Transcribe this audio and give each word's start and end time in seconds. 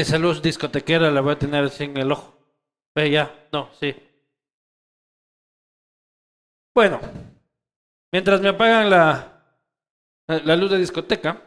esa 0.00 0.18
luz 0.18 0.40
discotequera 0.40 1.10
la 1.10 1.20
voy 1.20 1.32
a 1.32 1.38
tener 1.38 1.64
así 1.64 1.84
en 1.84 1.96
el 1.96 2.12
ojo. 2.12 2.36
Ve 2.94 3.10
ya, 3.10 3.48
no, 3.52 3.70
sí. 3.78 3.94
Bueno, 6.74 7.00
mientras 8.12 8.40
me 8.40 8.48
apagan 8.48 8.88
la, 8.88 9.44
la 10.26 10.56
luz 10.56 10.70
de 10.70 10.78
discoteca, 10.78 11.42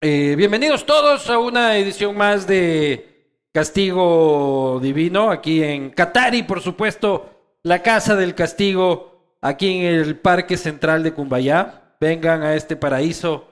eh, 0.00 0.34
bienvenidos 0.36 0.86
todos 0.86 1.28
a 1.28 1.38
una 1.38 1.76
edición 1.76 2.16
más 2.16 2.46
de 2.46 3.46
Castigo 3.52 4.80
Divino, 4.82 5.30
aquí 5.30 5.62
en 5.62 5.90
Catari, 5.90 6.42
por 6.42 6.60
supuesto, 6.60 7.58
la 7.62 7.82
Casa 7.82 8.16
del 8.16 8.34
Castigo, 8.34 9.36
aquí 9.40 9.78
en 9.78 9.94
el 9.94 10.18
Parque 10.18 10.56
Central 10.56 11.02
de 11.02 11.12
Cumbayá. 11.12 11.96
Vengan 12.00 12.42
a 12.42 12.54
este 12.54 12.76
paraíso 12.76 13.48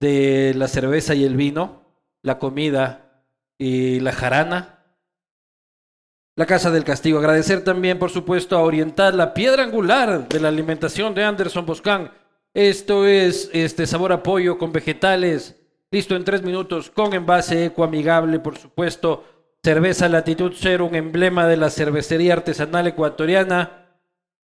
de 0.00 0.52
la 0.54 0.68
cerveza 0.68 1.14
y 1.14 1.24
el 1.24 1.36
vino, 1.36 1.82
la 2.22 2.38
comida 2.38 3.05
y 3.58 4.00
la 4.00 4.12
jarana. 4.12 4.72
La 6.36 6.46
Casa 6.46 6.70
del 6.70 6.84
Castigo. 6.84 7.18
Agradecer 7.18 7.64
también, 7.64 7.98
por 7.98 8.10
supuesto, 8.10 8.56
a 8.56 8.62
Oriental, 8.62 9.16
la 9.16 9.32
piedra 9.32 9.62
angular 9.62 10.28
de 10.28 10.38
la 10.38 10.48
alimentación 10.48 11.14
de 11.14 11.24
Anderson 11.24 11.64
Boscan. 11.64 12.12
Esto 12.52 13.06
es 13.06 13.50
este 13.52 13.86
sabor 13.86 14.12
a 14.12 14.22
pollo 14.22 14.58
con 14.58 14.72
vegetales, 14.72 15.56
listo 15.90 16.14
en 16.14 16.24
tres 16.24 16.42
minutos, 16.42 16.90
con 16.90 17.14
envase 17.14 17.66
ecoamigable, 17.66 18.38
por 18.38 18.58
supuesto. 18.58 19.24
Cerveza 19.62 20.08
Latitud 20.08 20.52
Cero, 20.54 20.86
un 20.86 20.94
emblema 20.94 21.46
de 21.46 21.56
la 21.56 21.70
cervecería 21.70 22.34
artesanal 22.34 22.86
ecuatoriana. 22.86 23.98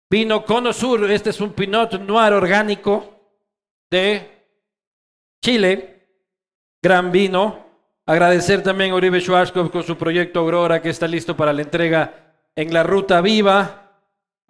Vino 0.10 0.46
Cono 0.46 0.74
Sur, 0.74 1.10
este 1.12 1.30
es 1.30 1.40
un 1.40 1.54
Pinot 1.54 2.02
Noir 2.02 2.34
orgánico 2.34 3.22
de 3.90 4.46
Chile. 5.42 6.08
Gran 6.82 7.12
vino. 7.12 7.71
Agradecer 8.12 8.62
también 8.62 8.92
a 8.92 8.96
Uribe 8.96 9.22
Schwarzkopf 9.22 9.72
con 9.72 9.84
su 9.84 9.98
proyecto 9.98 10.42
Aurora 10.42 10.82
que 10.82 10.90
está 10.90 11.08
listo 11.08 11.38
para 11.38 11.54
la 11.54 11.62
entrega 11.62 12.36
en 12.58 12.74
la 12.74 12.84
Ruta 12.84 13.22
Viva. 13.22 13.90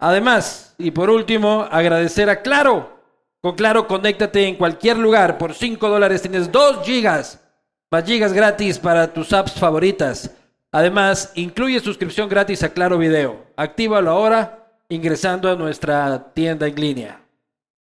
Además, 0.00 0.74
y 0.78 0.90
por 0.90 1.08
último, 1.08 1.68
agradecer 1.70 2.28
a 2.28 2.42
Claro. 2.42 2.98
Con 3.40 3.54
Claro, 3.54 3.86
conéctate 3.86 4.48
en 4.48 4.56
cualquier 4.56 4.98
lugar. 4.98 5.38
Por 5.38 5.54
5 5.54 5.88
dólares 5.88 6.22
tienes 6.22 6.50
2 6.50 6.84
gigas. 6.84 7.40
Más 7.88 8.04
gigas 8.04 8.32
gratis 8.32 8.80
para 8.80 9.12
tus 9.12 9.32
apps 9.32 9.52
favoritas. 9.52 10.36
Además, 10.72 11.30
incluye 11.36 11.78
suscripción 11.78 12.28
gratis 12.28 12.64
a 12.64 12.72
Claro 12.72 12.98
Video. 12.98 13.46
Actívalo 13.54 14.10
ahora 14.10 14.72
ingresando 14.88 15.48
a 15.48 15.54
nuestra 15.54 16.32
tienda 16.34 16.66
en 16.66 16.74
línea. 16.74 17.20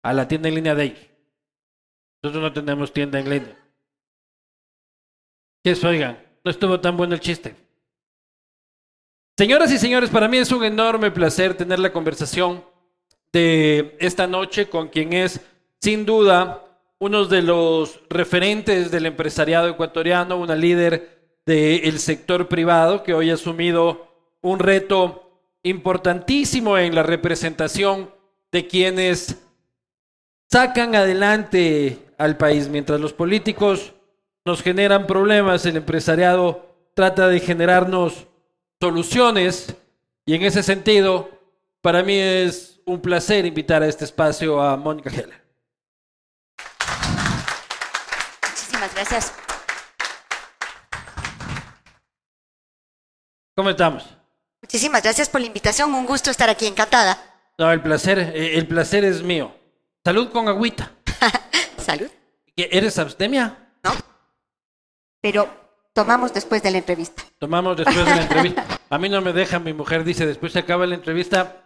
A 0.03 0.13
la 0.13 0.27
tienda 0.27 0.47
en 0.47 0.53
línea 0.53 0.75
de 0.75 0.83
ellos. 0.83 1.09
Nosotros 2.22 2.44
no 2.44 2.53
tenemos 2.53 2.94
tienda 2.94 3.19
en 3.19 3.29
línea. 3.31 3.64
Que 5.65 5.71
eso, 5.71 5.87
oigan, 5.87 6.23
no 6.43 6.51
estuvo 6.51 6.79
tan 6.79 6.95
bueno 6.95 7.15
el 7.15 7.19
chiste. 7.19 7.55
Señoras 9.35 9.71
y 9.71 9.79
señores, 9.79 10.11
para 10.11 10.27
mí 10.27 10.37
es 10.37 10.51
un 10.51 10.63
enorme 10.63 11.09
placer 11.09 11.57
tener 11.57 11.79
la 11.79 11.91
conversación 11.91 12.63
de 13.33 13.97
esta 13.99 14.27
noche 14.27 14.69
con 14.69 14.89
quien 14.89 15.13
es, 15.13 15.41
sin 15.81 16.05
duda, 16.05 16.63
uno 16.99 17.25
de 17.25 17.41
los 17.41 17.99
referentes 18.11 18.91
del 18.91 19.07
empresariado 19.07 19.67
ecuatoriano, 19.67 20.37
una 20.37 20.55
líder 20.55 21.39
del 21.47 21.97
sector 21.97 22.47
privado 22.47 23.01
que 23.01 23.15
hoy 23.15 23.31
ha 23.31 23.33
asumido 23.33 24.07
un 24.41 24.59
reto 24.59 25.41
importantísimo 25.63 26.77
en 26.77 26.93
la 26.93 27.01
representación 27.01 28.11
de 28.51 28.67
quienes 28.67 29.41
sacan 30.47 30.93
adelante 30.93 31.97
al 32.19 32.37
país, 32.37 32.69
mientras 32.69 33.01
los 33.01 33.13
políticos 33.13 33.95
nos 34.45 34.61
generan 34.61 35.07
problemas, 35.07 35.66
el 35.66 35.75
empresariado 35.75 36.75
trata 36.94 37.28
de 37.28 37.39
generarnos 37.39 38.28
soluciones 38.79 39.75
y 40.25 40.35
en 40.35 40.44
ese 40.44 40.61
sentido, 40.61 41.29
para 41.81 42.03
mí 42.03 42.17
es 42.17 42.79
un 42.85 43.01
placer 43.01 43.45
invitar 43.45 43.81
a 43.81 43.88
este 43.88 44.06
espacio 44.06 44.61
a 44.61 44.78
Mónica 44.78 45.09
Heller. 45.09 45.44
Muchísimas 48.44 48.94
gracias. 48.94 49.33
¿Cómo 53.56 53.69
estamos? 53.72 54.06
Muchísimas 54.62 55.01
gracias 55.01 55.29
por 55.29 55.41
la 55.41 55.47
invitación. 55.47 55.94
Un 55.94 56.06
gusto 56.06 56.29
estar 56.29 56.50
aquí 56.50 56.67
encantada. 56.67 57.17
No, 57.57 57.72
el 57.72 57.81
placer, 57.81 58.19
eh, 58.19 58.57
el 58.57 58.67
placer 58.67 59.06
es 59.06 59.23
mío. 59.23 59.56
Salud 60.03 60.29
con 60.31 60.47
agüita. 60.47 60.91
Salud. 61.77 62.09
¿Qué, 62.56 62.69
¿Eres 62.72 63.00
abstemia? 63.00 63.57
¿No? 63.83 64.14
Pero 65.25 65.50
tomamos 65.91 66.36
después 66.36 66.62
de 66.62 66.69
la 66.69 66.78
entrevista. 66.78 67.24
Tomamos 67.40 67.78
después 67.78 68.06
de 68.06 68.16
la 68.16 68.22
entrevista. 68.22 68.63
A 68.91 69.00
mí 69.00 69.09
no 69.09 69.22
me 69.22 69.34
deja, 69.34 69.58
mi 69.58 69.74
mujer 69.74 70.03
dice, 70.03 70.28
después 70.28 70.53
se 70.53 70.59
acaba 70.59 70.86
la 70.86 70.94
entrevista 70.94 71.63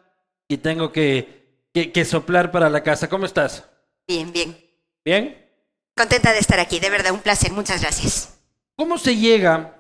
y 0.48 0.60
tengo 0.60 0.94
que, 0.94 1.68
que, 1.74 1.92
que 1.92 2.06
soplar 2.06 2.52
para 2.52 2.70
la 2.70 2.84
casa. 2.84 3.10
¿Cómo 3.10 3.26
estás? 3.26 3.66
Bien, 4.08 4.32
bien. 4.32 4.58
¿Bien? 5.04 5.46
Contenta 5.94 6.32
de 6.32 6.40
estar 6.40 6.58
aquí. 6.58 6.80
De 6.80 6.90
verdad, 6.90 7.12
un 7.12 7.20
placer. 7.20 7.52
Muchas 7.52 7.82
gracias. 7.82 8.40
¿Cómo 8.78 8.98
se 8.98 9.18
llega 9.18 9.76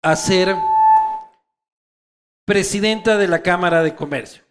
a 0.00 0.14
ser 0.14 0.54
presidenta 2.44 3.16
de 3.16 3.26
la 3.26 3.42
Cámara 3.42 3.82
de 3.82 3.96
Comercio? 3.96 4.44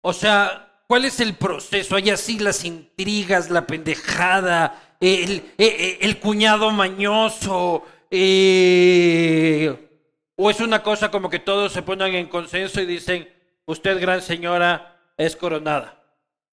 O 0.00 0.12
sea, 0.12 0.67
¿cuál 0.88 1.04
es 1.04 1.20
el 1.20 1.36
proceso? 1.36 1.94
Hay 1.94 2.10
así 2.10 2.40
las 2.40 2.64
intrigas, 2.64 3.50
la 3.50 3.66
pendejada, 3.66 4.96
el, 4.98 5.52
el, 5.56 5.98
el 6.00 6.18
cuñado 6.18 6.72
mañoso, 6.72 7.84
eh, 8.10 9.88
o 10.34 10.50
es 10.50 10.60
una 10.60 10.82
cosa 10.82 11.10
como 11.10 11.30
que 11.30 11.38
todos 11.38 11.72
se 11.72 11.82
ponen 11.82 12.14
en 12.14 12.28
consenso 12.28 12.80
y 12.80 12.86
dicen, 12.86 13.32
usted 13.66 14.00
gran 14.00 14.22
señora 14.22 14.96
es 15.16 15.36
coronada. 15.36 16.02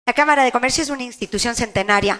La 0.06 0.14
Cámara 0.14 0.44
de 0.44 0.52
Comercio 0.52 0.84
es 0.84 0.90
una 0.90 1.04
institución 1.04 1.56
centenaria. 1.56 2.20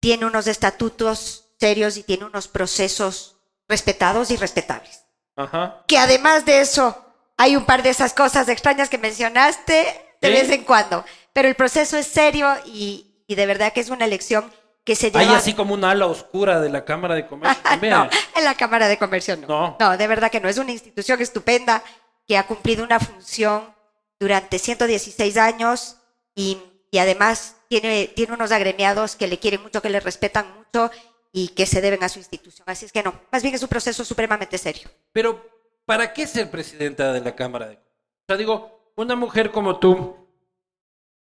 Tiene 0.00 0.24
unos 0.24 0.46
estatutos 0.46 1.50
serios 1.58 1.96
y 1.96 2.02
tiene 2.02 2.24
unos 2.24 2.48
procesos 2.48 3.36
respetados 3.68 4.30
y 4.30 4.36
respetables. 4.36 5.04
Ajá. 5.36 5.82
Que 5.86 5.98
además 5.98 6.44
de 6.44 6.60
eso, 6.60 7.04
hay 7.36 7.56
un 7.56 7.64
par 7.64 7.82
de 7.82 7.90
esas 7.90 8.14
cosas 8.14 8.48
extrañas 8.48 8.88
que 8.88 8.98
mencionaste 8.98 9.74
de 10.20 10.28
¿Sí? 10.28 10.32
vez 10.32 10.50
en 10.50 10.64
cuando. 10.64 11.04
Pero 11.34 11.48
el 11.48 11.54
proceso 11.56 11.98
es 11.98 12.06
serio 12.06 12.48
y, 12.64 13.22
y 13.26 13.34
de 13.34 13.44
verdad 13.44 13.74
que 13.74 13.80
es 13.80 13.90
una 13.90 14.06
elección 14.06 14.50
que 14.84 14.94
se 14.94 15.10
lleva... 15.10 15.20
Hay 15.20 15.34
así 15.34 15.52
como 15.52 15.74
un 15.74 15.84
ala 15.84 16.06
oscura 16.06 16.60
de 16.60 16.70
la 16.70 16.84
Cámara 16.84 17.14
de 17.14 17.26
Comercio 17.26 17.62
también. 17.62 17.92
no, 17.92 18.08
en 18.36 18.44
la 18.44 18.54
Cámara 18.54 18.88
de 18.88 18.98
Comercio 18.98 19.36
no. 19.36 19.46
No. 19.46 19.76
No, 19.78 19.96
de 19.96 20.06
verdad 20.06 20.30
que 20.30 20.40
no. 20.40 20.48
Es 20.48 20.58
una 20.58 20.72
institución 20.72 21.20
estupenda 21.20 21.82
que 22.26 22.38
ha 22.38 22.46
cumplido 22.46 22.84
una 22.84 23.00
función 23.00 23.74
durante 24.18 24.58
116 24.58 25.36
años 25.36 25.96
y, 26.34 26.58
y 26.90 26.98
además 26.98 27.56
tiene, 27.68 28.06
tiene 28.14 28.34
unos 28.34 28.52
agremiados 28.52 29.16
que 29.16 29.26
le 29.26 29.38
quieren 29.38 29.62
mucho, 29.62 29.82
que 29.82 29.90
le 29.90 30.00
respetan 30.00 30.46
mucho 30.56 30.90
y 31.32 31.48
que 31.48 31.66
se 31.66 31.80
deben 31.80 32.04
a 32.04 32.08
su 32.08 32.20
institución. 32.20 32.64
Así 32.68 32.86
es 32.86 32.92
que 32.92 33.02
no, 33.02 33.12
más 33.32 33.42
bien 33.42 33.54
es 33.54 33.62
un 33.62 33.68
proceso 33.68 34.04
supremamente 34.04 34.56
serio. 34.56 34.88
Pero, 35.12 35.44
¿para 35.84 36.12
qué 36.12 36.26
ser 36.26 36.50
presidenta 36.50 37.12
de 37.12 37.20
la 37.20 37.34
Cámara 37.34 37.66
de 37.66 37.74
Comercio? 37.74 37.94
O 38.22 38.26
sea, 38.28 38.36
digo, 38.36 38.92
una 38.96 39.16
mujer 39.16 39.50
como 39.50 39.78
tú, 39.78 40.23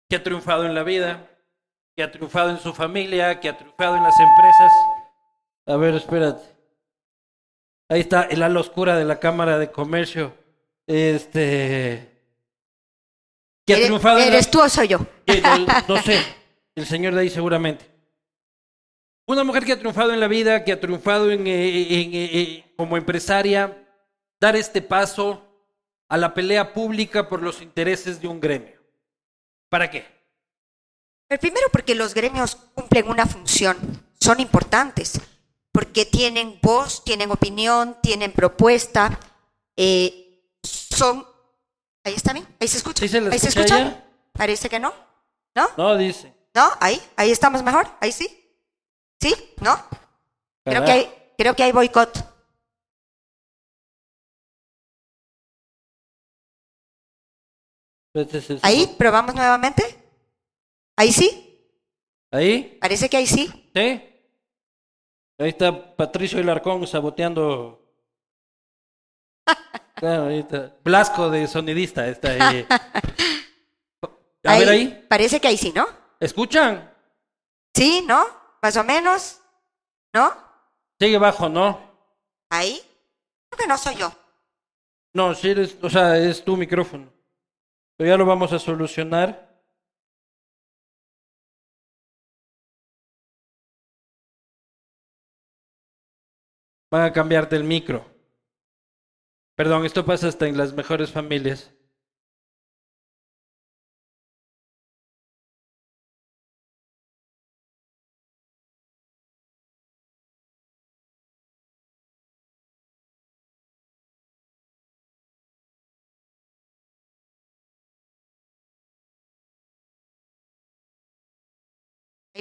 que 0.08 0.16
ha 0.16 0.22
triunfado 0.22 0.66
en 0.66 0.74
la 0.74 0.82
vida, 0.82 1.28
que 1.96 2.02
ha 2.02 2.10
triunfado 2.10 2.50
en 2.50 2.58
su 2.58 2.72
familia, 2.74 3.40
que 3.40 3.48
ha 3.48 3.56
triunfado 3.56 3.96
en 3.96 4.02
las 4.02 4.18
empresas. 4.18 4.72
A 5.66 5.76
ver, 5.76 5.94
espérate. 5.94 6.42
Ahí 7.88 8.00
está 8.00 8.22
el 8.24 8.42
ala 8.42 8.60
oscura 8.60 8.96
de 8.96 9.04
la 9.04 9.18
Cámara 9.20 9.58
de 9.58 9.70
Comercio. 9.70 10.34
Este. 10.86 12.10
Que 13.66 13.72
ha 13.72 13.76
¿Eres, 13.76 13.86
triunfado 13.88 14.18
en 14.18 14.26
la- 14.26 14.34
eres 14.34 14.50
tú 14.50 14.60
o 14.60 14.68
soy 14.68 14.88
yo? 14.88 14.98
Eh, 15.26 15.40
no, 15.40 15.94
no 15.96 16.02
sé, 16.02 16.20
el 16.74 16.84
señor 16.86 17.14
de 17.14 17.22
ahí 17.22 17.30
seguramente. 17.30 17.86
Una 19.26 19.42
mujer 19.42 19.64
que 19.64 19.72
ha 19.72 19.78
triunfado 19.78 20.12
en 20.12 20.20
la 20.20 20.28
vida, 20.28 20.64
que 20.64 20.72
ha 20.72 20.78
triunfado 20.80 21.30
en, 21.30 21.40
en, 21.40 21.46
eh, 21.46 22.10
eh, 22.12 22.74
como 22.76 22.98
empresaria, 22.98 23.86
dar 24.38 24.54
este 24.54 24.82
paso 24.82 25.42
a 26.10 26.18
la 26.18 26.34
pelea 26.34 26.74
pública 26.74 27.26
por 27.26 27.42
los 27.42 27.62
intereses 27.62 28.20
de 28.20 28.28
un 28.28 28.38
gremio. 28.38 28.73
¿Para 29.74 29.90
qué? 29.90 30.06
El 31.28 31.40
primero 31.40 31.66
porque 31.72 31.96
los 31.96 32.14
gremios 32.14 32.54
cumplen 32.76 33.08
una 33.08 33.26
función, 33.26 33.76
son 34.20 34.38
importantes, 34.38 35.20
porque 35.72 36.04
tienen 36.04 36.60
voz, 36.62 37.02
tienen 37.02 37.32
opinión, 37.32 37.96
tienen 38.00 38.30
propuesta, 38.30 39.18
eh, 39.76 40.48
son... 40.62 41.26
Ahí 42.04 42.14
está 42.14 42.32
bien, 42.32 42.46
ahí 42.60 42.68
se 42.68 42.76
escucha. 42.76 43.00
¿Sí 43.00 43.08
se 43.08 43.20
la 43.20 43.32
ahí 43.32 43.38
se 43.40 43.48
escucha? 43.48 44.04
Parece 44.32 44.68
que 44.68 44.78
no. 44.78 44.94
¿No? 45.56 45.68
No, 45.76 45.96
dice. 45.96 46.32
¿No? 46.54 46.70
Ahí, 46.78 47.02
ahí 47.16 47.32
estamos 47.32 47.64
mejor, 47.64 47.88
ahí 48.00 48.12
sí. 48.12 48.28
¿Sí? 49.20 49.34
¿No? 49.60 49.76
Creo 50.64 50.84
que 50.84 50.92
hay, 50.92 51.32
creo 51.36 51.56
que 51.56 51.64
hay 51.64 51.72
boicot. 51.72 52.33
Ahí, 58.62 58.94
probamos 58.96 59.34
nuevamente. 59.34 59.82
Ahí 60.96 61.12
sí, 61.12 61.68
¿Ahí? 62.30 62.78
parece 62.80 63.08
que 63.08 63.16
ahí 63.16 63.26
sí. 63.26 63.46
¿Sí? 63.74 63.80
Ahí 65.38 65.48
está 65.48 65.96
Patricio 65.96 66.38
Ilarcón 66.40 66.86
saboteando. 66.86 67.80
Claro, 69.96 70.26
ahí 70.26 70.40
está. 70.40 70.76
Blasco 70.82 71.30
de 71.30 71.46
sonidista 71.46 72.06
está 72.08 72.30
ahí. 72.32 72.66
A 74.44 74.58
ver 74.58 74.68
ahí. 74.68 75.06
Parece 75.08 75.40
que 75.40 75.48
ahí 75.48 75.56
sí, 75.56 75.72
¿no? 75.74 75.86
¿Escuchan? 76.18 76.92
Sí, 77.74 78.04
¿no? 78.06 78.26
Más 78.60 78.76
o 78.76 78.84
menos. 78.84 79.40
¿No? 80.12 80.32
Sigue 81.00 81.16
bajo, 81.16 81.48
¿no? 81.48 81.80
Ahí. 82.50 82.82
Creo 83.48 83.58
que 83.60 83.66
no 83.68 83.78
soy 83.78 83.94
yo. 83.94 84.12
No, 85.14 85.32
sí 85.34 85.50
eres, 85.50 85.78
o 85.80 85.88
sea, 85.88 86.18
es 86.18 86.44
tu 86.44 86.56
micrófono. 86.56 87.13
Pero 87.96 88.10
ya 88.10 88.16
lo 88.16 88.26
vamos 88.26 88.52
a 88.52 88.58
solucionar. 88.58 89.54
Van 96.90 97.02
a 97.02 97.12
cambiarte 97.12 97.56
el 97.56 97.64
micro. 97.64 98.04
Perdón, 99.56 99.84
esto 99.84 100.04
pasa 100.04 100.28
hasta 100.28 100.46
en 100.46 100.56
las 100.56 100.72
mejores 100.72 101.10
familias. 101.10 101.73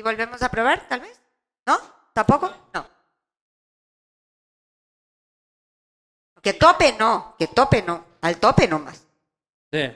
Volvemos 0.04 0.42
a 0.42 0.50
probar, 0.50 0.88
tal 0.88 1.02
vez. 1.02 1.20
¿No? 1.66 1.80
¿Tampoco? 2.14 2.54
No. 2.74 2.88
Que 6.42 6.54
tope 6.54 6.94
no, 7.00 7.36
que 7.40 7.48
tope 7.48 7.82
no. 7.82 8.06
Al 8.22 8.38
tope 8.38 8.68
nomás. 8.68 9.06
Sí. 9.72 9.92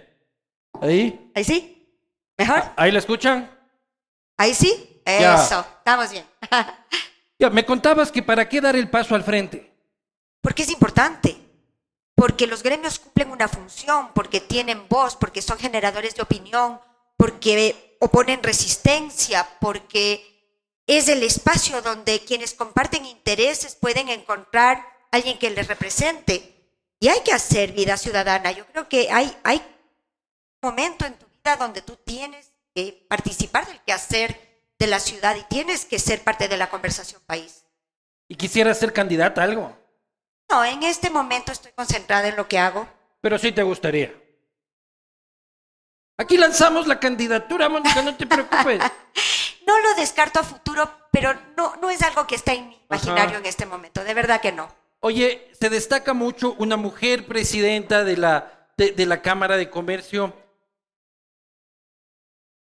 ¿Ahí? 0.81 1.31
Ahí 1.35 1.43
sí. 1.43 2.01
¿Mejor? 2.37 2.63
¿Ahí 2.75 2.91
la 2.91 2.99
escuchan? 2.99 3.51
Ahí 4.37 4.53
sí. 4.53 5.01
Ya. 5.05 5.35
Eso. 5.35 5.59
Estamos 5.79 6.11
bien. 6.11 6.25
Ya, 7.39 7.51
me 7.51 7.63
contabas 7.63 8.11
que 8.11 8.23
para 8.23 8.49
qué 8.49 8.59
dar 8.59 8.75
el 8.75 8.89
paso 8.89 9.13
al 9.13 9.23
frente. 9.23 9.71
Porque 10.41 10.63
es 10.63 10.71
importante. 10.71 11.37
Porque 12.15 12.47
los 12.47 12.63
gremios 12.63 12.97
cumplen 12.97 13.29
una 13.29 13.47
función, 13.47 14.11
porque 14.15 14.41
tienen 14.41 14.87
voz, 14.89 15.15
porque 15.15 15.43
son 15.43 15.59
generadores 15.59 16.15
de 16.15 16.23
opinión, 16.23 16.81
porque 17.17 17.97
oponen 17.99 18.43
resistencia, 18.43 19.47
porque 19.59 20.37
es 20.85 21.09
el 21.09 21.23
espacio 21.23 21.81
donde 21.81 22.21
quienes 22.21 22.53
comparten 22.53 23.05
intereses 23.05 23.75
pueden 23.75 24.09
encontrar 24.09 24.85
alguien 25.11 25.37
que 25.37 25.49
les 25.49 25.67
represente. 25.67 26.53
Y 26.99 27.09
hay 27.09 27.21
que 27.21 27.33
hacer 27.33 27.73
vida 27.73 27.97
ciudadana. 27.97 28.51
Yo 28.51 28.65
creo 28.67 28.87
que 28.87 29.11
hay, 29.11 29.35
hay 29.43 29.57
un 29.57 30.69
momento 30.69 31.05
en 31.05 31.15
tu 31.15 31.25
vida 31.27 31.57
donde 31.57 31.81
tú 31.81 31.95
tienes 31.97 32.53
que 32.73 33.05
participar 33.09 33.67
del 33.67 33.81
quehacer 33.81 34.47
de 34.79 34.87
la 34.87 34.99
ciudad 34.99 35.35
y 35.35 35.43
tienes 35.43 35.85
que 35.85 35.99
ser 35.99 36.23
parte 36.23 36.47
de 36.47 36.57
la 36.57 36.69
conversación 36.69 37.21
país. 37.25 37.65
Y 38.27 38.35
quisiera 38.35 38.73
ser 38.73 38.93
candidata 38.93 39.41
a 39.41 39.45
algo. 39.45 39.75
No, 40.49 40.63
en 40.63 40.83
este 40.83 41.09
momento 41.09 41.51
estoy 41.51 41.71
concentrada 41.73 42.27
en 42.27 42.35
lo 42.35 42.47
que 42.47 42.59
hago. 42.59 42.87
Pero 43.21 43.37
sí 43.37 43.51
te 43.51 43.63
gustaría. 43.63 44.13
Aquí 46.17 46.37
lanzamos 46.37 46.87
la 46.87 46.99
candidatura, 46.99 47.69
Mónica, 47.69 48.01
no 48.01 48.15
te 48.15 48.25
preocupes. 48.25 48.81
No 49.67 49.77
lo 49.79 49.95
descarto 49.95 50.39
a 50.39 50.43
futuro, 50.43 50.89
pero 51.11 51.33
no, 51.57 51.75
no 51.81 51.89
es 51.89 52.01
algo 52.01 52.25
que 52.25 52.35
está 52.35 52.53
en 52.53 52.69
mi 52.69 52.79
imaginario 52.89 53.31
Ajá. 53.31 53.39
en 53.39 53.45
este 53.47 53.65
momento, 53.65 54.01
de 54.01 54.13
verdad 54.13 54.39
que 54.39 54.53
no. 54.53 54.73
Oye, 55.01 55.51
se 55.59 55.69
destaca 55.69 56.13
mucho 56.13 56.55
una 56.57 56.77
mujer 56.77 57.27
presidenta 57.27 58.05
de 58.05 58.15
la, 58.15 58.69
de, 58.77 58.93
de 58.93 59.05
la 59.05 59.21
Cámara 59.21 59.57
de 59.57 59.69
Comercio. 59.69 60.31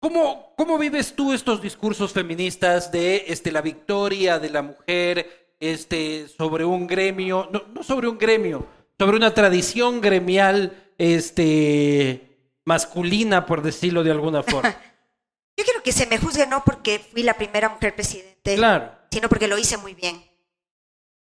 ¿Cómo, 0.00 0.54
¿Cómo 0.56 0.78
vives 0.78 1.14
tú 1.14 1.34
estos 1.34 1.60
discursos 1.60 2.14
feministas 2.14 2.90
de 2.90 3.26
este, 3.28 3.52
la 3.52 3.60
victoria 3.60 4.38
de 4.38 4.48
la 4.48 4.62
mujer 4.62 5.56
este, 5.60 6.28
sobre 6.28 6.64
un 6.64 6.86
gremio, 6.86 7.50
no, 7.52 7.64
no 7.74 7.82
sobre 7.82 8.08
un 8.08 8.16
gremio, 8.16 8.66
sobre 8.98 9.18
una 9.18 9.34
tradición 9.34 10.00
gremial 10.00 10.92
este, 10.96 12.33
masculina, 12.64 13.46
por 13.46 13.62
decirlo 13.62 14.02
de 14.02 14.10
alguna 14.10 14.42
forma? 14.42 14.70
Yo 15.56 15.64
quiero 15.64 15.82
que 15.82 15.92
se 15.92 16.06
me 16.06 16.18
juzgue 16.18 16.46
no 16.46 16.64
porque 16.64 16.98
fui 16.98 17.22
la 17.22 17.34
primera 17.34 17.68
mujer 17.68 17.94
presidente, 17.94 18.56
Claro. 18.56 18.92
sino 19.10 19.28
porque 19.28 19.48
lo 19.48 19.56
hice 19.58 19.76
muy 19.76 19.94
bien. 19.94 20.24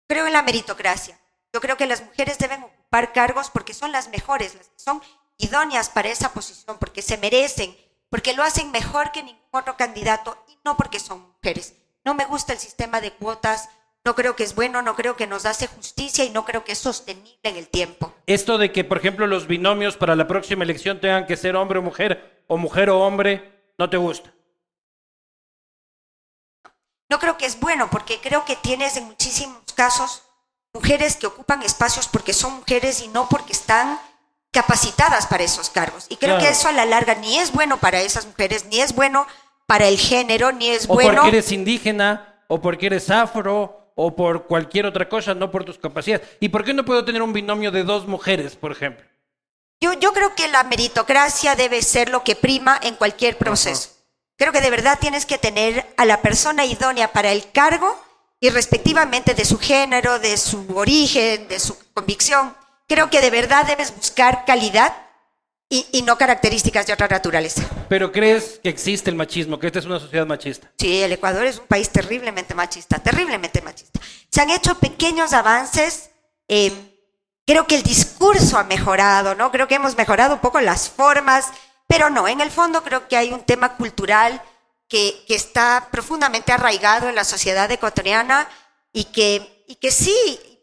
Creo 0.07 0.27
en 0.27 0.33
la 0.33 0.43
meritocracia. 0.43 1.19
Yo 1.53 1.61
creo 1.61 1.77
que 1.77 1.87
las 1.87 2.05
mujeres 2.05 2.39
deben 2.39 2.63
ocupar 2.63 3.13
cargos 3.13 3.51
porque 3.51 3.75
son 3.75 3.91
las 3.91 4.09
mejores, 4.09 4.55
las 4.55 4.69
que 4.69 4.79
son 4.79 5.03
idóneas 5.39 5.89
para 5.89 6.09
esa 6.11 6.33
posición, 6.33 6.77
porque 6.79 7.03
se 7.03 7.17
merecen, 7.19 7.77
porque 8.09 8.35
lo 8.35 8.43
hacen 8.45 8.71
mejor 8.71 9.11
que 9.11 9.23
ningún 9.23 9.41
otro 9.51 9.77
candidato 9.77 10.45
y 10.49 10.59
no 10.65 10.77
porque 10.77 11.01
son 11.01 11.21
mujeres. 11.33 11.75
No 12.05 12.15
me 12.15 12.25
gusta 12.27 12.53
el 12.53 12.59
sistema 12.61 13.01
de 13.01 13.13
cuotas, 13.13 13.69
no 14.05 14.15
creo 14.15 14.35
que 14.35 14.45
es 14.45 14.55
bueno, 14.55 14.81
no 14.83 14.97
creo 14.97 15.17
que 15.17 15.27
nos 15.27 15.45
hace 15.47 15.67
justicia 15.67 16.25
y 16.25 16.31
no 16.31 16.45
creo 16.45 16.65
que 16.65 16.73
es 16.73 16.79
sostenible 16.79 17.39
en 17.43 17.57
el 17.57 17.69
tiempo. 17.69 18.13
Esto 18.27 18.57
de 18.59 18.73
que, 18.73 18.83
por 18.85 18.99
ejemplo, 18.99 19.27
los 19.27 19.47
binomios 19.47 19.97
para 19.97 20.17
la 20.17 20.27
próxima 20.27 20.65
elección 20.65 21.01
tengan 21.01 21.27
que 21.27 21.37
ser 21.37 21.55
hombre 21.57 21.79
o 21.79 21.83
mujer, 21.83 22.43
o 22.47 22.57
mujer 22.57 22.89
o 22.91 23.01
hombre, 23.01 23.73
no 23.79 23.91
te 23.91 23.97
gusta. 23.99 24.33
No 27.11 27.19
creo 27.19 27.37
que 27.37 27.47
es 27.47 27.59
bueno 27.61 27.89
porque 27.91 28.21
creo 28.21 28.45
que 28.45 28.57
tienes 28.57 28.97
en 28.97 29.05
muchísimos 29.05 29.61
casos 29.75 30.23
mujeres 30.73 31.17
que 31.17 31.27
ocupan 31.27 31.63
espacios 31.63 32.07
porque 32.09 32.33
son 32.33 32.55
mujeres 32.55 33.03
y 33.03 33.09
no 33.09 33.29
porque 33.29 33.53
están 33.53 33.99
capacitadas 34.53 35.27
para 35.27 35.43
esos 35.45 35.71
cargos. 35.71 36.07
Y 36.09 36.17
creo 36.17 36.37
Claro. 36.37 36.45
que 36.45 36.53
eso 36.53 36.69
a 36.69 36.73
la 36.73 36.85
larga 36.87 37.17
ni 37.17 37.39
es 37.39 37.53
bueno 37.53 37.79
para 37.79 38.01
esas 38.01 38.27
mujeres, 38.27 38.65
ni 38.67 38.81
es 38.81 38.95
bueno 38.95 39.27
para 39.67 39.89
el 39.89 39.99
género, 39.99 40.53
ni 40.53 40.69
es 40.69 40.85
O 40.89 40.95
bueno. 40.95 41.23
porque 41.23 41.29
eres 41.37 41.53
indígena, 41.53 42.45
o 42.49 42.61
porque 42.61 42.87
eres 42.87 43.11
afro, 43.11 43.80
o 44.03 44.17
por 44.17 44.47
cualquier 44.47 44.87
otra 44.87 45.09
cosa, 45.09 45.35
no 45.35 45.51
por 45.51 45.65
tus 45.65 45.79
capacidades. 45.79 46.27
¿Y 46.41 46.49
por 46.49 46.65
qué 46.65 46.73
no 46.73 46.85
puedo 46.87 47.05
tener 47.05 47.21
un 47.21 47.35
binomio 47.35 47.71
de 47.71 47.85
dos 47.85 48.07
mujeres, 48.07 48.57
por 48.57 48.73
ejemplo? 48.73 49.05
Yo, 49.81 49.93
yo 49.95 50.13
creo 50.13 50.35
que 50.35 50.49
la 50.49 50.65
meritocracia 50.65 51.55
debe 51.55 51.83
ser 51.83 52.09
lo 52.09 52.25
que 52.25 52.35
prima 52.35 52.79
en 52.83 52.95
cualquier 52.95 53.37
proceso. 53.37 53.91
Creo 54.39 54.53
que 54.53 54.63
de 54.63 54.71
verdad 54.71 54.99
tienes 54.99 55.27
que 55.27 55.37
tener 55.37 55.87
a 55.99 56.07
la 56.07 56.23
persona 56.23 56.65
idónea 56.65 57.13
para 57.13 57.31
el 57.31 57.51
cargo 57.53 57.95
y 58.41 58.49
respectivamente 58.49 59.35
de 59.35 59.45
su 59.45 59.59
género, 59.59 60.19
de 60.19 60.39
su 60.39 60.67
origen, 60.75 61.47
de 61.49 61.61
su 61.61 61.77
convicción. 61.93 62.57
Creo 62.89 63.11
que 63.11 63.21
de 63.21 63.31
verdad 63.31 63.67
debes 63.67 63.95
buscar 63.95 64.47
calidad 64.47 64.97
y, 65.71 65.87
y 65.93 66.03
no 66.03 66.19
características 66.19 66.87
de 66.87 66.93
otra 66.93 67.09
naturaleza. 67.09 67.63
Pero 67.89 68.13
crees 68.13 68.61
que 68.63 68.69
existe 68.69 69.09
el 69.09 69.17
machismo, 69.17 69.59
que 69.59 69.69
esta 69.69 69.79
es 69.79 69.87
una 69.87 69.99
sociedad 69.99 70.27
machista. 70.27 70.71
Sí, 70.79 71.03
el 71.03 71.13
Ecuador 71.13 71.47
es 71.47 71.59
un 71.59 71.67
país 71.67 71.89
terriblemente 71.89 72.55
machista, 72.55 72.99
terriblemente 72.99 73.63
machista. 73.63 74.01
Se 74.31 74.43
han 74.43 74.51
hecho 74.51 74.75
pequeños 74.75 75.33
avances. 75.33 76.11
eh, 76.49 76.73
creo 77.47 77.67
que 77.67 77.77
el 77.77 77.83
discurso 77.83 78.59
ha 78.59 78.65
mejorado, 78.65 79.35
¿no? 79.35 79.51
Creo 79.51 79.67
que 79.67 79.75
hemos 79.77 79.97
mejorado 79.97 80.35
un 80.35 80.41
poco 80.41 80.61
las 80.61 80.89
formas, 80.89 81.47
pero 81.89 82.09
no, 82.09 82.29
en 82.29 82.41
el 82.41 82.51
fondo 82.51 82.85
creo 82.85 83.09
que 83.09 83.17
hay 83.17 83.33
un 83.33 83.43
tema 83.43 83.77
cultural 83.77 84.41
que, 84.89 85.25
que 85.27 85.35
está 85.35 85.89
profundamente 85.91 86.53
arraigado 86.53 87.09
en 87.09 87.17
la 87.17 87.25
sociedad 87.25 87.69
ecuatoriana 87.71 88.49
y 88.93 89.05
que, 89.05 89.65
y 89.67 89.77
que 89.77 89.91
sí 89.91 90.15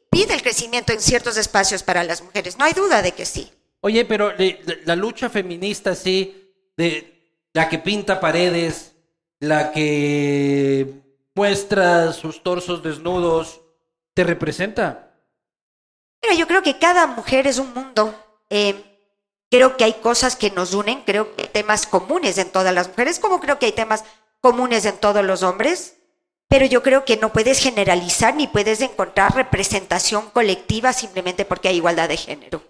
pide 0.10 0.34
el 0.34 0.42
crecimiento 0.42 0.94
en 0.94 1.02
ciertos 1.02 1.36
espacios 1.36 1.84
para 1.84 2.04
las 2.06 2.22
mujeres. 2.22 2.58
No 2.58 2.64
hay 2.66 2.74
duda 2.74 3.02
de 3.02 3.12
que 3.14 3.26
sí. 3.26 3.52
Oye, 3.82 4.06
pero 4.06 4.34
le- 4.36 4.60
la, 4.86 4.96
lucha 4.96 5.30
feminista, 5.30 5.96
sí, 5.96 6.52
de 6.76 7.14
la 7.54 7.70
que 7.70 7.80
pinta 7.80 8.20
paredes, 8.20 8.96
la 9.40 9.72
que 9.72 10.94
muestra 11.36 12.12
sus 12.14 12.42
torsos 12.44 12.82
desnudos, 12.84 13.62
¿te 14.14 14.24
representa? 14.24 15.14
Mira, 16.22 16.36
yo 16.36 16.48
creo 16.48 16.64
que 16.64 16.80
cada 16.80 17.06
mujer 17.08 17.46
es 17.48 17.60
un 17.60 17.74
mundo. 17.74 18.14
Eh, 18.50 18.84
creo 19.50 19.78
que 19.78 19.84
hay 19.84 19.94
cosas 19.94 20.36
que 20.36 20.50
nos 20.52 20.74
unen, 20.74 21.04
creo 21.06 21.36
que 21.36 21.44
hay 21.44 21.50
temas 21.50 21.86
comunes 21.86 22.38
en 22.38 22.50
todas 22.52 22.74
las 22.74 22.90
mujeres, 22.90 23.20
como 23.20 23.40
creo 23.40 23.60
que 23.60 23.68
hay 23.68 23.72
temas 23.72 24.04
comunes 24.42 24.86
en 24.86 24.98
todos 24.98 25.24
los 25.24 25.44
hombres, 25.44 25.96
pero 26.50 26.66
yo 26.66 26.82
creo 26.82 27.06
que 27.06 27.18
no 27.18 27.32
puedes 27.34 27.60
generalizar 27.60 28.36
ni 28.36 28.48
puedes 28.48 28.82
encontrar 28.82 29.36
representación 29.36 30.30
colectiva 30.32 30.94
simplemente 30.94 31.46
porque 31.46 31.68
hay 31.68 31.78
igualdad 31.78 32.10
de 32.10 32.18
género. 32.18 32.62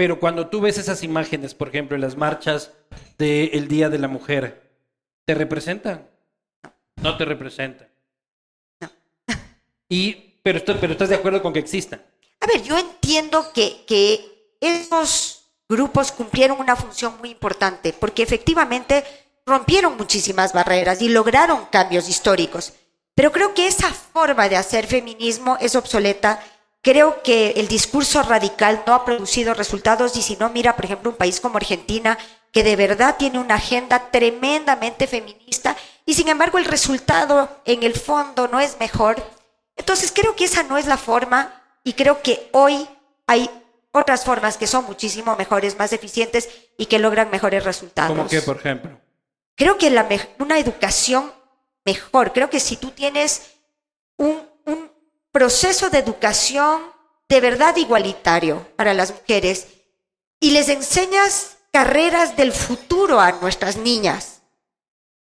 Pero 0.00 0.18
cuando 0.18 0.46
tú 0.46 0.62
ves 0.62 0.78
esas 0.78 1.02
imágenes, 1.02 1.52
por 1.52 1.68
ejemplo, 1.68 1.94
en 1.94 2.00
las 2.00 2.16
marchas 2.16 2.72
del 3.18 3.68
Día 3.68 3.90
de 3.90 3.98
la 3.98 4.08
Mujer, 4.08 4.72
¿te 5.26 5.34
representan? 5.34 6.08
No 7.02 7.18
te 7.18 7.26
representan. 7.26 7.86
No. 8.80 8.90
Y, 9.90 10.38
pero, 10.42 10.64
pero 10.80 10.92
estás 10.94 11.10
de 11.10 11.16
acuerdo 11.16 11.42
con 11.42 11.52
que 11.52 11.58
existan. 11.58 12.02
A 12.40 12.46
ver, 12.46 12.62
yo 12.62 12.78
entiendo 12.78 13.52
que, 13.52 13.84
que 13.86 14.54
esos 14.58 15.50
grupos 15.68 16.12
cumplieron 16.12 16.58
una 16.60 16.76
función 16.76 17.18
muy 17.18 17.32
importante, 17.32 17.92
porque 17.92 18.22
efectivamente 18.22 19.04
rompieron 19.44 19.98
muchísimas 19.98 20.54
barreras 20.54 21.02
y 21.02 21.10
lograron 21.10 21.66
cambios 21.66 22.08
históricos. 22.08 22.72
Pero 23.14 23.32
creo 23.32 23.52
que 23.52 23.66
esa 23.66 23.92
forma 23.92 24.48
de 24.48 24.56
hacer 24.56 24.86
feminismo 24.86 25.58
es 25.60 25.76
obsoleta. 25.76 26.42
Creo 26.82 27.22
que 27.22 27.50
el 27.56 27.68
discurso 27.68 28.22
radical 28.22 28.82
no 28.86 28.94
ha 28.94 29.04
producido 29.04 29.52
resultados 29.52 30.16
y 30.16 30.22
si 30.22 30.36
no, 30.36 30.48
mira, 30.48 30.76
por 30.76 30.86
ejemplo, 30.86 31.10
un 31.10 31.16
país 31.16 31.38
como 31.40 31.58
Argentina, 31.58 32.16
que 32.52 32.64
de 32.64 32.76
verdad 32.76 33.16
tiene 33.18 33.38
una 33.38 33.56
agenda 33.56 34.10
tremendamente 34.10 35.06
feminista 35.06 35.76
y 36.06 36.14
sin 36.14 36.28
embargo 36.28 36.58
el 36.58 36.64
resultado 36.64 37.60
en 37.64 37.82
el 37.82 37.94
fondo 37.94 38.48
no 38.48 38.60
es 38.60 38.78
mejor. 38.80 39.22
Entonces 39.76 40.10
creo 40.10 40.34
que 40.34 40.44
esa 40.44 40.62
no 40.62 40.78
es 40.78 40.86
la 40.86 40.96
forma 40.96 41.62
y 41.84 41.92
creo 41.92 42.22
que 42.22 42.48
hoy 42.52 42.88
hay 43.26 43.50
otras 43.92 44.24
formas 44.24 44.56
que 44.56 44.66
son 44.66 44.84
muchísimo 44.86 45.36
mejores, 45.36 45.78
más 45.78 45.92
eficientes 45.92 46.48
y 46.76 46.86
que 46.86 46.98
logran 46.98 47.30
mejores 47.30 47.64
resultados. 47.64 48.16
¿Cómo 48.16 48.28
que, 48.28 48.40
por 48.42 48.56
ejemplo? 48.56 48.98
Creo 49.54 49.76
que 49.76 49.90
la 49.90 50.08
una 50.38 50.58
educación 50.58 51.32
mejor, 51.84 52.32
creo 52.32 52.48
que 52.48 52.60
si 52.60 52.76
tú 52.76 52.90
tienes 52.90 53.52
un 54.16 54.49
proceso 55.32 55.90
de 55.90 55.98
educación 55.98 56.82
de 57.28 57.40
verdad 57.40 57.76
igualitario 57.76 58.66
para 58.76 58.94
las 58.94 59.12
mujeres 59.12 59.68
y 60.40 60.50
les 60.50 60.68
enseñas 60.68 61.58
carreras 61.72 62.36
del 62.36 62.52
futuro 62.52 63.20
a 63.20 63.32
nuestras 63.32 63.76
niñas, 63.76 64.42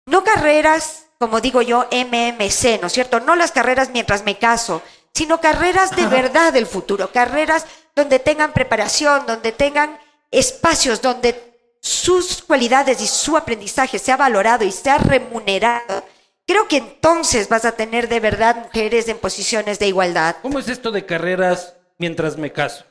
no 0.07 0.25
carreras, 0.25 1.07
como 1.19 1.41
digo 1.41 1.61
yo, 1.63 1.87
MMC, 1.91 2.81
¿no 2.81 2.87
es 2.87 2.93
cierto? 2.93 3.21
No 3.21 3.37
las 3.37 3.53
carreras 3.53 3.91
mientras 3.91 4.25
me 4.25 4.39
caso, 4.39 4.83
sino 5.13 5.41
carreras 5.41 5.95
de 5.95 6.07
verdad 6.07 6.53
del 6.53 6.67
futuro, 6.67 7.13
carreras 7.13 7.67
donde 7.95 8.19
tengan 8.19 8.53
preparación, 8.53 9.27
donde 9.27 9.53
tengan 9.53 9.99
espacios 10.31 11.03
donde 11.03 11.51
sus 11.83 12.43
cualidades 12.43 13.01
y 13.01 13.07
su 13.07 13.37
aprendizaje 13.37 13.99
sea 13.99 14.17
valorado 14.17 14.65
y 14.65 14.73
sea 14.73 14.99
remunerado, 14.99 16.05
creo 16.51 16.67
que 16.67 16.79
entonces 16.79 17.49
vas 17.49 17.65
a 17.65 17.73
tener 17.73 18.09
de 18.09 18.19
verdad 18.19 18.57
mujeres 18.57 19.07
en 19.07 19.19
posiciones 19.19 19.79
de 19.79 19.87
igualdad. 19.87 20.35
¿Cómo 20.43 20.59
es 20.59 20.69
esto 20.69 20.91
de 20.91 21.07
carreras 21.07 21.75
mientras 21.97 22.37
me 22.37 22.51
caso? 22.51 22.85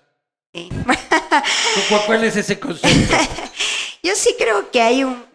¿Cuál 2.06 2.24
es 2.24 2.38
ese 2.38 2.58
concepto? 2.58 3.18
Yo 4.04 4.16
sí 4.16 4.34
creo 4.38 4.72
que 4.72 4.82
hay 4.82 5.04
un 5.04 5.26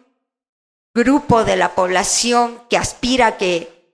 grupo 0.95 1.43
de 1.43 1.55
la 1.55 1.75
población 1.75 2.63
que 2.67 2.77
aspira 2.77 3.27
a 3.27 3.37
que 3.37 3.93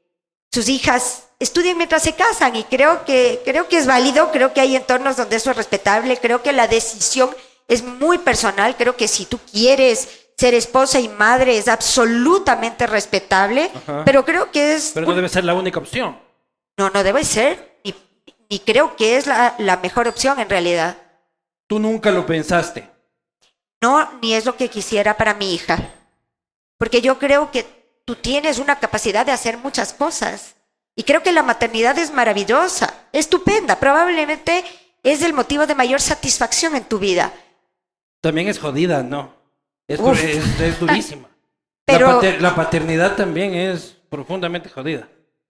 sus 0.49 0.69
hijas 0.69 1.23
estudien 1.39 1.75
mientras 1.75 2.03
se 2.03 2.13
casan 2.13 2.55
y 2.55 2.63
creo 2.63 3.03
que, 3.03 3.41
creo 3.43 3.67
que 3.67 3.79
es 3.79 3.85
válido, 3.85 4.31
creo 4.31 4.53
que 4.53 4.61
hay 4.61 4.77
entornos 4.77 5.17
donde 5.17 5.35
eso 5.35 5.51
es 5.51 5.57
respetable, 5.57 6.15
creo 6.15 6.41
que 6.41 6.53
la 6.53 6.69
decisión 6.69 7.35
es 7.67 7.83
muy 7.83 8.17
personal, 8.17 8.77
creo 8.77 8.95
que 8.95 9.09
si 9.09 9.25
tú 9.25 9.39
quieres 9.51 10.07
ser 10.41 10.55
esposa 10.55 10.99
y 10.99 11.07
madre 11.07 11.55
es 11.55 11.67
absolutamente 11.67 12.87
respetable, 12.87 13.69
pero 14.03 14.25
creo 14.25 14.49
que 14.49 14.73
es... 14.73 14.89
Pero 14.91 15.05
no 15.05 15.13
debe 15.13 15.29
ser 15.29 15.45
la 15.45 15.53
única 15.53 15.77
opción. 15.77 16.17
No, 16.79 16.89
no 16.89 17.03
debe 17.03 17.23
ser, 17.23 17.79
y, 17.83 18.59
creo 18.59 18.95
que 18.95 19.17
es 19.17 19.27
la, 19.27 19.53
la 19.59 19.77
mejor 19.77 20.07
opción 20.07 20.39
en 20.39 20.49
realidad. 20.49 20.97
¿Tú 21.67 21.77
nunca 21.77 22.09
lo 22.09 22.25
pensaste? 22.25 22.89
No, 23.83 24.09
ni 24.19 24.33
es 24.33 24.45
lo 24.45 24.57
que 24.57 24.67
quisiera 24.67 25.15
para 25.15 25.35
mi 25.35 25.53
hija, 25.53 25.77
porque 26.79 27.01
yo 27.01 27.19
creo 27.19 27.51
que 27.51 27.65
tú 28.03 28.15
tienes 28.15 28.57
una 28.57 28.79
capacidad 28.79 29.23
de 29.23 29.31
hacer 29.31 29.59
muchas 29.59 29.93
cosas. 29.93 30.55
Y 30.95 31.03
creo 31.03 31.21
que 31.21 31.31
la 31.31 31.43
maternidad 31.43 31.97
es 31.99 32.11
maravillosa, 32.11 32.91
estupenda, 33.13 33.79
probablemente 33.79 34.65
es 35.03 35.21
el 35.21 35.33
motivo 35.33 35.67
de 35.67 35.75
mayor 35.75 36.01
satisfacción 36.01 36.75
en 36.75 36.85
tu 36.85 36.97
vida. 36.97 37.31
También 38.21 38.47
es 38.47 38.57
jodida, 38.57 39.03
¿no? 39.03 39.40
Es, 39.87 39.99
es, 39.99 40.79
durísima. 40.79 41.29
Pero... 41.85 42.21
La, 42.39 42.55
paternidad 42.55 43.15
también 43.15 43.53
es 43.53 43.97
profundamente 44.09 44.69
jodida. 44.69 45.09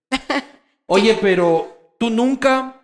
Oye, 0.87 1.17
pero 1.21 1.95
tú 1.97 2.09
nunca 2.09 2.81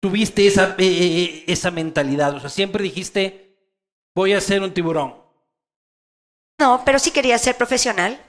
tuviste 0.00 0.46
esa, 0.46 0.74
eh, 0.78 0.86
eh, 0.86 1.22
eh, 1.22 1.44
esa 1.46 1.70
mentalidad, 1.70 2.34
o 2.34 2.40
sea, 2.40 2.50
siempre 2.50 2.82
dijiste, 2.82 3.56
voy 4.14 4.34
a 4.34 4.40
ser 4.40 4.60
un 4.62 4.74
tiburón. 4.74 5.14
No, 6.58 6.82
pero 6.84 6.98
sí 6.98 7.10
quería 7.12 7.38
ser 7.38 7.56
profesional, 7.56 8.20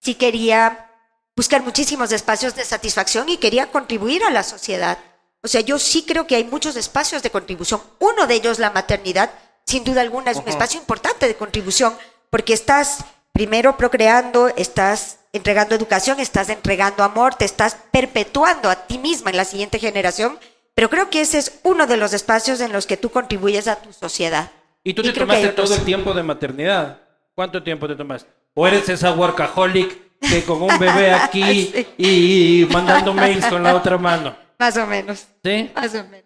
sí 0.00 0.14
quería 0.14 0.90
buscar 1.34 1.62
muchísimos 1.62 2.12
espacios 2.12 2.54
de 2.54 2.64
satisfacción 2.64 3.28
y 3.28 3.38
quería 3.38 3.70
contribuir 3.70 4.24
a 4.24 4.30
la 4.30 4.42
sociedad. 4.42 4.98
O 5.42 5.48
sea, 5.48 5.60
yo 5.60 5.78
sí 5.78 6.04
creo 6.06 6.26
que 6.26 6.36
hay 6.36 6.44
muchos 6.44 6.76
espacios 6.76 7.22
de 7.22 7.30
contribución. 7.30 7.80
Uno 7.98 8.26
de 8.26 8.34
ellos, 8.34 8.58
la 8.58 8.70
maternidad, 8.70 9.30
sin 9.66 9.84
duda 9.84 10.00
alguna, 10.00 10.30
es 10.30 10.38
un 10.38 10.48
espacio 10.48 10.80
importante 10.80 11.26
de 11.26 11.34
contribución 11.34 11.94
porque 12.30 12.52
estás 12.52 13.04
primero 13.32 13.76
procreando, 13.76 14.48
estás 14.56 15.18
entregando 15.32 15.74
educación, 15.74 16.20
estás 16.20 16.48
entregando 16.48 17.02
amor, 17.02 17.34
te 17.34 17.44
estás 17.44 17.76
perpetuando 17.90 18.70
a 18.70 18.86
ti 18.86 18.98
misma 18.98 19.30
en 19.30 19.36
la 19.36 19.44
siguiente 19.44 19.78
generación. 19.78 20.38
Pero 20.74 20.90
creo 20.90 21.10
que 21.10 21.22
ese 21.22 21.38
es 21.38 21.60
uno 21.62 21.86
de 21.86 21.96
los 21.96 22.12
espacios 22.12 22.60
en 22.60 22.72
los 22.72 22.86
que 22.86 22.96
tú 22.96 23.10
contribuyes 23.10 23.66
a 23.66 23.76
tu 23.76 23.92
sociedad. 23.92 24.50
¿Y 24.84 24.94
tú 24.94 25.02
te 25.02 25.12
tomaste 25.12 25.48
todo 25.48 25.74
el 25.74 25.84
tiempo 25.84 26.12
de 26.14 26.22
maternidad? 26.22 27.00
¿Cuánto 27.34 27.62
tiempo 27.62 27.88
te 27.88 27.96
tomaste? 27.96 28.30
¿O 28.54 28.66
eres 28.66 28.88
esa 28.88 29.12
workaholic 29.12 30.06
que 30.20 30.44
con 30.44 30.62
un 30.62 30.78
bebé 30.78 31.12
aquí 31.14 31.86
y 31.98 32.66
mandando 32.70 33.12
mails 33.12 33.46
con 33.46 33.62
la 33.62 33.74
otra 33.74 33.98
mano. 33.98 34.36
Más 34.58 34.76
o 34.76 34.86
menos. 34.86 35.26
¿Sí? 35.44 35.70
Más 35.74 35.94
o 35.94 36.04
menos. 36.04 36.24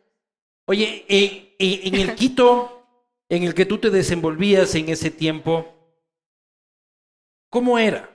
Oye, 0.66 1.04
en 1.58 1.94
el 1.94 2.14
Quito 2.14 2.79
en 3.30 3.44
el 3.44 3.54
que 3.54 3.64
tú 3.64 3.78
te 3.78 3.88
desenvolvías 3.88 4.74
en 4.74 4.90
ese 4.90 5.10
tiempo, 5.10 5.72
¿cómo 7.48 7.78
era 7.78 8.10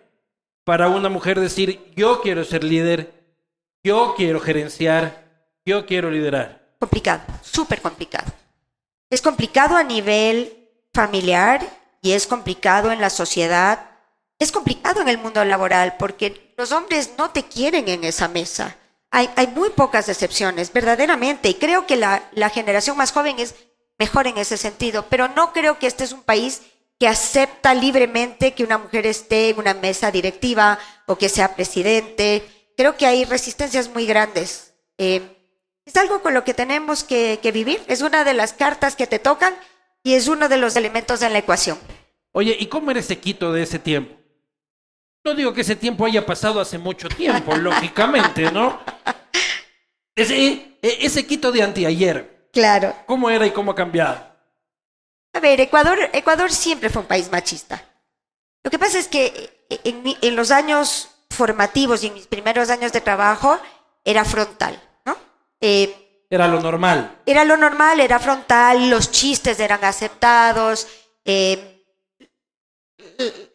para 0.64 0.88
una 0.88 1.10
mujer 1.10 1.40
decir, 1.40 1.92
yo 1.96 2.22
quiero 2.22 2.44
ser 2.44 2.64
líder, 2.64 3.12
yo 3.84 4.14
quiero 4.16 4.40
gerenciar, 4.40 5.50
yo 5.66 5.88
quiero 5.88 6.12
liderar? 6.12 6.76
Complicado, 6.80 7.24
súper 7.42 7.82
complicado. 7.82 8.32
Es 9.10 9.22
complicado 9.22 9.76
a 9.76 9.84
nivel 9.84 10.70
familiar 10.94 11.62
y 12.04 12.12
es 12.12 12.28
complicado 12.28 12.92
en 12.92 13.02
la 13.02 13.10
sociedad 13.10 13.96
es 14.40 14.52
complicado 14.52 15.02
en 15.02 15.08
el 15.08 15.18
mundo 15.18 15.44
laboral 15.46 15.96
porque 15.98 16.54
los 16.58 16.72
hombres 16.72 17.12
no 17.18 17.30
te 17.30 17.44
quieren 17.44 17.88
en 17.88 18.04
esa 18.04 18.28
mesa. 18.28 18.76
Hay, 19.12 19.48
muy 19.56 19.70
pocas 19.70 20.10
excepciones, 20.10 20.74
verdaderamente, 20.74 21.48
y 21.48 21.54
creo 21.54 21.88
que 21.88 21.96
la 21.96 22.50
generación 22.54 22.98
más 22.98 23.14
joven 23.14 23.40
es 23.40 23.56
mejor 23.98 24.28
en 24.28 24.38
ese 24.38 24.58
sentido, 24.58 25.06
pero 25.10 25.28
no 25.30 25.54
creo 25.54 25.80
que 25.80 25.88
este 25.88 26.04
es 26.04 26.12
un 26.12 26.24
país 26.24 26.62
que 27.00 27.08
acepta 27.08 27.74
libremente 27.74 28.54
que 28.54 28.64
una 28.64 28.78
mujer 28.78 29.06
esté 29.06 29.50
en 29.50 29.60
una 29.60 29.74
mesa 29.74 30.12
directiva 30.12 30.80
o 31.06 31.18
que 31.18 31.30
sea 31.30 31.56
presidente. 31.56 32.44
Creo 32.78 32.96
que 32.96 33.06
hay 33.06 33.26
resistencias 33.26 33.90
muy 33.90 34.06
grandes. 34.06 34.74
Eh, 34.98 35.22
es 35.86 35.96
algo 35.98 36.22
con 36.22 36.34
lo 36.34 36.44
que 36.44 36.54
tenemos 36.54 37.04
que, 37.04 37.40
que, 37.42 37.52
vivir, 37.52 37.82
es 37.88 38.02
una 38.02 38.24
de 38.24 38.34
las 38.34 38.54
cartas 38.54 38.96
que 38.96 39.08
te 39.08 39.20
tocan 39.20 39.54
y 40.04 40.14
es 40.14 40.28
uno 40.28 40.50
de 40.50 40.58
los 40.58 40.76
elementos 40.76 41.22
en 41.22 41.34
la 41.34 41.40
ecuación. 41.40 41.78
Oye, 42.32 42.56
¿y 42.60 42.66
cómo 42.68 42.92
eres 42.92 43.08
Quito 43.08 43.52
de 43.54 43.64
ese 43.64 43.80
tiempo? 43.80 44.16
No 45.24 45.34
digo 45.34 45.54
que 45.54 45.62
ese 45.62 45.76
tiempo 45.76 46.06
haya 46.06 46.26
pasado 46.26 46.60
hace 46.60 46.78
mucho 46.78 47.08
tiempo, 47.10 47.56
lógicamente, 47.58 48.52
¿no? 48.52 48.80
Ese, 50.16 50.78
e, 50.82 50.98
ese 51.02 51.26
Quito 51.26 51.52
de 51.52 51.64
anteayer. 51.64 52.35
Claro. 52.56 52.96
¿Cómo 53.06 53.30
era 53.30 53.46
y 53.46 53.52
cómo 53.52 53.72
ha 53.72 53.76
cambiado? 53.76 54.18
A 55.34 55.42
ver, 55.42 55.60
Ecuador, 55.60 56.00
Ecuador 56.14 56.50
siempre 56.50 56.90
fue 56.90 57.02
un 57.02 57.08
país 57.08 57.30
machista. 57.30 57.84
Lo 58.64 58.72
que 58.72 58.80
pasa 58.80 58.98
es 58.98 59.10
que 59.10 59.68
en, 59.84 60.16
en 60.22 60.36
los 60.38 60.52
años 60.52 61.10
formativos 61.30 62.02
y 62.02 62.08
en 62.08 62.14
mis 62.14 62.28
primeros 62.28 62.70
años 62.70 62.94
de 62.94 63.02
trabajo 63.02 63.60
era 64.06 64.24
frontal, 64.24 64.82
¿no? 65.04 65.18
Eh, 65.60 66.24
era 66.30 66.48
lo 66.48 66.62
normal. 66.62 67.18
Era 67.26 67.44
lo 67.44 67.58
normal, 67.58 68.00
era 68.00 68.20
frontal, 68.20 68.90
los 68.90 69.12
chistes 69.12 69.60
eran 69.60 69.84
aceptados. 69.84 70.88
Eh, 71.26 71.75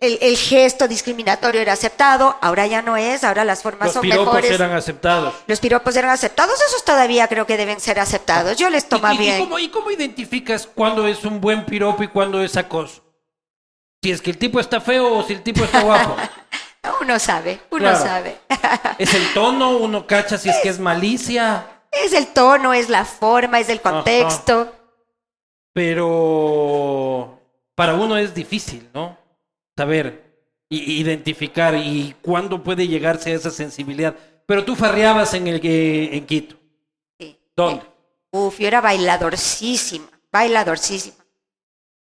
el, 0.00 0.36
gesto 0.36 0.88
discriminatorio 0.88 1.60
era 1.60 1.72
aceptado, 1.72 2.36
ahora 2.40 2.66
ya 2.66 2.82
no 2.82 2.96
es, 2.96 3.24
ahora 3.24 3.44
las 3.44 3.62
formas 3.62 3.92
son 3.92 4.06
mejores. 4.06 4.26
Los 4.26 4.42
piropos 4.42 4.60
eran 4.60 4.72
aceptados. 4.72 5.34
Los 5.46 5.60
piropos 5.60 5.96
eran 5.96 6.10
aceptados, 6.10 6.60
esos 6.68 6.84
todavía 6.84 7.28
creo 7.28 7.46
que 7.46 7.56
deben 7.56 7.80
ser 7.80 8.00
aceptados. 8.00 8.56
Yo 8.56 8.70
les 8.70 8.88
tomo 8.88 9.08
bien. 9.16 9.48
¿y 9.60 9.68
cómo, 9.68 9.90
identificas 9.90 10.66
cuándo 10.66 11.06
es 11.06 11.24
un 11.24 11.40
buen 11.40 11.64
piropo 11.66 12.02
y 12.02 12.08
cuándo 12.08 12.42
es 12.42 12.56
acoso? 12.56 13.02
Si 14.02 14.10
es 14.10 14.22
que 14.22 14.30
el 14.30 14.38
tipo 14.38 14.60
está 14.60 14.80
feo 14.80 15.18
o 15.18 15.22
si 15.22 15.34
el 15.34 15.42
tipo 15.42 15.62
está 15.64 15.82
guapo. 15.82 16.16
uno 17.00 17.18
sabe, 17.18 17.60
uno 17.70 17.94
sabe. 17.96 18.38
es 18.98 19.12
el 19.12 19.34
tono, 19.34 19.76
uno 19.76 20.06
cacha 20.06 20.38
si 20.38 20.48
es, 20.48 20.56
que 20.62 20.70
es 20.70 20.78
malicia. 20.78 21.66
Es 21.92 22.12
el 22.12 22.28
tono, 22.28 22.72
es 22.72 22.88
la 22.88 23.04
forma, 23.04 23.60
es 23.60 23.68
el 23.68 23.80
contexto. 23.80 24.72
Pero 25.72 27.38
para 27.74 27.94
uno 27.94 28.16
es 28.16 28.34
difícil, 28.34 28.88
¿no? 28.92 29.19
Saber, 29.76 30.30
identificar 30.68 31.74
y 31.74 32.14
cuándo 32.22 32.62
puede 32.62 32.86
llegarse 32.86 33.32
a 33.32 33.36
esa 33.36 33.50
sensibilidad. 33.50 34.14
Pero 34.46 34.64
tú 34.64 34.76
farreabas 34.76 35.34
en, 35.34 35.46
el, 35.48 35.60
en 35.64 36.26
Quito. 36.26 36.56
Sí. 37.18 37.38
¿Dónde? 37.56 37.82
Uf, 38.32 38.58
yo 38.58 38.68
era 38.68 38.80
bailadorcísima, 38.80 40.08
bailadorcísima. 40.30 41.16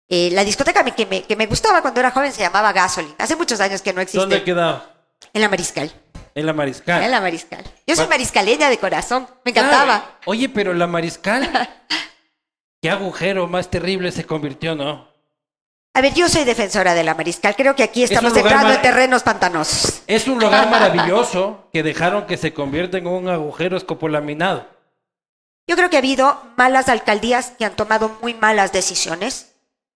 Eh, 0.10 0.30
la 0.32 0.44
discoteca 0.44 0.84
que 0.84 1.06
me, 1.06 1.24
que 1.24 1.36
me 1.36 1.48
gustaba 1.48 1.82
cuando 1.82 2.00
era 2.00 2.12
joven 2.12 2.32
se 2.32 2.42
llamaba 2.42 2.72
Gasoline. 2.72 3.16
Hace 3.18 3.36
muchos 3.36 3.60
años 3.60 3.82
que 3.82 3.94
no 3.94 4.02
existe. 4.02 4.20
¿Dónde 4.20 4.44
quedaba? 4.44 4.94
En 5.34 5.42
la 5.42 5.50
Mariscal. 5.50 5.92
En 6.36 6.46
la 6.46 6.54
Mariscal. 6.54 7.04
En 7.04 7.12
la 7.12 7.22
Mariscal. 7.22 7.64
Yo 7.88 7.96
soy 7.96 8.08
mariscaleña 8.08 8.70
de 8.70 8.78
corazón. 8.78 9.28
Me 9.46 9.52
encantaba. 9.52 10.20
Oye, 10.26 10.50
pero 10.50 10.74
la 10.74 10.88
Mariscal. 10.88 11.50
Qué 12.82 12.90
agujero 12.90 13.48
más 13.48 13.70
terrible 13.70 14.12
se 14.12 14.26
convirtió, 14.26 14.76
¿no? 14.76 15.13
A 15.96 16.02
ver, 16.02 16.14
yo 16.16 16.28
soy 16.28 16.44
defensora 16.44 16.96
de 16.96 17.04
la 17.04 17.14
Mariscal. 17.14 17.56
Creo 17.56 17.76
que 17.76 17.84
aquí 17.84 18.04
estamos 18.04 18.32
lugar 18.34 18.46
entrando 18.46 18.74
en 18.74 18.82
terrenos 18.82 19.22
pantanosos. 19.22 20.02
Es 20.08 20.28
un 20.28 20.40
lugar 20.40 20.68
maravilloso 20.70 21.70
que 21.72 21.84
dejaron 21.84 22.26
que 22.26 22.38
se 22.38 22.52
convierta 22.52 22.98
en 22.98 23.06
un 23.06 23.30
agujero 23.30 23.78
escopolaminado. 23.78 24.68
Yo 25.68 25.76
creo 25.76 25.92
que 25.92 25.96
ha 25.98 26.00
habido 26.00 26.42
malas 26.58 26.90
alcaldías 26.90 27.52
que 27.58 27.66
han 27.66 27.76
tomado 27.76 28.18
muy 28.22 28.34
malas 28.34 28.72
decisiones. 28.72 29.54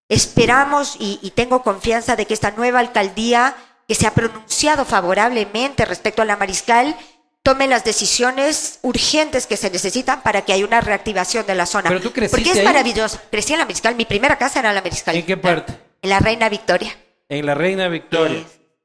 Esperamos 0.07 0.95
y, 0.99 1.19
y 1.23 1.31
tengo 1.31 1.63
confianza 1.63 2.15
de 2.15 2.25
que 2.27 2.33
esta 2.35 2.51
nueva 2.51 2.79
alcaldía, 2.79 3.55
que 3.87 3.95
se 3.95 4.05
ha 4.05 4.13
pronunciado 4.13 4.85
favorablemente 4.85 5.83
respecto 5.83 6.21
a 6.21 6.25
la 6.25 6.37
Mariscal, 6.37 6.95
tome 7.41 7.65
las 7.67 7.83
decisiones 7.83 8.77
urgentes 8.83 9.47
que 9.47 9.57
se 9.57 9.71
necesitan 9.71 10.21
para 10.21 10.43
que 10.43 10.53
haya 10.53 10.65
una 10.65 10.79
reactivación 10.79 11.45
de 11.47 11.55
la 11.55 11.65
zona. 11.65 11.89
Pero 11.89 12.01
tú 12.01 12.11
creciste 12.13 12.37
Porque 12.37 12.51
es 12.51 12.57
ahí. 12.59 12.65
maravilloso. 12.65 13.19
Crecí 13.31 13.53
en 13.53 13.59
la 13.59 13.65
Mariscal. 13.65 13.95
Mi 13.95 14.05
primera 14.05 14.37
casa 14.37 14.59
era 14.59 14.71
la 14.73 14.81
Mariscal. 14.81 15.15
¿En 15.15 15.25
qué 15.25 15.37
parte? 15.37 15.86
En 16.07 16.11
la 16.11 16.19
Reina 16.19 16.47
Victoria. 16.47 16.95
En 17.27 17.45
la 17.45 17.53
Reina 17.53 17.89
Victoria. 17.89 18.41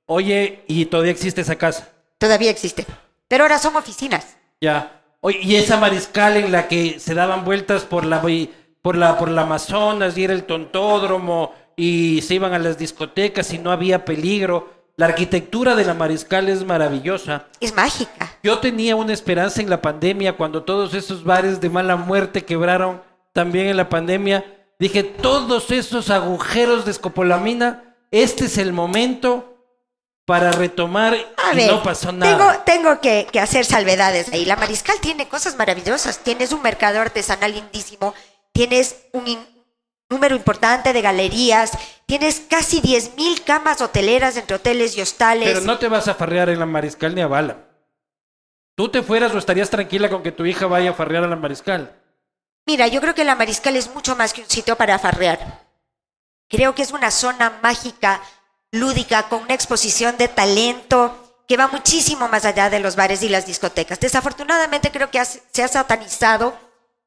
Oye, 0.06 0.64
¿y 0.66 0.86
todavía 0.86 1.12
existe 1.12 1.42
esa 1.42 1.54
casa? 1.54 1.88
Todavía 2.18 2.50
existe. 2.50 2.84
Pero 3.28 3.44
ahora 3.44 3.60
son 3.60 3.76
oficinas. 3.76 4.36
Ya. 4.60 5.04
Oye, 5.20 5.38
y 5.40 5.54
esa 5.54 5.76
mariscal 5.76 6.36
en 6.36 6.50
la 6.50 6.66
que 6.66 6.98
se 6.98 7.14
daban 7.14 7.44
vueltas 7.44 7.84
por 7.84 8.04
la 8.04 8.20
por 8.82 8.96
la 8.96 9.18
por 9.18 9.30
la 9.30 9.42
Amazonas 9.42 10.18
y 10.18 10.24
era 10.24 10.32
el 10.32 10.42
tontódromo 10.42 11.54
y 11.76 12.22
se 12.22 12.34
iban 12.34 12.54
a 12.54 12.58
las 12.58 12.76
discotecas 12.76 13.52
y 13.52 13.58
no 13.58 13.70
había 13.70 14.04
peligro. 14.04 14.70
La 14.96 15.06
arquitectura 15.06 15.76
de 15.76 15.84
la 15.84 15.94
mariscal 15.94 16.48
es 16.48 16.64
maravillosa. 16.64 17.46
Es 17.60 17.72
mágica. 17.72 18.36
Yo 18.42 18.58
tenía 18.58 18.96
una 18.96 19.12
esperanza 19.12 19.62
en 19.62 19.70
la 19.70 19.80
pandemia 19.80 20.36
cuando 20.36 20.64
todos 20.64 20.92
esos 20.94 21.22
bares 21.22 21.60
de 21.60 21.70
mala 21.70 21.94
muerte 21.94 22.44
quebraron 22.44 23.00
también 23.32 23.68
en 23.68 23.76
la 23.76 23.88
pandemia. 23.88 24.44
Dije, 24.82 25.04
todos 25.04 25.70
esos 25.70 26.10
agujeros 26.10 26.84
de 26.84 26.90
escopolamina, 26.90 27.94
este 28.10 28.46
es 28.46 28.58
el 28.58 28.72
momento 28.72 29.56
para 30.26 30.50
retomar 30.50 31.14
A 31.36 31.52
y 31.52 31.56
ver, 31.56 31.70
no 31.70 31.84
pasó 31.84 32.10
nada. 32.10 32.36
tengo, 32.36 32.64
tengo 32.64 33.00
que, 33.00 33.28
que 33.30 33.38
hacer 33.38 33.64
salvedades 33.64 34.28
ahí. 34.32 34.44
La 34.44 34.56
Mariscal 34.56 34.96
tiene 35.00 35.28
cosas 35.28 35.54
maravillosas. 35.56 36.18
Tienes 36.18 36.50
un 36.50 36.62
mercado 36.62 37.00
artesanal 37.00 37.52
lindísimo. 37.54 38.12
Tienes 38.52 38.96
un 39.12 39.28
in- 39.28 39.46
número 40.10 40.34
importante 40.34 40.92
de 40.92 41.00
galerías. 41.00 41.70
Tienes 42.06 42.40
casi 42.50 42.80
10.000 42.82 43.44
camas 43.44 43.80
hoteleras 43.82 44.36
entre 44.36 44.56
hoteles 44.56 44.98
y 44.98 45.00
hostales. 45.00 45.48
Pero 45.48 45.60
no 45.60 45.78
te 45.78 45.86
vas 45.86 46.08
a 46.08 46.14
farrear 46.14 46.48
en 46.48 46.58
la 46.58 46.66
mariscal 46.66 47.14
ni 47.14 47.20
a 47.20 47.28
bala. 47.28 47.56
¿Tú 48.76 48.88
te 48.88 49.00
fueras 49.04 49.32
o 49.32 49.38
estarías 49.38 49.70
tranquila 49.70 50.10
con 50.10 50.24
que 50.24 50.32
tu 50.32 50.44
hija 50.44 50.66
vaya 50.66 50.90
a 50.90 50.94
farrear 50.94 51.22
a 51.22 51.28
la 51.28 51.36
mariscal? 51.36 52.01
Mira, 52.66 52.86
yo 52.86 53.00
creo 53.00 53.14
que 53.14 53.24
la 53.24 53.34
Mariscal 53.34 53.76
es 53.76 53.92
mucho 53.94 54.14
más 54.16 54.32
que 54.32 54.42
un 54.42 54.48
sitio 54.48 54.76
para 54.76 54.98
farrear. 54.98 55.62
Creo 56.48 56.74
que 56.74 56.82
es 56.82 56.92
una 56.92 57.10
zona 57.10 57.58
mágica, 57.62 58.20
lúdica, 58.70 59.28
con 59.28 59.42
una 59.42 59.54
exposición 59.54 60.16
de 60.16 60.28
talento 60.28 61.18
que 61.48 61.56
va 61.56 61.68
muchísimo 61.68 62.28
más 62.28 62.44
allá 62.44 62.70
de 62.70 62.78
los 62.80 62.94
bares 62.94 63.22
y 63.22 63.28
las 63.28 63.46
discotecas. 63.46 63.98
Desafortunadamente 64.00 64.90
creo 64.92 65.10
que 65.10 65.24
se 65.24 65.62
ha 65.62 65.68
satanizado, 65.68 66.56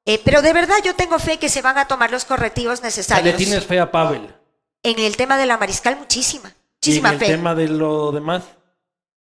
eh, 0.05 0.21
pero 0.23 0.41
de 0.41 0.53
verdad 0.53 0.75
yo 0.83 0.95
tengo 0.95 1.19
fe 1.19 1.39
que 1.39 1.49
se 1.49 1.61
van 1.61 1.77
a 1.77 1.87
tomar 1.87 2.11
los 2.11 2.25
correctivos 2.25 2.79
sea, 2.79 2.83
Le 2.83 2.87
necesarios. 2.87 3.37
tienes 3.37 3.65
fe 3.65 3.79
a 3.79 3.91
Pavel. 3.91 4.35
En 4.83 4.99
el 4.99 5.15
tema 5.17 5.37
de 5.37 5.45
la 5.45 5.57
Mariscal, 5.57 5.95
muchísima, 5.97 6.49
Y 6.49 6.51
en 6.51 6.57
muchísima 6.75 7.09
el 7.11 7.19
fe. 7.19 7.25
tema 7.27 7.55
de 7.55 7.67
lo 7.69 8.11
demás. 8.11 8.43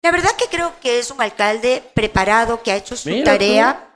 La 0.03 0.11
verdad 0.11 0.31
que 0.39 0.47
creo 0.47 0.73
que 0.81 0.99
es 0.99 1.11
un 1.11 1.21
alcalde 1.21 1.83
preparado, 1.95 2.63
que 2.63 2.73
ha 2.73 2.77
hecho 2.77 2.97
su 2.97 3.11
Mira 3.11 3.33
tarea. 3.33 3.91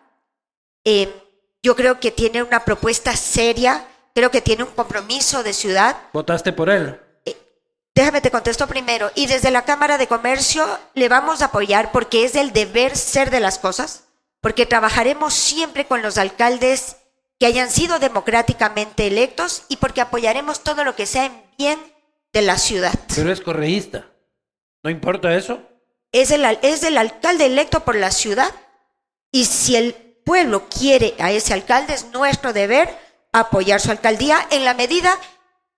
Eh, 0.84 1.23
yo 1.64 1.74
creo 1.74 1.98
que 1.98 2.12
tiene 2.12 2.42
una 2.42 2.64
propuesta 2.64 3.16
seria, 3.16 3.88
creo 4.14 4.30
que 4.30 4.40
tiene 4.40 4.62
un 4.62 4.70
compromiso 4.70 5.42
de 5.42 5.52
ciudad. 5.52 5.96
¿Votaste 6.12 6.52
por 6.52 6.70
él? 6.70 7.00
Déjame 7.94 8.20
te 8.20 8.30
contesto 8.30 8.68
primero. 8.68 9.10
Y 9.16 9.26
desde 9.26 9.50
la 9.50 9.64
Cámara 9.64 9.98
de 9.98 10.06
Comercio 10.06 10.66
le 10.94 11.08
vamos 11.08 11.42
a 11.42 11.46
apoyar 11.46 11.90
porque 11.90 12.24
es 12.24 12.36
el 12.36 12.52
deber 12.52 12.96
ser 12.96 13.30
de 13.30 13.40
las 13.40 13.58
cosas, 13.58 14.04
porque 14.40 14.66
trabajaremos 14.66 15.34
siempre 15.34 15.86
con 15.86 16.02
los 16.02 16.18
alcaldes 16.18 16.96
que 17.40 17.46
hayan 17.46 17.70
sido 17.70 17.98
democráticamente 17.98 19.08
electos 19.08 19.64
y 19.68 19.78
porque 19.78 20.00
apoyaremos 20.00 20.62
todo 20.62 20.84
lo 20.84 20.94
que 20.94 21.06
sea 21.06 21.24
en 21.24 21.42
bien 21.58 21.80
de 22.32 22.42
la 22.42 22.58
ciudad. 22.58 22.94
Pero 23.16 23.32
es 23.32 23.40
correísta. 23.40 24.06
¿No 24.84 24.90
importa 24.90 25.34
eso? 25.34 25.60
es 26.14 26.30
el, 26.30 26.44
es 26.62 26.84
el 26.84 26.96
alcalde 26.96 27.46
electo 27.46 27.80
por 27.80 27.96
la 27.96 28.12
ciudad 28.12 28.48
y 29.32 29.46
si 29.46 29.74
el 29.74 30.03
pueblo 30.24 30.68
quiere 30.68 31.14
a 31.18 31.30
ese 31.30 31.54
alcalde 31.54 31.94
es 31.94 32.10
nuestro 32.12 32.52
deber 32.52 32.88
apoyar 33.32 33.80
su 33.80 33.90
alcaldía 33.90 34.46
en 34.50 34.64
la 34.64 34.74
medida 34.74 35.18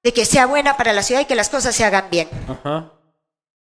de 0.02 0.12
que 0.12 0.24
sea 0.24 0.46
buena 0.46 0.76
para 0.76 0.92
la 0.92 1.02
ciudad 1.02 1.22
y 1.22 1.24
que 1.24 1.34
las 1.34 1.48
cosas 1.48 1.74
se 1.74 1.84
hagan 1.84 2.08
bien. 2.10 2.28
Ajá. 2.48 2.92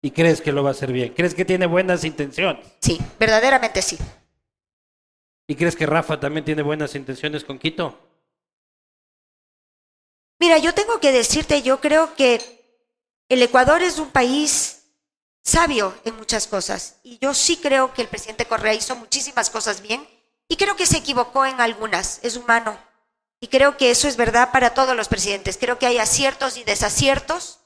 ¿Y 0.02 0.12
crees 0.12 0.40
que 0.40 0.52
lo 0.52 0.62
va 0.62 0.70
a 0.70 0.72
hacer 0.72 0.92
bien? 0.92 1.12
¿Crees 1.12 1.34
que 1.34 1.44
tiene 1.44 1.66
buenas 1.66 2.04
intenciones? 2.04 2.64
Sí, 2.80 2.98
verdaderamente 3.18 3.82
sí. 3.82 3.98
¿Y 5.46 5.54
crees 5.56 5.76
que 5.76 5.84
Rafa 5.84 6.18
también 6.18 6.44
tiene 6.44 6.62
buenas 6.62 6.94
intenciones 6.94 7.44
con 7.44 7.58
Quito? 7.58 7.98
Mira, 10.38 10.56
yo 10.56 10.72
tengo 10.72 11.00
que 11.00 11.12
decirte, 11.12 11.60
yo 11.60 11.80
creo 11.80 12.14
que 12.14 12.40
el 13.28 13.42
Ecuador 13.42 13.82
es 13.82 13.98
un 13.98 14.10
país 14.10 14.84
sabio 15.42 15.94
en 16.04 16.16
muchas 16.16 16.46
cosas 16.46 17.00
y 17.02 17.18
yo 17.18 17.34
sí 17.34 17.58
creo 17.58 17.92
que 17.92 18.02
el 18.02 18.08
presidente 18.08 18.46
Correa 18.46 18.72
hizo 18.72 18.96
muchísimas 18.96 19.50
cosas 19.50 19.82
bien 19.82 20.06
y 20.50 20.56
creo 20.56 20.74
que 20.76 20.84
se 20.84 20.98
equivocó 20.98 21.46
en 21.46 21.60
algunas, 21.60 22.18
es 22.24 22.36
humano. 22.36 22.76
Y 23.40 23.46
creo 23.46 23.76
que 23.76 23.90
eso 23.92 24.08
es 24.08 24.16
verdad 24.16 24.50
para 24.52 24.74
todos 24.74 24.96
los 24.96 25.06
presidentes. 25.08 25.56
Creo 25.56 25.78
que 25.78 25.86
hay 25.86 25.98
aciertos 25.98 26.56
y 26.58 26.64
desaciertos 26.64 27.60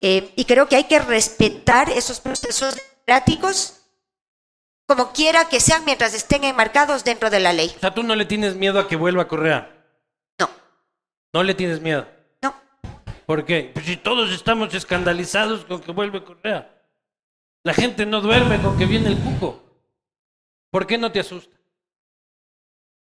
eh, 0.00 0.32
y 0.36 0.44
creo 0.46 0.68
que 0.68 0.76
hay 0.76 0.84
que 0.84 1.00
respetar 1.00 1.90
esos 1.90 2.20
procesos 2.20 2.76
democráticos 2.76 3.82
como 4.86 5.12
quiera 5.12 5.48
que 5.48 5.60
sean 5.60 5.84
mientras 5.84 6.14
estén 6.14 6.44
enmarcados 6.44 7.02
dentro 7.04 7.30
de 7.30 7.40
la 7.40 7.52
ley. 7.52 7.72
O 7.76 7.80
sea, 7.80 7.92
tú 7.92 8.02
no 8.04 8.14
le 8.14 8.24
tienes 8.24 8.54
miedo 8.54 8.78
a 8.78 8.86
que 8.88 8.96
vuelva 8.96 9.26
Correa. 9.28 9.70
No, 10.38 10.48
No 11.32 11.42
le 11.42 11.54
tienes 11.54 11.80
miedo. 11.80 12.06
no. 12.42 12.54
¿Por 13.26 13.44
qué? 13.44 13.72
Pues 13.74 13.86
si 13.86 13.96
todos 13.96 14.30
estamos 14.30 14.72
escandalizados 14.72 15.64
con 15.64 15.80
que 15.80 15.90
vuelve 15.92 16.22
Correa. 16.24 16.76
La 17.64 17.74
gente 17.74 18.06
no 18.06 18.20
duerme 18.20 18.62
con 18.62 18.78
que 18.78 18.86
viene 18.86 19.08
el 19.08 19.18
cuco. 19.18 19.62
¿Por 20.70 20.86
qué 20.86 20.96
no 20.96 21.10
te 21.12 21.20
asusta? 21.20 21.59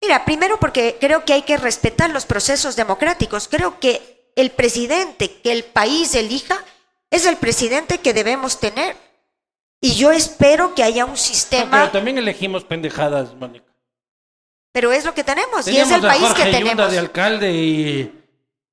Mira, 0.01 0.23
primero 0.25 0.59
porque 0.59 0.97
creo 0.99 1.25
que 1.25 1.33
hay 1.33 1.41
que 1.43 1.57
respetar 1.57 2.09
los 2.09 2.25
procesos 2.25 2.75
democráticos. 2.75 3.47
Creo 3.47 3.79
que 3.79 4.31
el 4.35 4.51
presidente 4.51 5.41
que 5.41 5.51
el 5.51 5.65
país 5.65 6.15
elija 6.15 6.63
es 7.09 7.25
el 7.25 7.37
presidente 7.37 7.99
que 7.99 8.13
debemos 8.13 8.59
tener. 8.59 8.95
Y 9.81 9.95
yo 9.95 10.11
espero 10.11 10.75
que 10.75 10.83
haya 10.83 11.05
un 11.05 11.11
No, 11.11 11.17
sistema, 11.17 11.71
pero 11.79 11.91
también 11.91 12.17
elegimos 12.17 12.63
pendejadas, 12.65 13.33
Mónica. 13.35 13.65
pero 14.73 14.91
es 14.91 15.05
lo 15.05 15.13
que 15.13 15.23
tenemos 15.23 15.65
y 15.67 15.77
es 15.77 15.87
Teníamos 15.87 15.93
el 15.97 16.05
a 16.05 16.07
país 16.13 16.27
Jorge 16.27 16.43
que 16.43 16.51
Yunda 16.51 16.69
tenemos. 16.69 16.91
de 16.91 16.99
alcalde 16.99 17.51
y, 17.53 18.23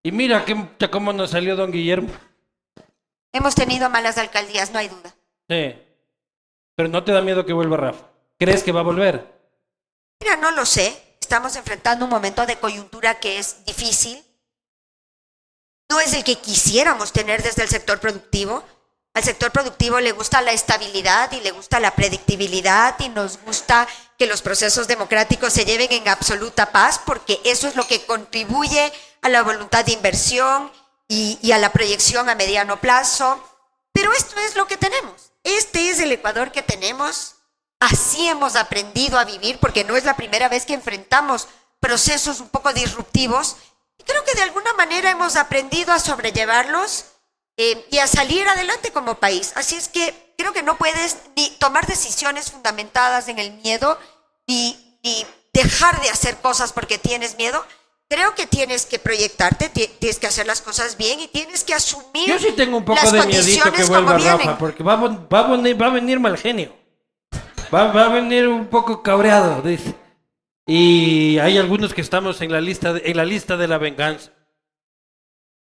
y 0.03 0.13
mira 0.13 0.45
qué, 0.45 0.91
cómo 0.91 1.13
nos 1.13 1.31
salió 1.31 1.55
don 1.57 1.71
Guillermo. 1.71 2.09
Hemos 3.33 3.55
tenido 3.55 3.89
malas 3.91 4.19
alcaldías, 4.19 4.73
no 4.73 4.79
hay 4.81 4.89
duda. 4.89 5.15
Sí. 5.49 5.75
Pero 6.75 6.89
no 6.89 7.05
te 7.05 7.13
da 7.13 7.21
miedo 7.23 7.47
que 7.47 7.53
vuelva 7.53 7.77
Rafa. 7.77 8.07
¿Crees 8.39 8.63
que 8.65 8.73
va 8.73 8.81
a 8.81 8.85
volver? 8.85 9.25
Mira, 10.21 10.37
no 10.37 10.51
lo 10.51 10.67
sé. 10.67 11.06
Estamos 11.27 11.57
enfrentando 11.57 12.05
un 12.05 12.11
momento 12.13 12.47
de 12.47 12.57
coyuntura 12.57 13.19
que 13.19 13.41
es 13.41 13.65
difícil. 13.65 14.25
No 15.89 15.99
es 15.99 16.15
el 16.15 16.23
que 16.23 16.37
quisiéramos 16.37 17.13
tener 17.13 17.43
desde 17.43 17.65
el 17.65 17.69
sector 17.69 17.99
productivo. 17.99 18.63
Al 19.13 19.25
sector 19.25 19.51
productivo 19.51 19.99
le 19.99 20.13
gusta 20.13 20.41
la 20.41 20.53
estabilidad 20.53 21.33
y 21.33 21.41
le 21.41 21.51
gusta 21.51 21.81
la 21.81 21.97
predictibilidad 21.97 22.95
y 23.01 23.09
nos 23.09 23.41
gusta 23.41 23.89
que 24.17 24.29
los 24.29 24.41
procesos 24.41 24.87
democráticos 24.87 25.53
se 25.53 25.65
lleven 25.65 25.91
en 25.91 26.07
absoluta 26.07 26.71
paz 26.71 27.01
porque 27.05 27.41
eso 27.43 27.67
es 27.67 27.75
lo 27.75 27.89
que 27.89 28.07
contribuye 28.07 28.93
a 29.21 29.29
la 29.29 29.43
voluntad 29.43 29.85
de 29.85 29.95
inversión 29.95 30.71
y, 31.09 31.41
y 31.43 31.51
a 31.51 31.59
la 31.59 31.73
proyección 31.73 32.29
a 32.29 32.37
mediano 32.37 32.81
plazo. 32.81 33.43
Pero 33.91 34.13
esto 34.13 34.39
es 34.39 34.55
lo 34.55 34.69
que 34.69 34.77
tenemos. 34.77 35.33
Este 35.43 35.91
es 35.91 35.99
el 35.99 36.13
Ecuador 36.13 36.53
que 36.53 36.63
tenemos. 36.63 37.35
Así 37.81 38.27
hemos 38.29 38.57
aprendido 38.57 39.19
a 39.19 39.25
vivir 39.25 39.59
porque 39.59 39.85
no 39.85 39.97
es 39.97 40.05
la 40.05 40.17
primera 40.17 40.49
vez 40.49 40.65
que 40.65 40.75
enfrentamos 40.75 41.49
procesos 41.81 42.41
un 42.41 42.49
poco 42.49 42.73
disruptivos. 42.73 43.57
Y 43.99 44.05
creo 44.05 44.25
que 44.25 44.35
de 44.35 44.43
alguna 44.43 44.73
manera 44.75 45.11
hemos 45.11 45.37
aprendido 45.37 45.93
a 45.93 45.99
sobrellevarlos 45.99 47.05
eh, 47.57 47.87
y 47.91 47.99
a 47.99 48.07
salir 48.07 48.49
adelante 48.49 48.93
como 48.93 49.17
país. 49.17 49.53
Así 49.57 49.77
es 49.77 49.89
que 49.89 50.35
creo 50.39 50.53
que 50.53 50.63
no 50.63 50.77
puedes 50.79 51.17
ni 51.37 51.51
tomar 51.59 51.87
decisiones 51.87 52.51
fundamentadas 52.51 53.29
en 53.29 53.39
el 53.39 53.53
miedo, 53.63 53.99
ni, 54.47 54.99
ni 55.03 55.27
dejar 55.53 56.01
de 56.03 56.11
hacer 56.11 56.37
cosas 56.39 56.73
porque 56.73 56.99
tienes 56.99 57.37
miedo. 57.39 57.65
creo 58.09 58.35
que 58.35 58.47
tienes 58.47 58.87
que 58.87 58.99
proyectarte, 58.99 59.69
ti- 59.69 59.89
tienes 59.99 60.19
que 60.19 60.27
hacer 60.29 60.47
las 60.47 60.61
cosas 60.63 60.97
bien 60.97 61.19
y 61.21 61.29
tienes 61.29 61.65
que 61.65 61.75
asumir 61.75 62.29
Yo 62.29 62.39
sí 62.39 62.53
tengo 62.53 62.77
un 62.79 62.85
poco 62.85 63.01
las 63.03 63.11
de 63.13 63.19
miedito 63.27 63.65
que 63.73 63.85
vuelva 63.85 64.13
Rafa, 64.39 64.59
porque 64.59 64.83
va, 64.85 64.97
va, 64.97 65.09
va 65.43 65.87
a 65.87 65.91
venir 65.91 66.21
mal 66.21 66.39
genio. 66.39 66.77
Va, 67.75 67.93
va 67.93 68.07
a 68.07 68.15
venir 68.15 68.49
un 68.49 68.67
poco 68.67 69.03
cabreado, 69.03 69.63
dice. 69.63 69.95
Y 70.67 71.39
hay 71.39 71.59
algunos 71.59 71.95
que 71.95 72.01
estamos 72.01 72.41
en 72.41 72.51
la 72.51 72.61
lista 72.61 72.93
de, 72.93 73.03
en 73.05 73.17
la 73.17 73.25
lista 73.25 73.57
de 73.57 73.69
la 73.69 73.79
venganza. 73.79 74.33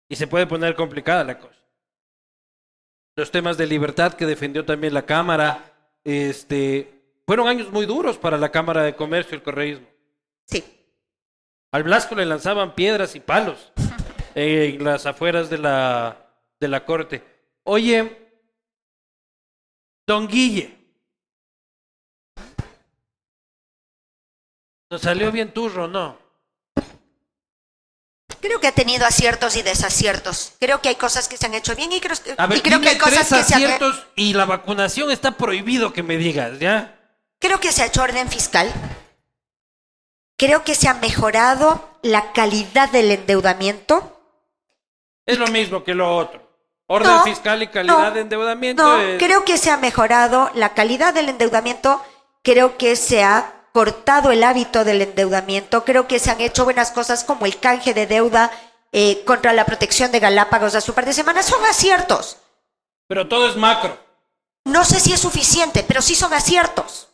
Y 0.09 0.17
se 0.17 0.27
puede 0.27 0.47
poner 0.47 0.75
complicada 0.75 1.25
la 1.25 1.39
cosa. 1.39 1.61
Los 3.17 3.31
temas 3.31 3.59
de 3.59 3.67
libertad 3.67 4.15
que 4.15 4.27
defendió 4.27 4.65
también 4.65 4.95
la 4.95 5.05
Cámara, 5.05 5.73
este, 6.05 7.03
fueron 7.27 7.49
años 7.49 7.71
muy 7.73 7.87
duros 7.87 8.17
para 8.17 8.39
la 8.39 8.51
Cámara 8.51 8.83
de 8.83 8.95
Comercio 8.95 9.35
y 9.35 9.37
el 9.37 9.43
Correísmo. 9.43 9.87
Sí. 10.47 10.65
Al 11.73 11.83
Blasco 11.83 12.15
le 12.15 12.25
lanzaban 12.25 12.75
piedras 12.75 13.15
y 13.17 13.21
palos 13.21 13.73
en 14.35 14.83
las 14.83 15.05
afueras 15.05 15.51
de 15.51 15.59
la, 15.59 16.27
de 16.59 16.69
la 16.69 16.85
corte. 16.85 17.23
Oye, 17.65 18.31
don 20.07 20.29
Guille. 20.29 20.76
¿Nos 24.91 25.03
salió 25.03 25.33
bien 25.33 25.53
turro, 25.53 25.89
no? 25.89 26.17
Creo 28.41 28.61
que 28.61 28.69
ha 28.69 28.73
tenido 28.73 29.05
aciertos 29.07 29.57
y 29.57 29.63
desaciertos. 29.63 30.53
Creo 30.61 30.81
que 30.81 30.89
hay 30.91 30.95
cosas 30.95 31.27
que 31.29 31.37
se 31.37 31.47
han 31.47 31.55
hecho 31.55 31.75
bien 31.75 31.91
y 31.93 32.01
creo, 32.01 32.17
A 32.39 32.47
ver, 32.47 32.59
y 32.59 32.61
creo 32.61 32.81
que 32.81 32.91
hay 32.91 32.99
cosas 32.99 33.29
tres 33.29 33.41
que 33.41 33.45
se 33.49 33.55
han 33.55 33.63
aciertos 33.65 34.07
y 34.15 34.35
la 34.35 34.45
vacunación 34.45 35.11
está 35.11 35.33
prohibido 35.33 35.93
que 35.93 36.03
me 36.05 36.17
digas, 36.17 36.59
¿ya? 36.61 36.95
Creo 37.41 37.59
que 37.59 37.73
se 37.73 37.83
ha 37.83 37.87
hecho 37.87 38.03
orden 38.03 38.29
fiscal. 38.31 38.73
Creo 40.39 40.63
que 40.65 40.75
se 40.75 40.87
ha 40.89 40.95
mejorado 40.95 41.99
la 42.03 42.33
calidad 42.33 42.91
del 42.91 43.11
endeudamiento. 43.11 44.21
Es 45.25 45.39
lo 45.39 45.47
mismo 45.49 45.83
que 45.83 45.95
lo 45.95 46.15
otro. 46.17 46.47
Orden 46.87 47.11
No, 47.11 47.25
fiscal 47.25 47.61
y 47.65 47.67
calidad 47.69 48.11
no, 48.11 48.11
de 48.13 48.21
endeudamiento. 48.21 48.83
No, 48.83 49.01
es- 49.01 49.19
creo 49.19 49.45
que 49.45 49.59
se 49.59 49.71
ha 49.71 49.77
mejorado 49.77 50.53
la 50.55 50.73
calidad 50.75 51.13
del 51.15 51.31
endeudamiento. 51.31 52.01
Creo 52.45 52.77
que 52.79 52.95
se 52.95 53.25
ha 53.25 53.55
cortado 53.77 54.33
el 54.33 54.43
hábito 54.43 54.85
del 54.87 55.03
endeudamiento. 55.03 55.85
Creo 55.85 56.09
que 56.09 56.19
se 56.19 56.31
han 56.31 56.41
hecho 56.41 56.65
buenas 56.65 56.93
cosas 56.93 57.25
como 57.25 57.45
el 57.45 57.61
canje 57.61 57.93
de 57.93 58.07
deuda 58.07 58.51
eh, 58.91 59.23
contra 59.27 59.53
la 59.53 59.67
protección 59.67 60.11
de 60.13 60.19
Galápagos 60.19 60.75
hace 60.75 60.91
un 60.91 60.95
par 60.95 61.05
de 61.05 61.13
semanas. 61.13 61.45
Son 61.45 61.63
aciertos. 61.63 62.39
Pero 63.07 63.29
todo 63.29 63.47
es 63.47 63.57
macro. 63.57 63.99
No 64.65 64.83
sé 64.87 64.99
si 64.99 65.13
es 65.13 65.21
suficiente, 65.21 65.85
pero 65.87 66.01
sí 66.01 66.15
son 66.15 66.33
aciertos. 66.33 67.09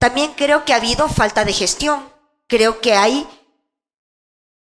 También 0.00 0.32
creo 0.32 0.64
que 0.64 0.72
ha 0.72 0.78
habido 0.78 1.08
falta 1.08 1.44
de 1.44 1.52
gestión. 1.52 2.12
Creo 2.48 2.80
que 2.80 2.94
hay 2.94 3.24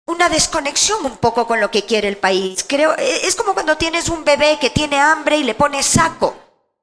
una 0.06 0.30
desconexión 0.30 1.06
un 1.06 1.18
poco 1.18 1.46
con 1.46 1.60
lo 1.60 1.72
que 1.72 1.84
quiere 1.84 2.08
el 2.08 2.16
país. 2.16 2.64
Creo 2.66 2.94
eh, 2.98 3.28
es 3.28 3.36
como 3.36 3.54
cuando 3.54 3.76
tienes 3.76 4.08
un 4.08 4.24
bebé 4.24 4.60
que 4.62 4.70
tiene 4.70 4.98
hambre 4.98 5.36
y 5.36 5.44
le 5.44 5.56
pones 5.56 5.88
saco. 5.88 6.38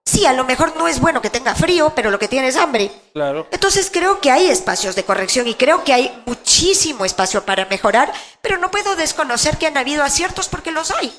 Sí, 0.05 0.27
a 0.27 0.33
lo 0.33 0.45
mejor 0.45 0.77
no 0.77 0.89
es 0.89 1.01
bueno 1.01 1.23
que 1.23 1.31
tenga 1.31 1.55
frío, 1.55 1.93
pero 1.95 2.11
lo 2.11 2.19
que 2.19 2.29
tiene 2.29 2.49
es 2.49 2.57
hambre. 2.57 2.91
Claro. 3.13 3.47
Entonces 3.51 3.91
creo 3.93 4.21
que 4.21 4.31
hay 4.31 4.49
espacios 4.49 4.97
de 4.97 5.05
corrección 5.05 5.47
y 5.47 5.55
creo 5.55 5.85
que 5.85 5.93
hay 5.93 6.23
muchísimo 6.27 7.05
espacio 7.05 7.45
para 7.45 7.67
mejorar, 7.67 8.13
pero 8.43 8.59
no 8.59 8.71
puedo 8.71 8.97
desconocer 8.97 9.57
que 9.59 9.67
han 9.67 9.77
habido 9.77 10.03
aciertos 10.03 10.49
porque 10.49 10.73
los 10.73 10.91
hay. 10.91 11.13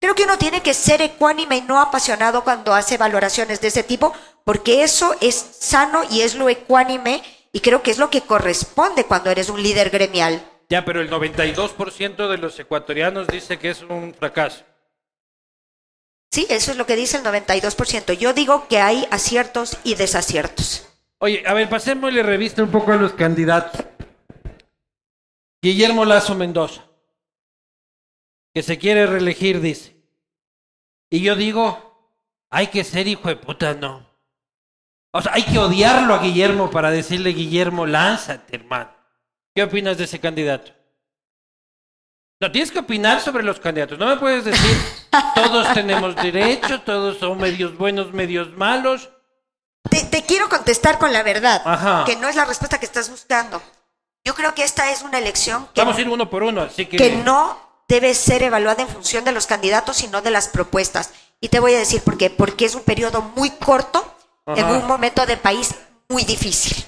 Creo 0.00 0.14
que 0.14 0.24
uno 0.24 0.38
tiene 0.38 0.62
que 0.62 0.72
ser 0.72 1.02
ecuánime 1.02 1.58
y 1.58 1.62
no 1.62 1.80
apasionado 1.80 2.42
cuando 2.42 2.74
hace 2.74 2.96
valoraciones 2.96 3.60
de 3.60 3.68
ese 3.68 3.82
tipo, 3.82 4.14
porque 4.44 4.82
eso 4.82 5.14
es 5.20 5.34
sano 5.34 6.02
y 6.10 6.22
es 6.22 6.34
lo 6.34 6.48
ecuánime 6.48 7.22
y 7.52 7.60
creo 7.60 7.82
que 7.82 7.90
es 7.90 7.98
lo 7.98 8.10
que 8.10 8.22
corresponde 8.22 9.04
cuando 9.04 9.30
eres 9.30 9.50
un 9.50 9.62
líder 9.62 9.90
gremial. 9.90 10.42
Ya, 10.70 10.84
pero 10.84 11.00
el 11.00 11.10
92% 11.10 12.28
de 12.28 12.38
los 12.38 12.58
ecuatorianos 12.58 13.26
dice 13.26 13.58
que 13.58 13.70
es 13.70 13.82
un 13.82 14.14
fracaso. 14.14 14.64
Sí, 16.30 16.46
eso 16.48 16.70
es 16.70 16.76
lo 16.76 16.86
que 16.86 16.94
dice 16.96 17.16
el 17.16 17.24
92%. 17.24 18.12
Yo 18.12 18.32
digo 18.32 18.68
que 18.68 18.78
hay 18.78 19.06
aciertos 19.10 19.78
y 19.82 19.96
desaciertos. 19.96 20.86
Oye, 21.18 21.42
a 21.46 21.54
ver, 21.54 21.68
pasémosle 21.68 22.22
revista 22.22 22.62
un 22.62 22.70
poco 22.70 22.92
a 22.92 22.96
los 22.96 23.12
candidatos. 23.12 23.84
Guillermo 25.62 26.04
Lazo 26.04 26.34
Mendoza, 26.34 26.84
que 28.54 28.62
se 28.62 28.78
quiere 28.78 29.06
reelegir, 29.06 29.60
dice. 29.60 29.94
Y 31.10 31.20
yo 31.20 31.36
digo, 31.36 32.14
hay 32.48 32.68
que 32.68 32.84
ser 32.84 33.08
hijo 33.08 33.28
de 33.28 33.36
puta, 33.36 33.74
no. 33.74 34.08
O 35.12 35.20
sea, 35.20 35.32
hay 35.34 35.42
que 35.42 35.58
odiarlo 35.58 36.14
a 36.14 36.22
Guillermo 36.22 36.70
para 36.70 36.90
decirle, 36.90 37.30
Guillermo, 37.30 37.84
lánzate, 37.84 38.56
hermano. 38.56 38.94
¿Qué 39.54 39.64
opinas 39.64 39.98
de 39.98 40.04
ese 40.04 40.20
candidato? 40.20 40.72
No, 42.40 42.50
tienes 42.50 42.72
que 42.72 42.78
opinar 42.78 43.20
sobre 43.20 43.42
los 43.42 43.60
candidatos. 43.60 43.98
No 43.98 44.06
me 44.06 44.16
puedes 44.16 44.46
decir, 44.46 44.76
todos 45.34 45.74
tenemos 45.74 46.16
derecho, 46.16 46.80
todos 46.80 47.18
son 47.18 47.36
medios 47.36 47.76
buenos, 47.76 48.14
medios 48.14 48.56
malos. 48.56 49.10
Te, 49.90 50.04
te 50.04 50.22
quiero 50.22 50.48
contestar 50.48 50.98
con 50.98 51.12
la 51.12 51.22
verdad, 51.22 51.60
Ajá. 51.64 52.04
que 52.06 52.16
no 52.16 52.28
es 52.28 52.36
la 52.36 52.46
respuesta 52.46 52.78
que 52.80 52.86
estás 52.86 53.10
buscando. 53.10 53.62
Yo 54.24 54.34
creo 54.34 54.54
que 54.54 54.64
esta 54.64 54.90
es 54.90 55.02
una 55.02 55.18
elección 55.18 55.68
que, 55.74 55.82
Vamos 55.82 55.98
a 55.98 56.00
ir 56.00 56.08
uno 56.08 56.30
por 56.30 56.42
uno, 56.42 56.62
así 56.62 56.86
que... 56.86 56.96
que 56.96 57.16
no 57.16 57.58
debe 57.88 58.14
ser 58.14 58.42
evaluada 58.42 58.82
en 58.82 58.88
función 58.88 59.24
de 59.24 59.32
los 59.32 59.46
candidatos, 59.46 59.96
sino 59.96 60.22
de 60.22 60.30
las 60.30 60.48
propuestas. 60.48 61.12
Y 61.40 61.48
te 61.48 61.60
voy 61.60 61.74
a 61.74 61.78
decir 61.78 62.02
por 62.02 62.16
qué. 62.16 62.30
Porque 62.30 62.64
es 62.64 62.74
un 62.74 62.82
periodo 62.82 63.20
muy 63.36 63.50
corto 63.50 64.14
en 64.46 64.64
un 64.66 64.86
momento 64.86 65.26
de 65.26 65.36
país 65.36 65.74
muy 66.08 66.24
difícil. 66.24 66.84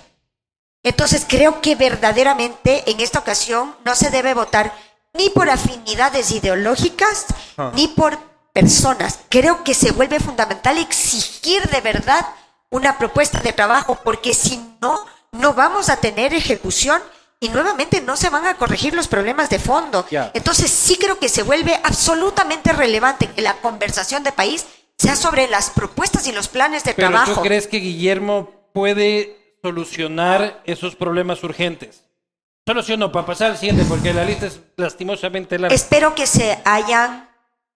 Entonces 0.82 1.26
creo 1.28 1.60
que 1.60 1.74
verdaderamente 1.74 2.88
en 2.90 3.00
esta 3.00 3.18
ocasión 3.18 3.74
no 3.84 3.94
se 3.94 4.10
debe 4.10 4.34
votar 4.34 4.72
ni 5.14 5.31
por 5.31 5.51
afinidades 5.51 6.31
ideológicas 6.31 7.27
Ah. 7.57 7.72
ni 7.75 7.88
por 7.88 8.18
personas. 8.53 9.20
Creo 9.29 9.64
que 9.64 9.75
se 9.75 9.92
vuelve 9.92 10.20
fundamental 10.20 10.79
exigir 10.79 11.62
de 11.70 11.81
verdad 11.81 12.27
una 12.70 12.98
propuesta 12.98 13.40
de 13.40 13.53
trabajo, 13.53 13.98
porque 14.03 14.35
si 14.35 14.59
no, 14.81 15.05
no 15.33 15.55
vamos 15.55 15.88
a 15.90 15.96
tener 15.96 16.33
ejecución 16.35 17.01
y 17.40 17.48
nuevamente 17.48 18.01
no 18.01 18.16
se 18.16 18.31
van 18.31 18.46
a 18.46 18.55
corregir 18.57 18.94
los 18.94 19.09
problemas 19.09 19.51
de 19.51 19.59
fondo. 19.59 20.07
Entonces 20.33 20.70
sí 20.70 20.96
creo 20.96 21.18
que 21.18 21.29
se 21.29 21.42
vuelve 21.42 21.79
absolutamente 21.83 22.72
relevante 22.72 23.27
que 23.29 23.42
la 23.42 23.55
conversación 23.55 24.22
de 24.22 24.33
país 24.33 24.64
sea 24.96 25.16
sobre 25.16 25.48
las 25.48 25.70
propuestas 25.70 26.27
y 26.29 26.33
los 26.33 26.48
planes 26.48 26.85
de 26.85 26.94
Pero 26.94 27.09
trabajo. 27.11 27.35
¿tú 27.35 27.40
crees 27.42 27.66
que 27.66 27.79
Guillermo 27.79 28.51
puede 28.72 29.57
solucionar 29.62 30.62
esos 30.64 30.94
problemas 30.94 31.42
urgentes? 31.42 32.05
Solo 32.66 32.83
sí 32.83 32.92
o 32.92 32.96
no, 32.96 33.11
para 33.11 33.27
pasar 33.27 33.51
al 33.53 33.59
siguiente, 33.59 33.85
porque 33.88 34.14
la 34.14 34.25
lista 34.25 34.46
es 34.46 34.61
lastimosamente 34.77 35.59
larga. 35.59 35.75
Espero 35.75 36.14
que 36.14 36.27
se 36.27 36.61
hayan 36.64 37.29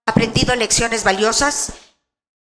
aprendido 0.06 0.54
lecciones 0.54 1.02
valiosas 1.02 1.72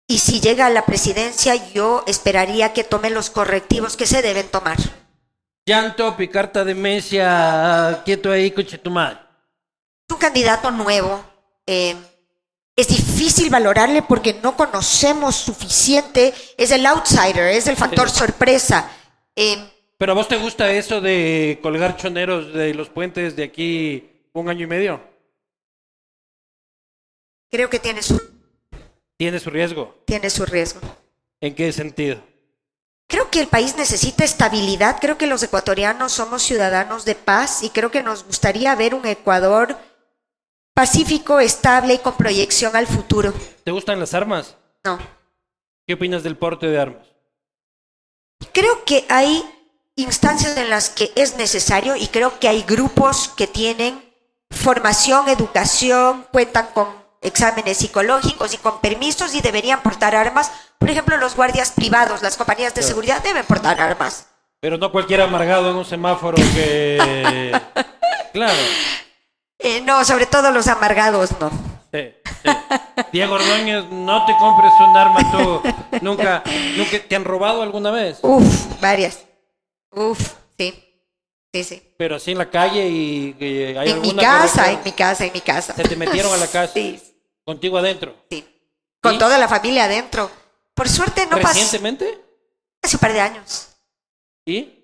y 0.07 0.19
si 0.19 0.41
llega 0.41 0.67
a 0.67 0.71
la 0.71 0.85
presidencia 0.85 1.55
yo 1.73 2.05
esperaría 2.07 2.75
que 2.75 2.85
tome 2.85 3.09
los 3.09 3.31
correctivos 3.31 3.97
que 3.97 4.07
se 4.07 4.21
deben 4.21 4.49
tomar. 4.49 4.77
Llanto, 5.67 6.15
picarta 6.17 6.63
de 6.65 6.75
mesia, 6.75 8.03
quieto 8.05 8.31
ahí, 8.31 8.51
coche 8.51 8.77
tu 8.77 8.91
madre. 8.91 9.19
Es 10.07 10.15
un 10.15 10.19
candidato 10.19 10.71
nuevo. 10.71 11.25
eh, 11.67 11.97
es 12.77 12.89
difícil 12.89 13.51
valorarle 13.51 14.03
porque 14.03 14.35
no 14.43 14.57
conocemos 14.57 15.37
suficiente. 15.37 16.35
Es 16.57 16.71
el 16.73 16.85
outsider, 16.87 17.47
es 17.47 17.69
el 17.69 17.77
factor 17.77 18.11
sorpresa. 18.11 18.91
Eh, 19.37 19.74
¿Pero 20.05 20.13
a 20.13 20.17
vos 20.17 20.29
te 20.29 20.37
gusta 20.37 20.71
eso 20.71 21.01
de 21.01 21.59
colgar 21.63 21.97
choneros 21.97 22.53
de 22.53 22.75
los 22.75 22.91
puentes 22.91 23.37
de 23.37 23.43
aquí 23.43 24.07
un 24.35 24.51
año 24.51 24.65
y 24.65 24.67
medio? 24.67 25.01
creo 27.51 27.71
que 27.71 27.79
tiene 27.79 28.03
su, 28.03 28.21
Tiene 29.17 29.41
su 29.41 29.49
riesgo. 29.49 29.97
tiene 30.05 30.29
su 30.29 30.45
riesgo. 30.45 30.81
¿En 31.41 31.55
qué 31.55 31.73
sentido? 31.73 32.21
Creo 33.09 33.31
que 33.31 33.41
el 33.41 33.47
país 33.47 33.79
necesita 33.79 34.25
estabilidad, 34.25 34.99
creo 35.01 35.17
que 35.17 35.27
los 35.27 35.43
ecuatorianos 35.43 36.13
somos 36.13 36.43
ciudadanos 36.43 37.07
de 37.07 37.15
paz 37.15 37.63
y 37.63 37.71
creo 37.71 37.91
que 37.91 38.03
nos 38.03 38.27
gustaría 38.27 38.75
ver 38.75 38.95
un 38.95 39.07
Ecuador 39.07 39.79
pacífico, 40.75 41.41
estable 41.41 41.95
y 41.95 41.99
con 42.01 42.15
proyección 42.19 42.77
al 42.77 42.87
futuro. 42.87 43.33
¿Te 43.65 43.71
gustan 43.71 43.99
las 44.01 44.13
armas? 44.13 44.55
No. 44.85 44.99
¿Qué 45.87 45.95
opinas 45.95 46.23
del 46.23 46.37
porte 46.37 46.67
de 46.67 46.79
armas? 46.79 47.07
Creo 48.53 48.85
que 48.85 49.07
hay 49.09 49.43
instancias 49.97 50.57
en 50.57 50.71
las 50.71 50.91
que 50.91 51.13
es 51.17 51.37
necesario 51.37 51.97
y 51.97 52.09
creo 52.09 52.39
que 52.39 52.49
hay 52.49 52.63
grupos 52.63 53.29
que 53.29 53.47
tienen 53.47 54.03
formación, 54.51 55.29
educación, 55.29 56.27
cuentan 56.33 56.69
con 56.75 56.89
exámenes 57.21 57.79
psicológicos 57.79 58.55
y 58.55 58.59
con 58.59 58.81
permisos 58.81 59.35
y 59.35 59.41
deberían 59.41 59.83
portar 59.83 60.15
armas. 60.15 60.53
Por 60.79 60.91
ejemplo, 60.91 61.17
los 61.17 61.37
guardias 61.37 61.73
privados, 61.73 62.23
las 62.23 62.37
compañías 62.37 62.75
de 62.75 62.83
seguridad 62.83 63.23
deben 63.23 63.45
portar 63.47 63.81
armas. 63.81 64.27
Pero 64.61 64.79
no 64.79 64.91
cualquier 64.93 65.23
amargado 65.23 65.71
en 65.71 65.77
un 65.77 65.85
semáforo 65.85 66.37
que... 66.37 67.53
claro. 68.33 68.55
Eh, 69.59 69.81
no, 69.83 70.05
sobre 70.05 70.27
todo 70.27 70.51
los 70.51 70.67
amargados, 70.69 71.31
no. 71.41 71.51
Sí, 71.93 72.13
sí. 72.43 72.51
Diego 73.13 73.35
Ordóñez, 73.35 73.85
no 73.91 74.27
te 74.27 74.37
compres 74.37 74.73
un 74.81 74.97
arma 74.97 75.31
tú. 75.31 75.63
Nunca, 76.01 76.43
nunca 76.77 76.99
te 77.09 77.17
han 77.17 77.25
robado 77.25 77.63
alguna 77.63 77.91
vez. 77.91 78.19
Uf, 78.23 78.81
varias. 78.81 79.24
Uf, 79.97 80.35
sí. 80.59 80.81
Sí, 81.53 81.63
sí. 81.65 81.95
Pero 81.97 82.17
así 82.17 82.33
en 82.33 82.39
la 82.39 82.51
calle 82.51 82.89
y, 82.89 83.37
y 83.39 83.63
hay 83.77 83.91
En 83.91 84.01
mi 84.01 84.15
casa, 84.17 84.73
en 84.73 84.83
mi 84.85 84.91
casa, 84.93 85.25
en 85.25 85.33
mi 85.33 85.41
casa. 85.41 85.73
Se 85.75 85.85
te 85.85 85.95
metieron 85.97 86.33
a 86.33 86.37
la 86.37 86.47
casa. 86.51 86.73
Sí, 86.75 87.01
Contigo 87.45 87.79
adentro. 87.79 88.15
sí. 88.31 88.45
Con 89.01 89.15
¿Y? 89.15 89.19
toda 89.19 89.37
la 89.39 89.47
familia 89.49 89.85
adentro. 89.85 90.31
Por 90.75 90.89
suerte 90.89 91.27
no 91.27 91.39
pasó 91.39 91.49
¿Recientemente? 91.61 92.21
hace 92.83 92.97
un 92.97 93.01
par 93.01 93.13
de 93.13 93.21
años. 93.21 93.69
¿Y? 94.47 94.81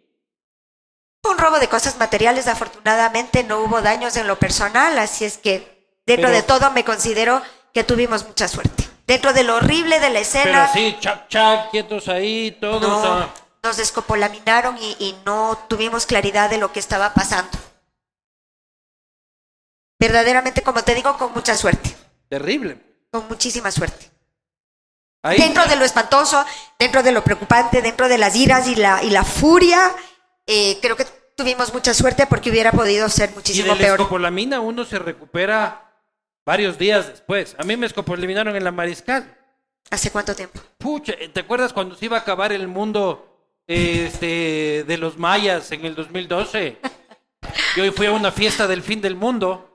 Un 1.29 1.39
robo 1.39 1.59
de 1.59 1.69
cosas 1.69 1.99
materiales, 1.99 2.47
afortunadamente 2.47 3.43
no 3.45 3.61
hubo 3.61 3.81
daños 3.83 4.17
en 4.17 4.27
lo 4.27 4.39
personal, 4.39 4.99
así 4.99 5.25
es 5.25 5.39
que 5.39 5.99
dentro 6.07 6.29
Pero- 6.29 6.37
de 6.37 6.43
todo 6.43 6.71
me 6.71 6.85
considero 6.85 7.43
que 7.75 7.83
tuvimos 7.85 8.27
mucha 8.27 8.47
suerte. 8.47 8.85
Dentro 9.07 9.33
de 9.33 9.43
lo 9.43 9.57
horrible 9.57 9.97
de 10.01 10.09
la 10.11 10.21
Pero 10.21 10.21
escena, 10.21 10.73
sí, 10.73 10.97
chac, 11.01 11.29
chac, 11.29 11.71
quietos 11.71 12.07
ahí, 12.09 12.57
todos. 12.61 12.81
no, 12.83 13.03
ah. 13.05 13.35
Nos 13.63 13.77
descopolaminaron 13.77 14.77
y, 14.79 14.97
y 14.99 15.17
no 15.27 15.59
tuvimos 15.69 16.07
claridad 16.07 16.49
de 16.51 16.59
lo 16.59 16.73
que 16.73 16.81
estaba 16.81 17.13
pasando. 17.15 17.59
Verdaderamente, 19.99 20.63
como 20.63 20.83
te 20.83 20.95
digo, 20.95 21.17
con 21.19 21.33
mucha 21.33 21.55
suerte, 21.57 21.95
Terrible. 22.29 22.79
con 23.11 23.29
muchísima 23.29 23.71
suerte. 23.71 24.11
Ahí, 25.23 25.37
Dentro 25.39 25.67
de 25.67 25.77
lo 25.77 25.85
espantoso, 25.85 26.43
dentro 26.79 27.03
de 27.03 27.13
lo 27.13 27.23
preocupante, 27.23 27.83
dentro 27.83 28.09
de 28.09 28.17
las 28.17 28.35
iras 28.35 28.67
y 28.67 28.75
la, 28.77 29.03
y 29.03 29.11
la 29.11 29.23
furia, 29.25 29.95
eh, 30.47 30.79
creo 30.81 30.97
que 30.97 31.05
tuvimos 31.37 31.75
mucha 31.75 31.93
suerte 31.93 32.27
porque 32.27 32.49
hubiera 32.51 32.73
podido 32.73 33.07
ser 33.11 33.31
y 33.31 33.35
muchísimo 33.35 33.75
de 33.75 33.75
la 33.75 33.87
peor. 33.87 34.01
escopolamina 34.01 34.61
uno 34.61 34.87
se 34.87 34.99
recupera 34.99 35.93
varios 36.47 36.79
días 36.79 37.09
después. 37.09 37.55
A 37.59 37.65
mí 37.65 37.77
me 37.77 37.85
escopolaminaron 37.87 38.57
en 38.57 38.65
la 38.65 38.73
mariscal. 38.73 39.37
¿Hace 39.91 40.11
cuánto 40.11 40.35
tiempo? 40.35 40.59
Pucha, 40.79 41.13
¿te 41.31 41.41
acuerdas 41.41 41.75
cuando 41.75 41.95
se 41.95 42.07
iba 42.07 42.17
a 42.17 42.21
acabar 42.21 42.53
el 42.53 42.67
mundo 42.69 43.30
este, 43.75 44.85
de 44.87 44.99
los 44.99 45.17
mayas 45.17 45.71
en 45.73 45.85
el 45.87 45.95
2012? 45.95 46.77
Yo 47.77 47.85
hoy 47.85 47.91
fui 47.93 48.07
a 48.07 48.13
una 48.13 48.33
fiesta 48.33 48.67
del 48.67 48.83
fin 48.83 49.01
del 49.01 49.15
mundo 49.15 49.69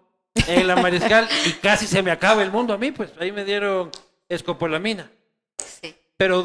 en 0.47 0.67
la 0.67 0.75
mariscal 0.75 1.29
y 1.45 1.51
casi 1.53 1.87
se 1.87 2.03
me 2.03 2.11
acaba 2.11 2.43
el 2.43 2.51
mundo 2.51 2.73
a 2.73 2.77
mí, 2.77 2.91
pues 2.91 3.11
ahí 3.19 3.31
me 3.31 3.45
dieron 3.45 3.89
escopolamina. 4.27 5.09
Sí. 5.81 5.95
Pero, 6.17 6.39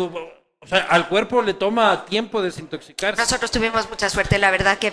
o 0.61 0.67
sea, 0.67 0.87
al 0.91 1.09
cuerpo 1.09 1.43
le 1.43 1.55
toma 1.55 2.05
tiempo 2.05 2.41
desintoxicarse. 2.41 3.21
Nosotros 3.21 3.51
tuvimos 3.51 3.89
mucha 3.91 4.09
suerte, 4.09 4.39
la 4.39 4.51
verdad 4.53 4.79
que 4.79 4.93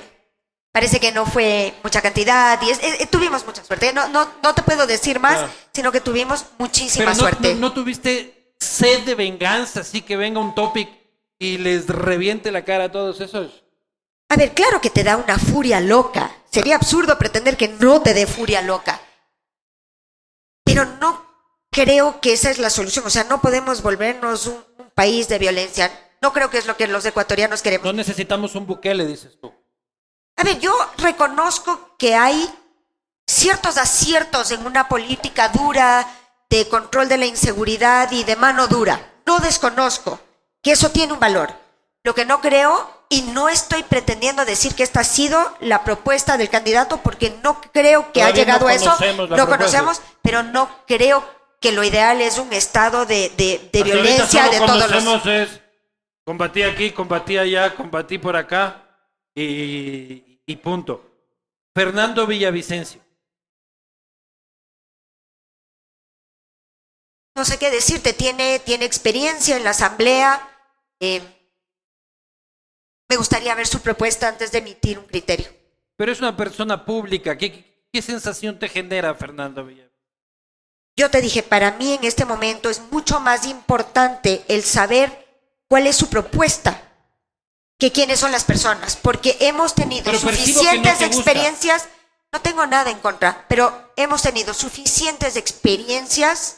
parece 0.72 1.00
que 1.00 1.12
no 1.12 1.26
fue 1.28 1.74
mucha 1.84 2.02
cantidad 2.02 2.60
y 2.64 2.72
es- 2.72 2.82
eh, 2.84 2.98
eh, 3.02 3.06
tuvimos 3.08 3.46
mucha 3.46 3.64
suerte. 3.64 3.94
No, 3.94 4.08
no, 4.10 4.28
no 4.42 4.54
te 4.56 4.64
puedo 4.64 4.88
decir 4.88 5.20
más, 5.20 5.38
Claro. 5.38 5.54
sino 5.74 5.92
que 5.92 6.02
tuvimos 6.02 6.46
muchísima 6.58 7.06
Pero 7.06 7.16
no, 7.18 7.20
suerte. 7.20 7.54
no- 7.54 7.60
no 7.62 7.74
tuviste 7.74 8.54
sed 8.60 9.02
de 9.04 9.14
venganza, 9.14 9.82
así 9.82 10.02
que 10.02 10.18
venga 10.18 10.40
un 10.40 10.56
topic 10.56 10.90
y 11.40 11.58
les 11.58 11.88
reviente 11.88 12.52
la 12.52 12.66
cara 12.66 12.86
a 12.86 12.92
todos 12.92 13.22
esos. 13.22 13.64
A 14.30 14.36
ver, 14.36 14.54
claro 14.54 14.82
que 14.82 14.90
te 14.90 15.04
da 15.04 15.18
una 15.18 15.38
furia 15.38 15.80
loca. 15.80 16.32
Sería 16.52 16.76
absurdo 16.76 17.18
pretender 17.18 17.56
que 17.56 17.70
no 17.70 18.02
te 18.02 18.14
dé 18.14 18.28
furia 18.28 18.62
loca. 18.62 19.00
Pero 20.64 20.86
no 20.86 21.26
creo 21.72 22.20
que 22.20 22.34
esa 22.34 22.50
es 22.50 22.58
la 22.58 22.70
solución. 22.70 23.06
O 23.06 23.10
sea, 23.10 23.24
no 23.24 23.42
podemos 23.42 23.82
volvernos 23.82 24.48
un, 24.48 24.64
un 24.78 24.90
país 24.92 25.30
de 25.30 25.40
violencia. 25.40 25.92
No 26.22 26.34
creo 26.34 26.50
que 26.50 26.58
es 26.58 26.66
lo 26.66 26.76
que 26.76 26.88
los 26.88 27.06
ecuatorianos 27.06 27.62
queremos. 27.62 27.86
No 27.86 27.94
necesitamos 27.94 28.56
un 28.56 28.66
buquele, 28.68 29.06
dices 29.06 29.38
tú. 29.40 29.54
A 30.36 30.44
ver, 30.44 30.60
yo 30.60 30.74
reconozco 30.98 31.96
que 31.98 32.16
hay 32.16 32.50
ciertos 33.26 33.78
aciertos 33.78 34.52
en 34.52 34.66
una 34.66 34.88
política 34.88 35.50
dura 35.50 36.06
de 36.50 36.68
control 36.68 37.08
de 37.10 37.18
la 37.18 37.26
inseguridad 37.26 38.12
y 38.12 38.24
de 38.24 38.36
mano 38.36 38.68
dura. 38.68 39.22
No 39.26 39.40
desconozco 39.40 40.20
que 40.68 40.74
eso 40.74 40.92
tiene 40.92 41.14
un 41.14 41.20
valor. 41.22 41.54
Lo 42.04 42.14
que 42.14 42.26
no 42.26 42.42
creo, 42.42 43.06
y 43.08 43.22
no 43.22 43.48
estoy 43.48 43.84
pretendiendo 43.84 44.44
decir 44.44 44.76
que 44.76 44.84
esta 44.84 45.00
ha 45.00 45.04
sido 45.06 45.56
la 45.62 45.86
propuesta 45.86 46.36
del 46.36 46.50
candidato, 46.50 46.98
porque 47.02 47.30
no 47.42 47.62
creo 47.72 48.12
que 48.12 48.22
ha 48.22 48.26
Todavía 48.34 48.44
no 48.44 48.60
llegado 48.60 48.68
a 48.68 48.74
eso. 48.74 48.98
propuesta. 48.98 49.46
conocemos, 49.48 50.02
pero 50.22 50.44
no 50.44 50.70
creo 50.86 51.24
que 51.62 51.72
lo 51.72 51.86
ideal 51.86 52.20
es 52.20 52.38
un 52.38 52.52
estado 52.52 53.06
de, 53.06 53.30
de- 53.38 53.82
violencia 53.82 54.50
de 54.50 54.58
todos 54.58 54.78
los... 54.78 54.88
conocemos 54.88 55.26
es 55.26 55.62
combatí 56.26 56.64
aquí, 56.64 56.92
combatí 56.92 57.38
allá, 57.38 57.74
combatí 57.74 58.18
por 58.18 58.36
acá 58.36 58.84
y, 59.34 60.42
y 60.46 60.56
punto. 60.58 61.02
Fernando 61.74 62.28
Villavicencio. 62.28 63.00
no 67.38 67.46
sé 67.46 67.58
qué 67.60 67.70
decirte, 67.70 68.14
tiene, 68.14 68.60
tiene 68.60 68.84
experiencia 68.86 69.56
en 69.56 69.64
la 69.64 69.70
asamblea. 69.70 70.57
Eh, 71.00 71.22
me 73.10 73.16
gustaría 73.16 73.56
ver 73.56 73.68
su 73.68 73.80
propuesta 73.82 74.28
antes 74.28 74.52
de 74.52 74.58
emitir 74.60 75.00
un 75.00 75.06
criterio. 75.06 75.48
Pero 75.96 76.12
es 76.12 76.20
una 76.20 76.36
persona 76.36 76.86
pública. 76.86 77.38
¿Qué, 77.38 77.88
qué 77.92 78.02
sensación 78.02 78.60
te 78.60 78.68
genera, 78.68 79.14
Fernando 79.16 79.66
Villavicencio? 79.66 79.88
Yo 80.96 81.10
te 81.12 81.22
dije, 81.22 81.44
para 81.44 81.72
mí 81.72 81.94
en 81.94 82.04
este 82.04 82.26
momento 82.26 82.70
es 82.70 82.82
mucho 82.92 83.20
más 83.20 83.46
importante 83.46 84.44
el 84.48 84.64
saber 84.64 85.28
cuál 85.68 85.88
es 85.88 85.96
su 85.96 86.10
propuesta 86.10 86.84
que 87.80 87.92
quiénes 87.92 88.20
son 88.20 88.32
las 88.32 88.44
personas, 88.44 88.96
porque 88.96 89.38
hemos 89.40 89.76
tenido 89.76 90.06
Pero 90.06 90.20
no 90.20 90.30
suficientes 90.32 90.98
te 90.98 91.06
gusta. 91.06 91.06
experiencias, 91.06 91.88
no 92.32 92.42
tengo 92.42 92.66
nada 92.66 92.90
en 92.90 92.98
contra, 93.00 93.46
pero 93.48 93.92
hemos 93.96 94.24
tenido 94.24 94.56
suficientes 94.56 95.36
experiencias 95.36 96.58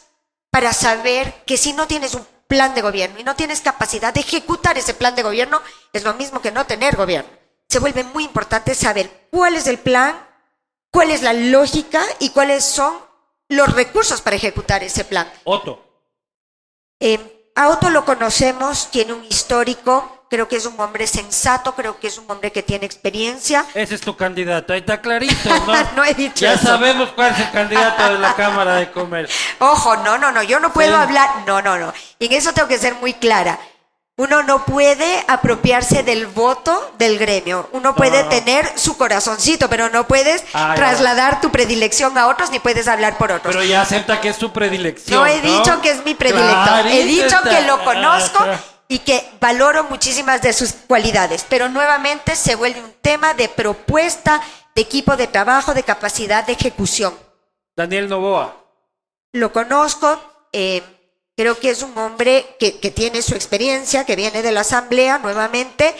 para 0.50 0.72
saber 0.72 1.44
que 1.46 1.58
si 1.58 1.74
no 1.74 1.88
tienes 1.88 2.14
un 2.14 2.26
plan 2.50 2.74
de 2.74 2.82
gobierno 2.82 3.20
y 3.20 3.24
no 3.24 3.36
tienes 3.36 3.62
capacidad 3.62 4.12
de 4.12 4.22
ejecutar 4.22 4.76
ese 4.78 4.96
plan 4.96 5.16
de 5.16 5.22
gobierno, 5.22 5.62
es 5.94 6.04
lo 6.04 6.16
mismo 6.16 6.42
que 6.42 6.52
no 6.52 6.66
tener 6.66 6.98
gobierno. 6.98 7.30
Se 7.70 7.78
vuelve 7.78 8.04
muy 8.04 8.24
importante 8.24 8.74
saber 8.74 9.28
cuál 9.32 9.56
es 9.56 9.68
el 9.68 9.78
plan, 9.78 10.20
cuál 10.92 11.12
es 11.12 11.22
la 11.22 11.32
lógica 11.32 12.04
y 12.18 12.32
cuáles 12.32 12.66
son 12.66 12.98
los 13.50 13.72
recursos 13.74 14.22
para 14.22 14.36
ejecutar 14.36 14.84
ese 14.84 15.06
plan. 15.06 15.32
Otto. 15.44 15.86
Eh, 17.00 17.52
a 17.56 17.70
Otto 17.70 17.92
lo 17.92 18.04
conocemos, 18.04 18.90
tiene 18.90 19.14
un 19.14 19.24
histórico, 19.26 20.19
creo 20.30 20.48
que 20.48 20.56
es 20.58 20.66
un 20.66 20.80
hombre 20.80 21.08
sensato, 21.08 21.74
creo 21.76 22.00
que 22.00 22.08
es 22.08 22.18
un 22.18 22.30
hombre 22.30 22.52
que 22.52 22.62
tiene 22.64 22.86
experiencia. 22.86 23.66
Ese 23.74 23.96
es 23.96 24.02
tu 24.02 24.16
candidato. 24.16 24.74
Ahí 24.74 24.80
está 24.80 25.02
clarito, 25.02 25.50
¿no? 25.66 25.74
No 25.96 26.04
he 26.06 26.14
dicho 26.14 26.46
ya 26.46 26.54
eso. 26.54 26.68
sabemos 26.68 27.10
cuál 27.16 27.32
es 27.34 27.40
el 27.40 27.52
candidato 27.52 28.14
de 28.14 28.20
la 28.20 28.34
Cámara 28.38 28.76
de 28.76 28.92
Comercio. 28.92 29.36
Ojo, 29.60 29.98
no, 29.98 30.18
no, 30.18 30.32
no, 30.32 30.44
yo 30.44 30.60
no 30.60 30.72
puedo 30.72 30.90
Sí. 30.96 31.02
hablar, 31.02 31.30
no, 31.48 31.62
no, 31.62 31.78
no. 31.78 31.94
Y 32.20 32.28
en 32.28 32.34
eso 32.34 32.54
tengo 32.54 32.68
que 32.68 32.78
ser 32.78 32.96
muy 32.96 33.14
clara. 33.14 33.60
Uno 34.18 34.44
no 34.44 34.66
puede 34.66 35.24
apropiarse 35.30 36.04
del 36.04 36.28
voto 36.28 36.92
del 36.98 37.18
gremio. 37.18 37.70
Uno 37.72 37.96
puede 37.96 38.26
tener 38.26 38.70
su 38.76 38.98
corazoncito, 38.98 39.70
pero 39.70 39.88
no 39.90 40.08
puedes 40.08 40.44
Ah, 40.54 40.72
ya. 40.72 40.76
trasladar 40.76 41.40
tu 41.40 41.52
predilección 41.52 42.18
a 42.18 42.28
otros 42.28 42.52
ni 42.52 42.60
puedes 42.60 42.90
hablar 42.90 43.18
por 43.18 43.32
otros. 43.32 43.56
Pero 43.56 43.66
ya 43.66 43.82
acepta 43.82 44.20
que 44.20 44.28
es 44.30 44.36
su 44.36 44.52
predilección. 44.52 45.18
No 45.22 45.26
he 45.26 45.40
dicho 45.40 45.82
que 45.82 45.92
es 45.92 46.04
mi 46.04 46.16
predilecto. 46.16 46.64
Clarito 46.66 46.90
he 46.98 47.04
dicho 47.06 47.38
que 47.44 47.62
lo 47.62 47.82
conozco 47.86 48.44
Ah, 48.44 48.60
y 48.92 49.00
que 49.00 49.24
valoro 49.40 49.84
muchísimas 49.86 50.42
de 50.42 50.52
sus 50.52 50.74
cualidades. 50.74 51.46
Pero 51.48 51.70
nuevamente 51.70 52.36
se 52.36 52.56
vuelve 52.56 52.84
un 52.84 52.94
tema 53.02 53.36
de 53.36 53.48
propuesta, 53.48 54.42
de 54.76 54.82
equipo 54.82 55.16
de 55.16 55.28
trabajo, 55.28 55.74
de 55.74 55.84
capacidad 55.84 56.46
de 56.46 56.54
ejecución. 56.54 57.14
Daniel 57.78 58.10
Novoa. 58.10 58.58
Lo 59.32 59.54
conozco, 59.54 60.20
eh, 60.52 60.82
creo 61.38 61.60
que 61.60 61.70
es 61.70 61.84
un 61.84 61.96
hombre 62.00 62.58
que, 62.60 62.80
que 62.80 62.90
tiene 62.90 63.22
su 63.22 63.36
experiencia, 63.36 64.06
que 64.06 64.16
viene 64.16 64.42
de 64.42 64.52
la 64.52 64.62
asamblea 64.62 65.20
nuevamente. 65.20 65.96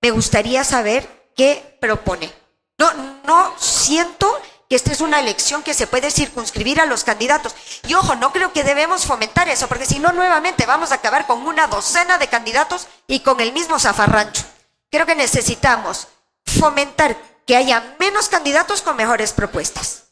Me 0.00 0.12
gustaría 0.12 0.62
saber 0.62 1.06
qué 1.34 1.76
propone. 1.80 2.32
No, 2.78 2.92
no 3.24 3.54
siento 3.58 4.40
que 4.70 4.76
esta 4.76 4.92
es 4.92 5.00
una 5.00 5.18
elección 5.18 5.64
que 5.64 5.74
se 5.74 5.88
puede 5.88 6.12
circunscribir 6.12 6.80
a 6.80 6.86
los 6.86 7.02
candidatos. 7.02 7.56
Y 7.88 7.94
ojo, 7.94 8.14
no 8.14 8.32
creo 8.32 8.52
que 8.52 8.62
debemos 8.62 9.04
fomentar 9.04 9.48
eso, 9.48 9.66
porque 9.66 9.84
si 9.84 9.98
no, 9.98 10.12
nuevamente 10.12 10.64
vamos 10.64 10.92
a 10.92 10.94
acabar 10.94 11.26
con 11.26 11.42
una 11.44 11.66
docena 11.66 12.18
de 12.18 12.28
candidatos 12.28 12.86
y 13.08 13.18
con 13.18 13.40
el 13.40 13.52
mismo 13.52 13.80
zafarrancho. 13.80 14.44
Creo 14.88 15.06
que 15.06 15.16
necesitamos 15.16 16.06
fomentar 16.46 17.16
que 17.44 17.56
haya 17.56 17.96
menos 17.98 18.28
candidatos 18.28 18.80
con 18.80 18.94
mejores 18.94 19.32
propuestas. 19.32 20.04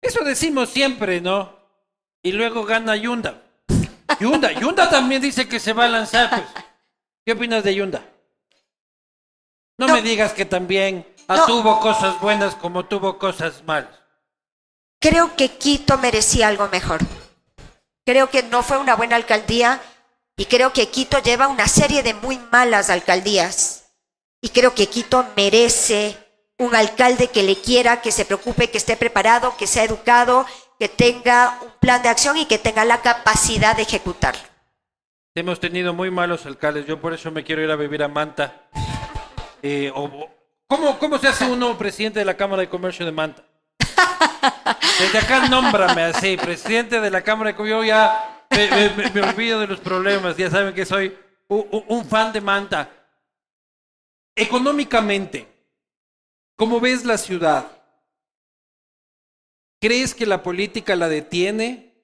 Eso 0.00 0.22
decimos 0.22 0.70
siempre, 0.70 1.20
¿no? 1.20 1.58
Y 2.22 2.30
luego 2.30 2.64
gana 2.64 2.94
Yunda. 2.94 3.42
Yunda, 4.20 4.52
Yunda 4.52 4.88
también 4.88 5.20
dice 5.20 5.48
que 5.48 5.58
se 5.58 5.72
va 5.72 5.86
a 5.86 5.88
lanzar, 5.88 6.30
pues. 6.30 6.64
¿Qué 7.26 7.32
opinas 7.32 7.64
de 7.64 7.74
Yunda? 7.74 8.04
No, 9.76 9.88
No. 9.88 9.94
me 9.94 10.02
digas 10.02 10.34
que 10.34 10.44
también 10.44 11.04
No. 11.28 11.44
tuvo 11.46 11.80
cosas 11.80 12.18
buenas 12.20 12.54
como 12.54 12.86
tuvo 12.86 13.18
cosas 13.18 13.62
malas. 13.64 13.90
Creo 15.00 15.36
que 15.36 15.50
Quito 15.58 15.98
merecía 15.98 16.48
algo 16.48 16.68
mejor. 16.68 17.00
Creo 18.04 18.30
que 18.30 18.42
no 18.42 18.62
fue 18.62 18.78
una 18.78 18.96
buena 18.96 19.16
alcaldía 19.16 19.80
y 20.36 20.46
creo 20.46 20.72
que 20.72 20.88
Quito 20.88 21.18
lleva 21.18 21.48
una 21.48 21.68
serie 21.68 22.02
de 22.02 22.14
muy 22.14 22.38
malas 22.50 22.90
alcaldías. 22.90 23.92
Y 24.40 24.48
creo 24.50 24.74
que 24.74 24.86
Quito 24.86 25.26
merece 25.36 26.16
un 26.58 26.74
alcalde 26.74 27.28
que 27.28 27.42
le 27.42 27.56
quiera, 27.56 28.00
que 28.00 28.10
se 28.10 28.24
preocupe, 28.24 28.70
que 28.70 28.78
esté 28.78 28.96
preparado, 28.96 29.56
que 29.56 29.66
sea 29.66 29.84
educado, 29.84 30.46
que 30.78 30.88
tenga 30.88 31.58
un 31.62 31.72
plan 31.80 32.02
de 32.02 32.08
acción 32.08 32.36
y 32.36 32.46
que 32.46 32.58
tenga 32.58 32.84
la 32.84 33.02
capacidad 33.02 33.76
de 33.76 33.82
ejecutarlo. 33.82 34.40
Hemos 35.34 35.60
tenido 35.60 35.92
muy 35.92 36.10
malos 36.10 36.46
alcaldes. 36.46 36.86
Yo 36.86 37.00
por 37.00 37.12
eso 37.12 37.30
me 37.30 37.44
quiero 37.44 37.62
ir 37.62 37.70
a 37.70 37.76
vivir 37.76 38.02
a 38.02 38.08
Manta. 38.08 38.68
Eh, 39.62 39.92
o, 39.94 40.28
¿Cómo, 40.68 40.98
¿Cómo 40.98 41.16
se 41.18 41.28
hace 41.28 41.46
uno 41.50 41.78
presidente 41.78 42.18
de 42.18 42.26
la 42.26 42.36
Cámara 42.36 42.60
de 42.60 42.68
Comercio 42.68 43.06
de 43.06 43.12
Manta? 43.12 43.42
Desde 45.00 45.18
acá 45.18 45.48
nómbrame 45.48 46.02
así, 46.02 46.36
presidente 46.36 47.00
de 47.00 47.10
la 47.10 47.22
Cámara 47.22 47.50
de 47.50 47.56
Comercio. 47.56 47.78
Yo 47.82 47.84
ya 47.84 48.44
me, 48.50 49.20
olvido 49.22 49.60
de 49.60 49.66
los 49.66 49.80
problemas, 49.80 50.36
ya 50.36 50.50
saben 50.50 50.74
que 50.74 50.84
soy 50.84 51.16
un- 51.48 51.84
un 51.88 52.04
fan 52.04 52.32
de 52.32 52.42
Manta. 52.42 52.90
Económicamente, 54.36 55.48
¿cómo 56.54 56.80
ves 56.80 57.04
la 57.04 57.16
ciudad? 57.16 57.66
¿Crees 59.80 60.14
que 60.14 60.26
la 60.26 60.42
política 60.42 60.96
la 60.96 61.08
detiene? 61.08 61.94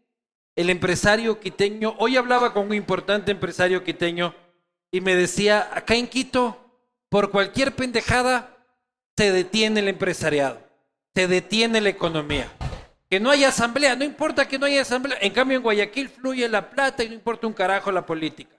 El 0.56 0.70
empresario 0.70 1.38
quiteño, 1.38 1.96
hoy 1.98 2.16
hablaba 2.16 2.54
con 2.54 2.68
un 2.68 2.74
importante 2.74 3.30
empresario 3.32 3.84
quiteño 3.84 4.34
y 4.90 5.00
me 5.00 5.16
decía, 5.16 5.68
acá 5.74 5.96
en 5.96 6.06
Quito, 6.06 6.56
por 7.10 7.30
cualquier 7.30 7.74
pendejada, 7.74 8.53
se 9.16 9.32
detiene 9.32 9.80
el 9.80 9.88
empresariado, 9.88 10.60
se 11.14 11.28
detiene 11.28 11.80
la 11.80 11.88
economía. 11.88 12.50
Que 13.08 13.20
no 13.20 13.30
haya 13.30 13.48
asamblea, 13.48 13.94
no 13.94 14.04
importa 14.04 14.48
que 14.48 14.58
no 14.58 14.66
haya 14.66 14.82
asamblea. 14.82 15.18
En 15.20 15.32
cambio, 15.32 15.56
en 15.58 15.62
Guayaquil 15.62 16.08
fluye 16.08 16.48
la 16.48 16.70
plata 16.70 17.04
y 17.04 17.08
no 17.08 17.14
importa 17.14 17.46
un 17.46 17.52
carajo 17.52 17.92
la 17.92 18.04
política. 18.04 18.56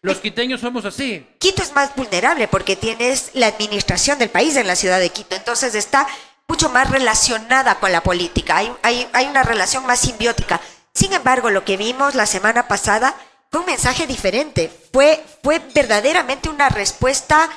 Los 0.00 0.18
quiteños 0.18 0.60
somos 0.60 0.84
así. 0.84 1.26
Quito 1.38 1.62
es 1.62 1.72
más 1.72 1.94
vulnerable 1.94 2.48
porque 2.48 2.74
tienes 2.74 3.30
la 3.34 3.46
administración 3.46 4.18
del 4.18 4.30
país 4.30 4.56
en 4.56 4.66
la 4.66 4.74
ciudad 4.74 4.98
de 4.98 5.10
Quito, 5.10 5.36
entonces 5.36 5.74
está 5.76 6.08
mucho 6.48 6.68
más 6.70 6.90
relacionada 6.90 7.76
con 7.76 7.92
la 7.92 8.02
política, 8.02 8.56
hay, 8.56 8.72
hay, 8.82 9.08
hay 9.12 9.26
una 9.26 9.44
relación 9.44 9.86
más 9.86 10.00
simbiótica. 10.00 10.60
Sin 10.92 11.12
embargo, 11.12 11.50
lo 11.50 11.64
que 11.64 11.76
vimos 11.76 12.14
la 12.14 12.26
semana 12.26 12.66
pasada 12.66 13.14
fue 13.50 13.60
un 13.60 13.66
mensaje 13.66 14.06
diferente, 14.06 14.72
fue, 14.92 15.22
fue 15.42 15.60
verdaderamente 15.72 16.48
una 16.48 16.68
respuesta 16.68 17.48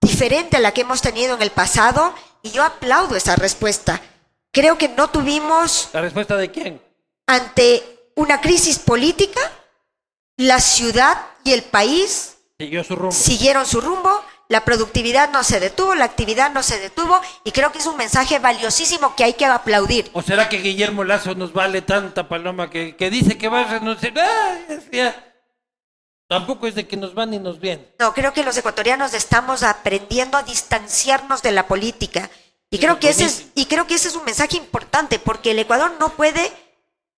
diferente 0.00 0.56
a 0.56 0.60
la 0.60 0.72
que 0.72 0.82
hemos 0.82 1.00
tenido 1.02 1.34
en 1.34 1.42
el 1.42 1.50
pasado 1.50 2.14
y 2.42 2.50
yo 2.50 2.64
aplaudo 2.64 3.16
esa 3.16 3.36
respuesta. 3.36 4.00
Creo 4.52 4.78
que 4.78 4.88
no 4.88 5.08
tuvimos 5.10 5.88
¿La 5.92 6.00
respuesta 6.00 6.36
de 6.36 6.50
quién? 6.50 6.82
ante 7.26 7.82
una 8.16 8.40
crisis 8.40 8.78
política, 8.78 9.40
la 10.36 10.58
ciudad 10.60 11.16
y 11.44 11.52
el 11.52 11.62
país 11.62 12.36
Siguió 12.58 12.82
su 12.84 12.96
rumbo. 12.96 13.12
siguieron 13.12 13.64
su 13.66 13.80
rumbo, 13.80 14.22
la 14.48 14.64
productividad 14.64 15.30
no 15.30 15.44
se 15.44 15.60
detuvo, 15.60 15.94
la 15.94 16.06
actividad 16.06 16.50
no 16.52 16.62
se 16.64 16.80
detuvo 16.80 17.20
y 17.44 17.52
creo 17.52 17.70
que 17.70 17.78
es 17.78 17.86
un 17.86 17.96
mensaje 17.96 18.38
valiosísimo 18.40 19.14
que 19.14 19.22
hay 19.24 19.34
que 19.34 19.46
aplaudir. 19.46 20.10
¿O 20.12 20.22
será 20.22 20.48
que 20.48 20.58
Guillermo 20.58 21.04
Lazo 21.04 21.34
nos 21.36 21.52
vale 21.52 21.82
tanta 21.82 22.28
paloma 22.28 22.68
que, 22.68 22.96
que 22.96 23.10
dice 23.10 23.38
que 23.38 23.48
va 23.48 23.60
a 23.60 23.64
renunciar? 23.78 24.12
Ay, 24.18 24.80
ya. 24.90 25.29
Tampoco 26.30 26.68
es 26.68 26.76
de 26.76 26.86
que 26.86 26.96
nos 26.96 27.18
va 27.18 27.26
ni 27.26 27.40
nos 27.40 27.58
viene. 27.58 27.92
No, 27.98 28.14
creo 28.14 28.32
que 28.32 28.44
los 28.44 28.56
ecuatorianos 28.56 29.14
estamos 29.14 29.64
aprendiendo 29.64 30.38
a 30.38 30.44
distanciarnos 30.44 31.42
de 31.42 31.50
la 31.50 31.66
política 31.66 32.30
y 32.70 32.78
creo 32.78 33.00
que 33.00 33.08
ese 33.08 33.24
es, 33.24 33.46
y 33.56 33.66
creo 33.66 33.84
que 33.88 33.94
ese 33.96 34.06
es 34.06 34.14
un 34.14 34.24
mensaje 34.24 34.56
importante 34.56 35.18
porque 35.18 35.50
el 35.50 35.58
Ecuador 35.58 35.92
no 35.98 36.10
puede 36.10 36.52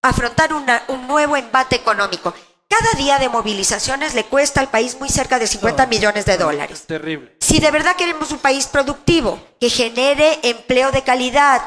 afrontar 0.01 0.55
una- 0.55 0.83
un 0.89 1.07
nuevo 1.07 1.37
embate 1.37 1.77
económico. 1.77 2.33
Cada 2.69 2.93
día 2.93 3.19
de 3.19 3.29
movilizaciones 3.29 4.15
le 4.15 4.25
cuesta 4.25 4.61
al 4.63 4.71
país 4.71 4.99
muy 4.99 5.11
cerca 5.11 5.39
de 5.39 5.47
50 5.47 5.85
millones 5.85 6.25
de 6.25 6.39
dólares. 6.39 6.85
Terrible. 6.87 7.37
Si 7.39 7.61
de 7.61 7.71
verdad 7.71 7.95
queremos 7.97 8.31
un 8.33 8.39
país 8.39 8.67
productivo, 8.67 9.39
que 9.61 9.69
genere 9.69 10.39
empleo 10.43 10.91
de 10.91 11.03
calidad, 11.03 11.61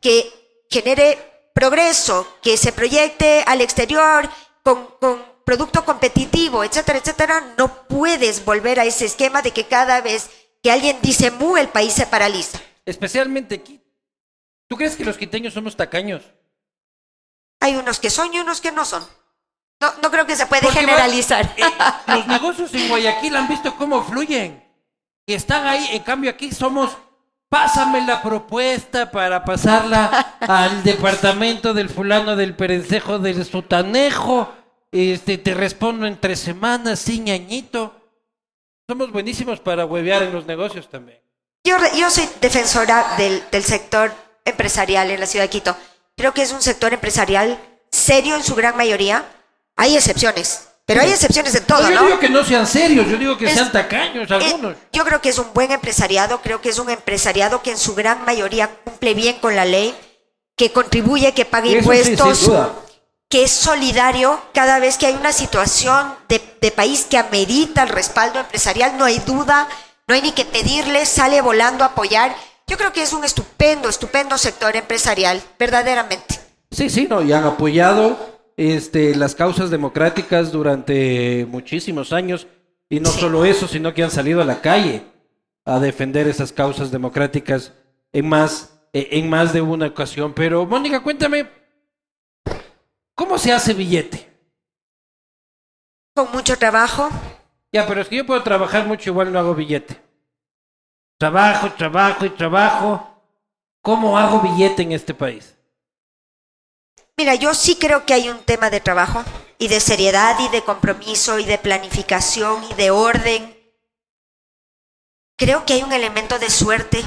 que 0.00 0.32
genere 0.70 1.18
progreso, 1.52 2.28
que 2.42 2.56
se 2.56 2.70
proyecte 2.70 3.42
al 3.44 3.60
exterior 3.60 4.30
con, 4.62 4.86
con 5.00 5.31
producto 5.44 5.84
competitivo, 5.84 6.64
etcétera, 6.64 6.98
etcétera, 6.98 7.54
no 7.58 7.68
puedes 7.86 8.44
volver 8.44 8.80
a 8.80 8.84
ese 8.84 9.04
esquema 9.06 9.42
de 9.42 9.50
que 9.52 9.66
cada 9.66 10.00
vez 10.00 10.30
que 10.62 10.70
alguien 10.70 10.98
dice 11.02 11.30
mu, 11.30 11.56
el 11.56 11.68
país 11.68 11.92
se 11.92 12.06
paraliza. 12.06 12.60
Especialmente 12.84 13.56
aquí. 13.56 13.80
¿Tú 14.68 14.76
crees 14.76 14.96
que 14.96 15.04
los 15.04 15.16
quiteños 15.18 15.54
somos 15.54 15.76
tacaños? 15.76 16.22
Hay 17.60 17.76
unos 17.76 18.00
que 18.00 18.10
son 18.10 18.32
y 18.34 18.38
unos 18.40 18.60
que 18.60 18.72
no 18.72 18.84
son. 18.84 19.04
No, 19.80 19.92
no 20.02 20.10
creo 20.10 20.26
que 20.26 20.36
se 20.36 20.46
puede 20.46 20.62
Porque 20.62 20.80
va- 20.80 20.86
generalizar. 20.92 21.54
eh, 21.56 21.62
los 22.06 22.26
negocios 22.26 22.72
en 22.74 22.88
Guayaquil 22.88 23.34
han 23.36 23.48
visto 23.48 23.74
cómo 23.76 24.02
fluyen. 24.04 24.62
Y 25.26 25.34
están 25.34 25.66
ahí, 25.66 25.86
en 25.92 26.02
cambio 26.02 26.30
aquí 26.30 26.50
somos, 26.52 26.96
pásame 27.48 28.04
la 28.06 28.22
propuesta 28.22 29.10
para 29.10 29.44
pasarla 29.44 30.36
al 30.40 30.82
departamento 30.84 31.74
del 31.74 31.88
fulano 31.88 32.34
del 32.36 32.56
perencejo 32.56 33.18
del 33.18 33.44
sotanejo. 33.44 34.52
Este, 34.92 35.38
te 35.38 35.54
respondo 35.54 36.06
en 36.06 36.20
tres 36.20 36.38
semanas, 36.38 36.98
sin 37.00 37.24
ñañito. 37.24 37.94
Somos 38.86 39.10
buenísimos 39.10 39.58
para 39.60 39.86
huevear 39.86 40.22
en 40.22 40.32
los 40.32 40.44
negocios 40.46 40.88
también. 40.90 41.18
Yo, 41.64 41.76
yo 41.96 42.10
soy 42.10 42.28
defensora 42.40 43.14
del, 43.16 43.42
del 43.50 43.64
sector 43.64 44.12
empresarial 44.44 45.10
en 45.10 45.20
la 45.20 45.26
ciudad 45.26 45.44
de 45.46 45.50
Quito. 45.50 45.76
Creo 46.16 46.34
que 46.34 46.42
es 46.42 46.52
un 46.52 46.60
sector 46.60 46.92
empresarial 46.92 47.58
serio 47.90 48.34
en 48.36 48.42
su 48.42 48.54
gran 48.54 48.76
mayoría. 48.76 49.24
Hay 49.76 49.96
excepciones, 49.96 50.68
pero 50.84 51.00
hay 51.00 51.10
excepciones 51.10 51.54
en 51.54 51.64
todo, 51.64 51.80
No, 51.82 51.88
yo 51.90 51.94
¿no? 52.00 52.06
digo 52.08 52.18
que 52.18 52.28
no 52.28 52.44
sean 52.44 52.66
serios, 52.66 53.06
yo 53.08 53.16
digo 53.16 53.38
que 53.38 53.46
Es- 53.46 53.54
sean 53.54 53.72
tacaños 53.72 54.30
Eh, 54.30 54.34
algunos. 54.34 54.76
yo 54.92 55.04
creo 55.04 55.22
que 55.22 55.30
es 55.30 55.38
un 55.38 55.54
buen 55.54 55.70
empresariado, 55.72 56.42
creo 56.42 56.60
que 56.60 56.68
es 56.68 56.78
un 56.78 56.90
empresariado 56.90 57.62
que 57.62 57.70
en 57.70 57.78
su 57.78 57.94
gran 57.94 58.24
mayoría 58.26 58.68
cumple 58.84 59.14
bien 59.14 59.38
con 59.38 59.56
la 59.56 59.64
ley, 59.64 59.94
que 60.54 60.70
contribuye, 60.70 61.32
que 61.32 61.42
Eso 61.42 61.60
sí, 61.62 61.78
impuestos. 61.78 62.48
Que 63.32 63.44
es 63.44 63.50
solidario 63.50 64.38
cada 64.52 64.78
vez 64.78 64.98
que 64.98 65.06
hay 65.06 65.14
una 65.14 65.32
situación 65.32 66.14
de, 66.28 66.38
de 66.60 66.70
país 66.70 67.06
que 67.08 67.16
amerita 67.16 67.82
el 67.82 67.88
respaldo 67.88 68.38
empresarial, 68.38 68.98
no 68.98 69.06
hay 69.06 69.20
duda, 69.20 69.66
no 70.06 70.14
hay 70.14 70.20
ni 70.20 70.32
que 70.32 70.44
pedirle, 70.44 71.06
sale 71.06 71.40
volando 71.40 71.82
a 71.82 71.86
apoyar. 71.88 72.36
Yo 72.66 72.76
creo 72.76 72.92
que 72.92 73.00
es 73.02 73.14
un 73.14 73.24
estupendo, 73.24 73.88
estupendo 73.88 74.36
sector 74.36 74.76
empresarial, 74.76 75.40
verdaderamente. 75.58 76.38
Sí, 76.70 76.90
sí, 76.90 77.06
no, 77.08 77.22
y 77.22 77.32
han 77.32 77.44
apoyado 77.44 78.18
este, 78.58 79.14
las 79.14 79.34
causas 79.34 79.70
democráticas 79.70 80.52
durante 80.52 81.46
muchísimos 81.48 82.12
años. 82.12 82.46
Y 82.90 83.00
no 83.00 83.08
Sí. 83.08 83.20
solo 83.20 83.46
eso, 83.46 83.66
sino 83.66 83.94
que 83.94 84.02
han 84.02 84.10
salido 84.10 84.42
a 84.42 84.44
la 84.44 84.60
calle 84.60 85.04
a 85.64 85.80
defender 85.80 86.28
esas 86.28 86.52
causas 86.52 86.90
democráticas 86.90 87.72
en 88.12 88.28
más, 88.28 88.74
en 88.92 89.30
más 89.30 89.54
de 89.54 89.62
una 89.62 89.86
ocasión. 89.86 90.34
Pero, 90.34 90.66
Mónica, 90.66 91.02
cuéntame, 91.02 91.61
¿cómo 93.22 93.38
se 93.38 93.52
hace 93.52 93.72
billete? 93.72 94.28
Con 96.12 96.32
mucho 96.32 96.58
trabajo, 96.58 97.08
Ya, 97.72 97.86
pero 97.86 98.00
es 98.02 98.08
que 98.08 98.16
yo 98.16 98.26
puedo 98.26 98.42
trabajar 98.42 98.84
mucho, 98.84 99.10
igual 99.10 99.32
no 99.32 99.38
hago 99.38 99.54
billete. 99.54 99.96
Trabajo, 101.18 101.72
trabajo 101.72 102.26
y 102.26 102.30
trabajo. 102.30 103.08
¿Cómo 103.80 104.18
hago 104.18 104.40
billete 104.40 104.82
en 104.82 104.90
este 104.92 105.14
país? 105.14 105.56
Mira, 107.16 107.36
yo 107.36 107.54
sí 107.54 107.76
creo 107.76 108.04
que 108.04 108.12
hay 108.14 108.28
un 108.28 108.40
tema 108.40 108.70
de 108.70 108.80
trabajo 108.80 109.22
y 109.56 109.68
de 109.68 109.78
seriedad 109.78 110.36
y 110.40 110.48
de 110.48 110.64
compromiso 110.64 111.38
y 111.38 111.44
de 111.44 111.58
planificación 111.58 112.64
y 112.64 112.74
de 112.74 112.90
orden. 112.90 113.56
Creo 115.38 115.64
que 115.64 115.74
hay 115.74 115.82
un 115.84 115.92
elemento 115.92 116.38
de 116.40 116.50
suerte, 116.50 117.02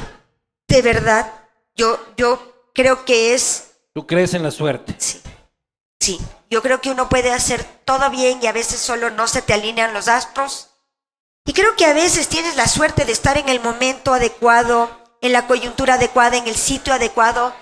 de 0.69 0.81
verdad. 0.81 1.31
Yo, 1.75 1.99
yo 2.15 2.69
creo 2.73 3.03
que 3.05 3.33
es, 3.33 3.73
¿Tú 3.93 4.07
crees 4.07 4.33
en 4.33 4.43
la 4.43 4.51
suerte? 4.51 4.95
sí, 4.97 5.21
sí. 5.99 6.19
Yo 6.49 6.61
creo 6.61 6.79
que 6.81 6.91
uno 6.91 7.09
puede 7.09 7.31
hacer 7.31 7.63
todo 7.85 8.09
bien 8.09 8.39
y 8.41 8.47
a 8.47 8.51
veces 8.51 8.79
solo 8.79 9.09
no 9.09 9.27
se 9.27 9.41
te 9.41 9.53
alinean 9.53 9.93
los 9.93 10.07
astros. 10.07 10.69
Y 11.45 11.53
creo 11.53 11.75
que 11.75 11.85
a 11.85 11.93
veces 11.93 12.27
tienes 12.27 12.55
la 12.55 12.67
suerte 12.67 13.05
de 13.05 13.11
estar 13.11 13.37
en 13.37 13.49
el 13.49 13.59
momento 13.59 14.13
adecuado, 14.13 14.89
en 15.21 15.33
la 15.33 15.47
coyuntura 15.47 15.95
adecuada, 15.95 16.37
en 16.37 16.47
el 16.47 16.55
sitio 16.55 16.93
adecuado. 16.93 17.53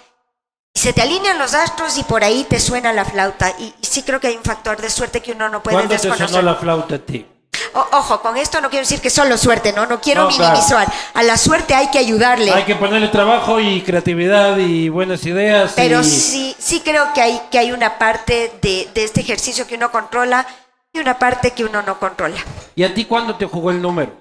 Y 0.74 0.80
se 0.80 0.94
te 0.94 1.02
alinean 1.02 1.38
los 1.40 1.54
astros 1.54 1.98
y 1.98 2.04
por 2.04 2.24
ahí 2.24 2.46
te 2.50 2.60
suena 2.60 2.94
la 2.94 3.06
flauta. 3.06 3.54
Y, 3.60 3.74
y 3.82 3.86
sí 3.86 4.04
creo 4.04 4.20
que 4.20 4.28
hay 4.28 4.38
un 4.38 4.44
factor 4.44 4.80
de 4.82 4.90
suerte 4.90 5.22
que 5.22 5.32
uno 5.34 5.50
no 5.50 5.62
puede 5.64 5.76
¿Cuándo 5.76 5.90
te 5.90 5.96
desconocer. 5.96 6.30
sonó 6.30 6.42
la 6.42 6.56
flauta 6.56 6.96
a 6.96 7.00
ti? 7.00 7.26
O- 7.74 7.88
ojo, 7.98 8.22
con 8.22 8.38
esto 8.38 8.62
no 8.62 8.70
quiero 8.70 8.84
decir 8.86 9.02
que 9.02 9.10
solo 9.10 9.38
suerte, 9.38 9.74
¿no? 9.74 9.86
No 9.86 10.00
quiero 10.00 10.24
No, 10.24 10.30
claro. 10.30 10.52
minimizar. 10.54 10.88
A 11.14 11.24
la 11.24 11.38
suerte 11.38 11.74
hay 11.74 11.90
que 11.90 11.98
ayudarle. 12.00 12.52
Hay 12.52 12.64
que 12.66 12.76
ponerle 12.76 13.08
trabajo 13.08 13.60
y 13.60 13.82
creatividad 13.82 14.58
y 14.58 14.90
buenas 14.90 15.26
ideas. 15.26 15.74
Pero 15.76 16.02
y- 16.02 16.04
sí, 16.06 16.56
sí 16.60 16.82
creo 16.82 17.12
que 17.14 17.22
hay, 17.22 17.42
que 17.52 17.58
hay 17.60 17.72
una 17.72 17.98
parte 17.98 18.52
de, 18.62 18.90
de 18.94 19.04
este 19.04 19.22
ejercicio 19.22 19.66
que 19.68 19.76
uno 19.76 19.92
controla 19.92 20.46
y 20.92 21.00
una 21.00 21.18
parte 21.18 21.52
que 21.52 21.66
uno 21.66 21.82
no 21.82 22.00
controla. 22.00 22.38
¿Y 22.76 22.84
a 22.84 22.94
ti 22.94 23.06
cuándo 23.06 23.36
te 23.36 23.46
jugó 23.46 23.72
el 23.72 23.82
número? 23.82 24.12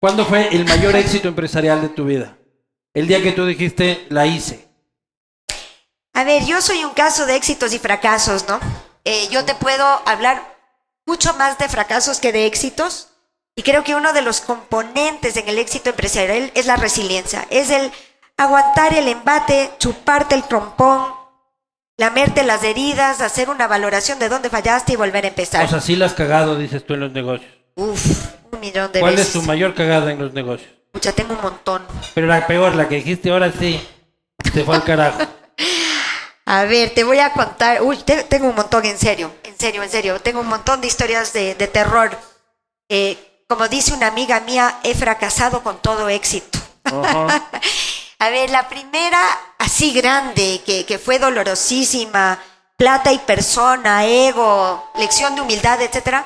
¿Cuándo 0.00 0.24
fue 0.24 0.48
el 0.48 0.64
mayor 0.64 0.96
éxito 0.96 1.28
empresarial 1.28 1.80
de 1.80 1.88
tu 1.88 2.04
vida? 2.04 2.36
El 2.92 3.06
día 3.06 3.22
que 3.22 3.30
tú 3.32 3.46
dijiste, 3.46 4.06
la 4.10 4.26
hice. 4.26 4.68
A 6.14 6.24
ver, 6.24 6.44
yo 6.44 6.60
soy 6.60 6.84
un 6.84 6.90
caso 6.90 7.24
de 7.24 7.36
éxitos 7.36 7.72
y 7.72 7.78
fracasos, 7.78 8.46
¿no? 8.48 8.58
Eh, 9.04 9.28
yo 9.30 9.44
te 9.44 9.54
puedo 9.54 9.84
hablar 10.04 10.51
mucho 11.06 11.34
más 11.34 11.58
de 11.58 11.68
fracasos 11.68 12.18
que 12.20 12.32
de 12.32 12.46
éxitos. 12.46 13.08
Y 13.54 13.62
creo 13.62 13.84
que 13.84 13.94
uno 13.94 14.12
de 14.12 14.22
los 14.22 14.40
componentes 14.40 15.36
en 15.36 15.48
el 15.48 15.58
éxito 15.58 15.90
empresarial 15.90 16.50
es 16.54 16.66
la 16.66 16.76
resiliencia. 16.76 17.46
Es 17.50 17.70
el 17.70 17.92
aguantar 18.38 18.94
el 18.94 19.08
embate, 19.08 19.70
chuparte 19.78 20.34
el 20.34 20.44
trompón, 20.44 21.04
lamerte 21.98 22.44
las 22.44 22.64
heridas, 22.64 23.20
hacer 23.20 23.50
una 23.50 23.66
valoración 23.68 24.18
de 24.18 24.30
dónde 24.30 24.48
fallaste 24.48 24.94
y 24.94 24.96
volver 24.96 25.24
a 25.26 25.28
empezar. 25.28 25.64
O 25.64 25.68
sea, 25.68 25.80
sí 25.82 25.96
la 25.96 26.06
has 26.06 26.14
cagado, 26.14 26.56
dices 26.56 26.86
tú 26.86 26.94
en 26.94 27.00
los 27.00 27.12
negocios. 27.12 27.50
Uf, 27.74 28.26
un 28.50 28.60
millón 28.60 28.90
de 28.92 29.00
¿Cuál 29.00 29.16
veces. 29.16 29.28
es 29.28 29.32
tu 29.34 29.42
mayor 29.42 29.74
cagada 29.74 30.10
en 30.12 30.18
los 30.18 30.32
negocios? 30.32 30.70
Mucha, 30.94 31.12
tengo 31.12 31.34
un 31.34 31.42
montón. 31.42 31.82
Pero 32.14 32.26
la 32.26 32.46
peor, 32.46 32.74
la 32.74 32.88
que 32.88 32.96
dijiste 32.96 33.30
ahora 33.30 33.52
sí, 33.58 33.86
se 34.52 34.64
fue 34.64 34.76
al 34.76 34.84
carajo. 34.84 35.18
A 36.46 36.64
ver, 36.64 36.90
te 36.94 37.04
voy 37.04 37.18
a 37.18 37.32
contar. 37.32 37.82
Uy, 37.82 37.96
te- 37.98 38.24
tengo 38.24 38.48
un 38.48 38.54
montón, 38.56 38.84
en 38.84 38.98
serio, 38.98 39.30
serio, 39.62 39.82
en 39.84 39.90
serio. 39.90 40.20
Tengo 40.20 40.40
un 40.40 40.48
montón 40.48 40.80
de 40.80 40.88
historias 40.88 41.32
de, 41.32 41.54
de 41.54 41.68
terror. 41.68 42.18
Eh, 42.88 43.44
como 43.48 43.68
dice 43.68 43.94
una 43.94 44.08
amiga 44.08 44.40
mía, 44.40 44.80
he 44.82 44.92
fracasado 44.92 45.62
con 45.62 45.78
todo 45.78 46.08
éxito. 46.08 46.58
A 48.18 48.28
ver, 48.30 48.50
la 48.50 48.68
primera, 48.68 49.20
así 49.58 49.92
grande, 49.92 50.62
que, 50.66 50.84
que 50.84 50.98
fue 50.98 51.20
dolorosísima, 51.20 52.40
plata 52.76 53.12
y 53.12 53.18
persona, 53.18 54.04
ego, 54.04 54.90
lección 54.96 55.36
de 55.36 55.42
humildad, 55.42 55.80
etcétera, 55.80 56.24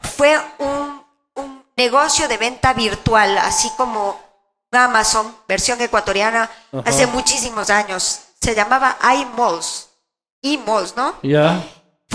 fue 0.00 0.38
un, 0.58 1.02
un 1.34 1.64
negocio 1.76 2.28
de 2.28 2.36
venta 2.36 2.74
virtual, 2.74 3.38
así 3.38 3.70
como 3.78 4.20
Amazon, 4.70 5.34
versión 5.48 5.80
ecuatoriana, 5.80 6.50
hace 6.84 7.06
muchísimos 7.06 7.70
años. 7.70 8.20
Se 8.40 8.54
llamaba 8.54 8.98
iMalls. 9.14 9.88
iMalls, 10.42 10.94
¿no? 10.94 11.14
Ya. 11.22 11.62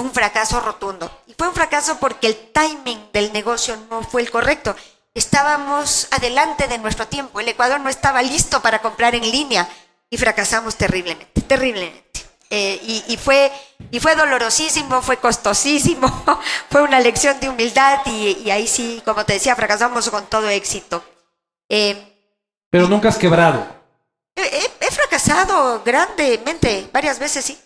Fue 0.01 0.07
un 0.09 0.15
fracaso 0.15 0.59
rotundo. 0.59 1.11
Y 1.27 1.35
fue 1.37 1.47
un 1.47 1.53
fracaso 1.53 1.97
porque 1.99 2.25
el 2.25 2.35
timing 2.51 3.09
del 3.13 3.31
negocio 3.31 3.77
no 3.91 4.01
fue 4.01 4.23
el 4.23 4.31
correcto. 4.31 4.75
Estábamos 5.13 6.07
adelante 6.09 6.67
de 6.67 6.79
nuestro 6.79 7.07
tiempo. 7.07 7.39
El 7.39 7.47
Ecuador 7.49 7.79
no 7.79 7.87
estaba 7.87 8.23
listo 8.23 8.63
para 8.63 8.79
comprar 8.81 9.13
en 9.13 9.21
línea 9.29 9.67
y 10.09 10.17
fracasamos 10.17 10.75
terriblemente, 10.75 11.39
terriblemente. 11.41 12.25
Eh, 12.49 12.79
y, 12.81 13.13
y 13.13 13.17
fue, 13.17 13.51
y 13.91 13.99
fue 13.99 14.15
dolorosísimo, 14.15 15.03
fue 15.03 15.17
costosísimo, 15.17 16.07
fue 16.71 16.81
una 16.81 16.99
lección 16.99 17.39
de 17.39 17.49
humildad 17.49 17.99
y, 18.07 18.39
y 18.43 18.49
ahí 18.49 18.67
sí, 18.67 19.03
como 19.05 19.23
te 19.23 19.33
decía, 19.33 19.55
fracasamos 19.55 20.09
con 20.09 20.25
todo 20.25 20.49
éxito. 20.49 21.03
Eh, 21.69 22.11
Pero 22.71 22.87
nunca 22.87 23.09
has 23.09 23.19
quebrado. 23.19 23.67
he, 24.35 24.41
he- 24.41 24.71
he 24.87 24.89
fracasado 24.91 25.83
grandemente, 25.85 26.89
varias 26.91 27.19
veces, 27.19 27.45
sí. 27.45 27.59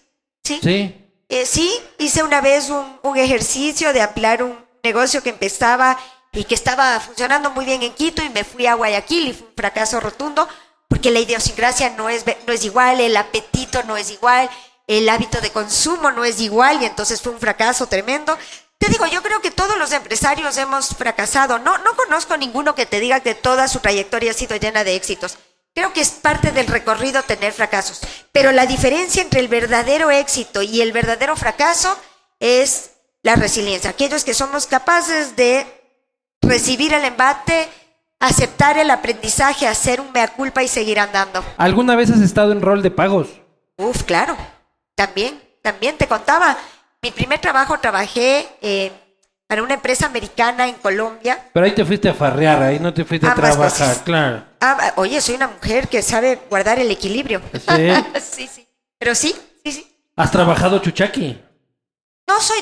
Sí. 0.43 0.59
Sí. 0.61 1.01
Eh, 1.27 1.45
sí, 1.45 1.73
hice 1.97 2.23
una 2.23 2.41
vez 2.41 2.69
un, 2.69 3.17
ejercicio 3.17 3.93
de 3.93 4.01
ampliar 4.01 4.43
un 4.43 4.57
negocio 4.83 5.23
que 5.23 5.29
empezaba 5.29 5.97
y 6.33 6.43
que 6.43 6.53
estaba 6.53 6.99
funcionando 6.99 7.49
muy 7.49 7.65
bien 7.65 7.81
en 7.81 7.93
Quito 7.93 8.21
y 8.21 8.29
me 8.29 8.43
fui 8.43 8.67
a 8.67 8.75
Guayaquil 8.75 9.29
y 9.29 9.33
fue 9.33 9.47
un 9.47 9.55
fracaso 9.55 9.99
rotundo 9.99 10.47
porque 10.87 11.11
la 11.11 11.19
idiosincrasia 11.19 11.91
no 11.91 12.09
es, 12.09 12.25
no 12.45 12.53
es 12.53 12.63
igual, 12.65 12.99
el 12.99 13.15
apetito 13.17 13.81
no 13.83 13.97
es 13.97 14.11
igual, 14.11 14.49
el 14.85 15.09
hábito 15.09 15.41
de 15.41 15.51
consumo 15.51 16.11
no 16.11 16.25
es 16.25 16.39
igual 16.39 16.81
y 16.81 16.85
entonces 16.85 17.21
fue 17.21 17.31
un 17.31 17.39
fracaso 17.39 17.87
tremendo. 17.87 18.37
Te 18.77 18.89
digo, 18.89 19.05
yo 19.07 19.23
creo 19.23 19.41
que 19.41 19.49
todos 19.49 19.77
los 19.77 19.91
empresarios 19.93 20.57
hemos 20.57 20.89
fracasado. 20.89 21.57
No, 21.59 21.77
no 21.79 21.95
conozco 21.95 22.37
ninguno 22.37 22.75
que 22.75 22.85
te 22.85 22.99
diga 22.99 23.21
que 23.21 23.33
toda 23.33 23.67
su 23.67 23.79
trayectoria 23.79 24.31
ha 24.31 24.35
sido 24.35 24.57
llena 24.57 24.83
de 24.83 24.95
éxitos. 24.95 25.37
Creo 25.75 25.91
que 25.91 25.99
es 25.99 26.11
parte 26.11 26.53
del 26.53 26.67
recorrido 26.67 27.21
tener 27.23 27.51
fracasos. 27.51 27.99
Pero 28.31 28.53
la 28.53 28.65
diferencia 28.65 29.21
entre 29.21 29.41
el 29.41 29.49
verdadero 29.49 30.09
éxito 30.09 30.61
y 30.61 30.79
el 30.79 30.93
verdadero 30.93 31.35
fracaso 31.35 31.97
es 32.39 32.91
la 33.21 33.35
resiliencia. 33.35 33.89
Aquellos 33.89 34.23
que 34.23 34.33
somos 34.33 34.67
capaces 34.67 35.35
de 35.35 35.67
recibir 36.41 36.93
el 36.93 37.03
embate, 37.03 37.67
aceptar 38.21 38.77
el 38.77 38.89
aprendizaje, 38.89 39.67
hacer 39.67 39.99
un 39.99 40.13
mea 40.13 40.29
culpa 40.29 40.63
y 40.63 40.69
seguir 40.69 40.97
andando. 40.97 41.43
¿Alguna 41.57 41.97
vez 41.97 42.09
has 42.09 42.21
estado 42.21 42.53
en 42.53 42.61
rol 42.61 42.81
de 42.81 42.91
pagos? 42.91 43.27
Uf, 43.75 44.03
claro. 44.03 44.37
También, 44.95 45.41
también 45.61 45.97
te 45.97 46.07
contaba. 46.07 46.57
Mi 47.01 47.11
primer 47.11 47.39
trabajo 47.39 47.77
trabajé 47.79 48.47
eh, 48.61 48.93
para 49.47 49.63
una 49.63 49.75
empresa 49.75 50.07
americana 50.07 50.67
en 50.67 50.75
Colombia. 50.75 51.39
Pero 51.53 51.65
ahí 51.65 51.73
te 51.73 51.85
fuiste 51.85 52.09
a 52.09 52.13
farrear, 52.13 52.61
ahí 52.63 52.79
no 52.79 52.93
te 52.93 53.05
fuiste 53.05 53.27
a 53.27 53.35
trabajar, 53.35 53.71
cosas. 53.71 53.97
claro. 53.99 54.43
Ah, 54.59 54.93
oye, 54.95 55.21
soy 55.21 55.35
una 55.35 55.47
mujer 55.47 55.87
que 55.87 56.01
sabe 56.01 56.39
guardar 56.49 56.79
el 56.79 56.89
equilibrio. 56.89 57.41
Sí. 57.53 57.89
sí, 58.21 58.47
sí. 58.47 58.67
Pero 58.97 59.13
sí, 59.13 59.35
sí, 59.63 59.71
sí. 59.71 59.97
¿Has 60.15 60.31
trabajado 60.31 60.79
chuchaqui? 60.79 61.39
No 62.27 62.39
soy 62.41 62.59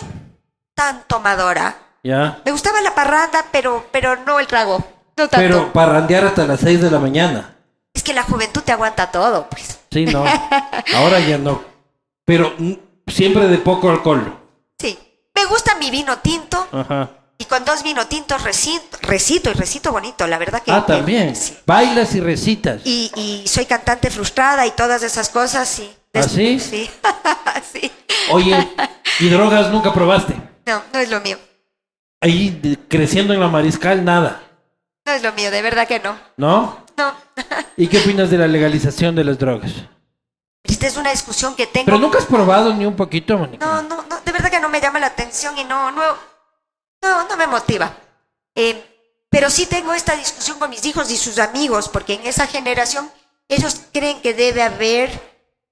tan 0.75 1.03
tomadora. 1.07 1.77
Ya. 2.03 2.41
Me 2.43 2.51
gustaba 2.51 2.81
la 2.81 2.93
parranda, 2.93 3.45
pero, 3.51 3.87
pero 3.91 4.17
no 4.25 4.39
el 4.39 4.47
trago. 4.47 4.79
No 5.15 5.29
tanto. 5.29 5.37
Pero 5.37 5.71
parrandear 5.71 6.25
hasta 6.25 6.45
las 6.45 6.59
6 6.59 6.81
de 6.81 6.91
la 6.91 6.99
mañana. 6.99 7.55
Es 7.93 8.03
que 8.03 8.13
la 8.13 8.23
juventud 8.23 8.61
te 8.61 8.71
aguanta 8.71 9.11
todo, 9.11 9.47
pues. 9.49 9.79
Sí, 9.91 10.05
no. 10.05 10.25
Ahora 10.95 11.19
ya 11.19 11.37
no. 11.37 11.61
Pero 12.25 12.53
siempre 13.07 13.47
de 13.47 13.57
poco 13.59 13.89
alcohol. 13.89 14.42
Me 15.35 15.45
gusta 15.45 15.75
mi 15.75 15.89
vino 15.91 16.17
tinto 16.19 16.67
Ajá. 16.71 17.09
y 17.37 17.45
con 17.45 17.65
dos 17.65 17.83
vino 17.83 18.05
tintos 18.07 18.43
recito, 18.43 18.97
recito 19.01 19.49
y 19.49 19.53
recito 19.53 19.91
bonito, 19.91 20.27
la 20.27 20.37
verdad 20.37 20.61
que... 20.61 20.71
Ah, 20.71 20.83
que- 20.85 20.93
también. 20.93 21.35
sí. 21.35 21.57
Bailas 21.65 22.13
y 22.15 22.19
recitas. 22.21 22.81
Y, 22.85 23.11
y 23.15 23.47
soy 23.47 23.65
cantante 23.65 24.09
frustrada 24.09 24.65
y 24.67 24.71
todas 24.71 25.01
esas 25.03 25.29
cosas, 25.29 25.67
sí. 25.67 25.91
¿Ah, 26.13 26.23
sí? 26.23 26.59
Sí. 26.59 26.89
sí. 27.73 27.91
Oye, 28.31 28.67
¿y 29.19 29.29
drogas 29.29 29.69
nunca 29.71 29.91
probaste? 29.93 30.35
No, 30.65 30.81
no 30.93 30.99
es 30.99 31.09
lo 31.09 31.19
mío. 31.21 31.37
Ahí 32.21 32.49
de- 32.51 32.77
creciendo 32.87 33.33
en 33.33 33.39
la 33.39 33.47
mariscal, 33.47 34.05
nada. 34.05 34.41
No 35.05 35.11
es 35.13 35.23
lo 35.23 35.33
mío, 35.33 35.51
de 35.51 35.61
verdad 35.61 35.87
que 35.87 35.99
no. 35.99 36.15
¿No? 36.37 36.85
No. 36.95 37.13
¿Y 37.75 37.87
qué 37.87 37.97
opinas 37.99 38.29
de 38.29 38.37
la 38.37 38.47
legalización 38.47 39.15
de 39.15 39.23
las 39.23 39.39
drogas? 39.39 39.71
Esta 40.63 40.87
es 40.87 40.97
una 40.97 41.11
discusión 41.11 41.55
que 41.55 41.67
tengo. 41.67 41.85
Pero 41.85 41.99
nunca 41.99 42.19
has 42.19 42.25
probado 42.25 42.73
ni 42.73 42.85
un 42.85 42.95
poquito, 42.95 43.37
Mónica. 43.37 43.65
No, 43.65 43.81
no, 43.83 44.05
no, 44.09 44.21
de 44.21 44.31
verdad 44.31 44.49
que 44.49 44.59
no 44.59 44.69
me 44.69 44.79
llama 44.79 44.99
la 44.99 45.07
atención 45.07 45.57
y 45.57 45.63
no, 45.65 45.91
no, 45.91 46.01
no, 47.01 47.27
no 47.27 47.37
me 47.37 47.47
motiva. 47.47 47.93
Eh, 48.55 48.83
pero 49.29 49.49
sí 49.49 49.65
tengo 49.65 49.93
esta 49.93 50.15
discusión 50.15 50.59
con 50.59 50.69
mis 50.69 50.85
hijos 50.85 51.09
y 51.11 51.17
sus 51.17 51.39
amigos, 51.39 51.89
porque 51.89 52.13
en 52.13 52.27
esa 52.27 52.47
generación 52.47 53.11
ellos 53.49 53.81
creen 53.91 54.21
que 54.21 54.33
debe 54.33 54.61
haber 54.61 55.09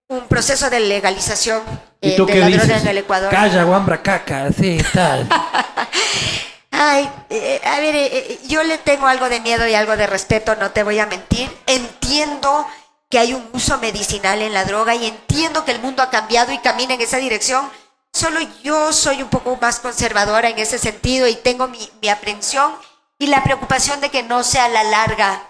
un 0.08 0.28
proceso 0.28 0.70
de 0.70 0.82
legalización 0.82 1.62
¿Y 2.02 2.10
eh, 2.10 2.14
tú 2.18 2.26
de 2.26 2.36
la 2.36 2.50
droga 2.50 2.78
en 2.80 2.88
el 2.88 2.98
Ecuador. 2.98 3.30
Calla, 3.30 3.64
guambra, 3.64 4.02
caca, 4.02 4.46
así, 4.46 4.80
tal. 4.92 5.30
Ay, 6.72 7.08
eh, 7.30 7.62
a 7.64 7.80
ver, 7.80 7.96
eh, 7.96 8.40
yo 8.48 8.64
le 8.64 8.80
tengo 8.80 9.06
algo 9.08 9.30
de 9.30 9.40
miedo 9.40 9.68
y 9.68 9.76
algo 9.76 9.96
de 9.96 10.08
respeto, 10.08 10.56
no 10.56 10.72
te 10.72 10.84
voy 10.84 11.00
a 11.00 11.06
mentir. 11.06 11.50
Entiendo 11.68 12.66
que 13.12 13.20
hay 13.20 13.34
un 13.34 13.48
uso 13.54 13.78
medicinal 13.78 14.42
en 14.42 14.54
la 14.54 14.66
droga 14.66 14.96
y 14.96 15.06
entiendo 15.06 15.64
que 15.66 15.72
el 15.72 15.82
mundo 15.82 16.02
ha 16.02 16.10
cambiado 16.10 16.52
y 16.54 16.58
camina 16.60 16.96
en 16.96 17.02
esa 17.02 17.18
dirección. 17.18 17.70
Solo 18.14 18.40
yo 18.64 18.92
soy 18.94 19.22
un 19.22 19.30
poco 19.30 19.58
más 19.62 19.80
conservadora 19.80 20.50
en 20.50 20.58
ese 20.58 20.80
sentido 20.80 21.28
y 21.28 21.36
tengo 21.36 21.68
mi, 21.68 21.78
mi 22.02 22.10
aprensión 22.10 22.72
y 23.20 23.28
la 23.28 23.44
preocupación 23.44 24.02
de 24.02 24.10
que 24.10 24.24
no 24.24 24.44
sea 24.44 24.66
a 24.66 24.70
la 24.70 24.84
larga 24.84 25.44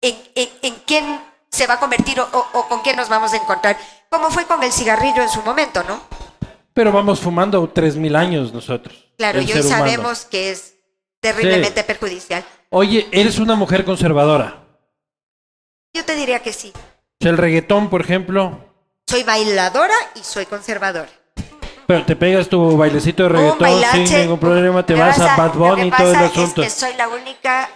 en, 0.00 0.16
en, 0.34 0.48
en 0.62 0.74
quién 0.86 1.20
se 1.50 1.66
va 1.66 1.74
a 1.74 1.80
convertir 1.80 2.18
o, 2.20 2.24
o- 2.32 2.58
o 2.58 2.68
con 2.68 2.80
quién 2.80 2.96
nos 2.96 3.08
vamos 3.08 3.32
a 3.32 3.36
encontrar. 3.36 3.78
Como 4.10 4.30
fue 4.30 4.46
con 4.46 4.62
el 4.62 4.72
cigarrillo 4.72 5.22
en 5.22 5.28
su 5.28 5.42
momento, 5.42 5.82
¿no? 5.84 6.00
Pero 6.74 6.90
vamos 6.90 7.20
fumando 7.20 7.68
tres 7.68 7.96
mil 7.96 8.16
años 8.16 8.52
nosotros. 8.52 8.94
Claro, 9.18 9.40
y 9.40 9.52
hoy 9.52 9.60
humano. 9.60 9.68
sabemos 9.68 10.24
que 10.24 10.50
es 10.50 10.74
terriblemente 11.20 11.84
perjudicial. 11.84 12.44
Oye, 12.70 13.06
eres 13.12 13.38
una 13.38 13.54
mujer 13.54 13.84
conservadora. 13.84 14.58
Yo 15.94 16.04
te 16.04 16.14
diría 16.16 16.40
que 16.40 16.52
sí. 16.52 16.72
El 17.20 17.36
reggaetón, 17.38 17.88
por 17.90 18.00
ejemplo. 18.00 18.58
Soy 19.08 19.22
bailadora 19.22 19.94
y 20.14 20.20
soy 20.24 20.46
conservadora. 20.46 21.08
Pero 21.86 22.04
te 22.04 22.16
pegas 22.16 22.48
tu 22.48 22.76
bailecito 22.76 23.24
de 23.24 23.28
reggaetón 23.30 24.06
sin 24.06 24.18
ningún 24.20 24.38
problema, 24.38 24.86
te 24.86 24.94
vas 24.94 25.18
a 25.20 25.36
Bad 25.36 25.54
Bunny 25.54 25.88
y 25.88 25.90
todo 25.90 26.10
el 26.10 26.16
asunto. 26.16 26.62
es 26.62 26.72
que 26.74 26.80
soy 26.80 26.94
la 26.96 27.08
única 27.08 27.68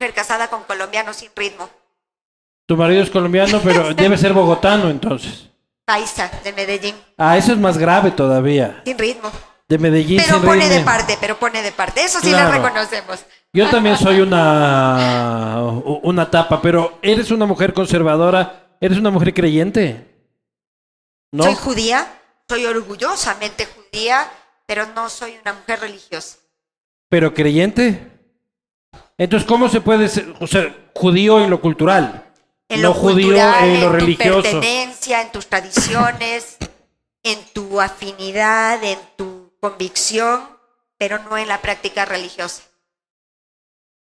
mujer 0.00 0.14
casada 0.14 0.48
con 0.48 0.64
colombianos 0.64 1.16
sin 1.16 1.30
ritmo. 1.36 1.68
Tu 2.66 2.76
marido 2.76 3.02
es 3.02 3.10
colombiano, 3.10 3.60
pero 3.62 3.94
debe 3.94 4.16
ser 4.16 4.32
bogotano 4.32 4.88
entonces. 4.90 5.46
Paisa, 5.84 6.30
de 6.44 6.52
Medellín, 6.52 6.94
Ah, 7.18 7.36
eso 7.36 7.52
es 7.52 7.58
más 7.58 7.76
grave 7.76 8.10
todavía. 8.12 8.80
sin 8.84 8.98
ritmo. 8.98 9.30
De 9.68 9.78
Medellín 9.78 10.20
Pero 10.24 10.38
sin 10.38 10.46
pone 10.46 10.68
de 10.68 10.76
ritmo. 10.78 10.84
parte, 10.86 11.18
pero 11.20 11.36
pone 11.38 11.62
de 11.62 11.70
parte. 11.72 12.02
Eso 12.04 12.18
sí 12.20 12.30
Claro. 12.30 12.48
le 12.50 12.56
reconocemos. 12.58 13.20
Yo 13.52 13.68
también 13.68 13.96
soy 13.96 14.20
una 14.20 15.70
una 16.02 16.30
tapa, 16.30 16.62
pero 16.62 16.98
eres 17.02 17.30
una 17.30 17.46
mujer 17.46 17.74
conservadora, 17.74 18.76
eres 18.80 18.98
una 18.98 19.10
mujer 19.10 19.34
creyente. 19.34 20.06
¿No? 21.32 21.44
Soy 21.44 21.54
judía, 21.54 22.20
soy 22.48 22.66
orgullosamente 22.66 23.66
judía, 23.66 24.30
pero 24.66 24.86
no 24.94 25.08
soy 25.08 25.36
una 25.42 25.52
mujer 25.52 25.80
religiosa. 25.80 26.38
Pero 27.08 27.34
creyente. 27.34 28.20
Entonces, 29.18 29.46
¿cómo 29.46 29.68
se 29.68 29.80
puede 29.80 30.08
ser, 30.08 30.32
o 30.40 30.46
sea, 30.46 30.74
judío 30.94 31.40
en 31.40 31.50
lo 31.50 31.60
cultural? 31.60 32.32
En 32.68 32.82
lo 32.82 32.94
judío 32.94 33.26
cultural, 33.26 33.68
en 33.68 33.80
lo 33.80 33.86
tu 33.88 33.92
religioso. 33.92 34.42
pertenencia, 34.42 35.22
en 35.22 35.32
tus 35.32 35.46
tradiciones, 35.48 36.56
en 37.24 37.38
tu 37.52 37.80
afinidad, 37.80 38.82
en 38.84 38.98
tu 39.16 39.52
convicción, 39.60 40.40
pero 40.96 41.18
no 41.18 41.36
en 41.36 41.48
la 41.48 41.60
práctica 41.60 42.04
religiosa. 42.04 42.62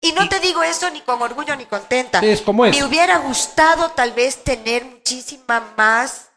Y 0.02 0.14
no 0.14 0.28
te 0.28 0.40
digo 0.40 0.64
eso 0.64 0.90
ni 0.90 1.02
con 1.02 1.22
orgullo 1.22 1.56
ni 1.56 1.66
contenta. 1.66 2.20
Es 2.20 2.42
como 2.42 2.66
es. 2.66 2.76
Me 2.76 2.84
hubiera 2.84 3.20
gustado 3.20 3.92
tal 3.92 4.12
vez 4.14 4.44
tener 4.44 4.84
muchísima 4.84 5.74
más 5.78 6.30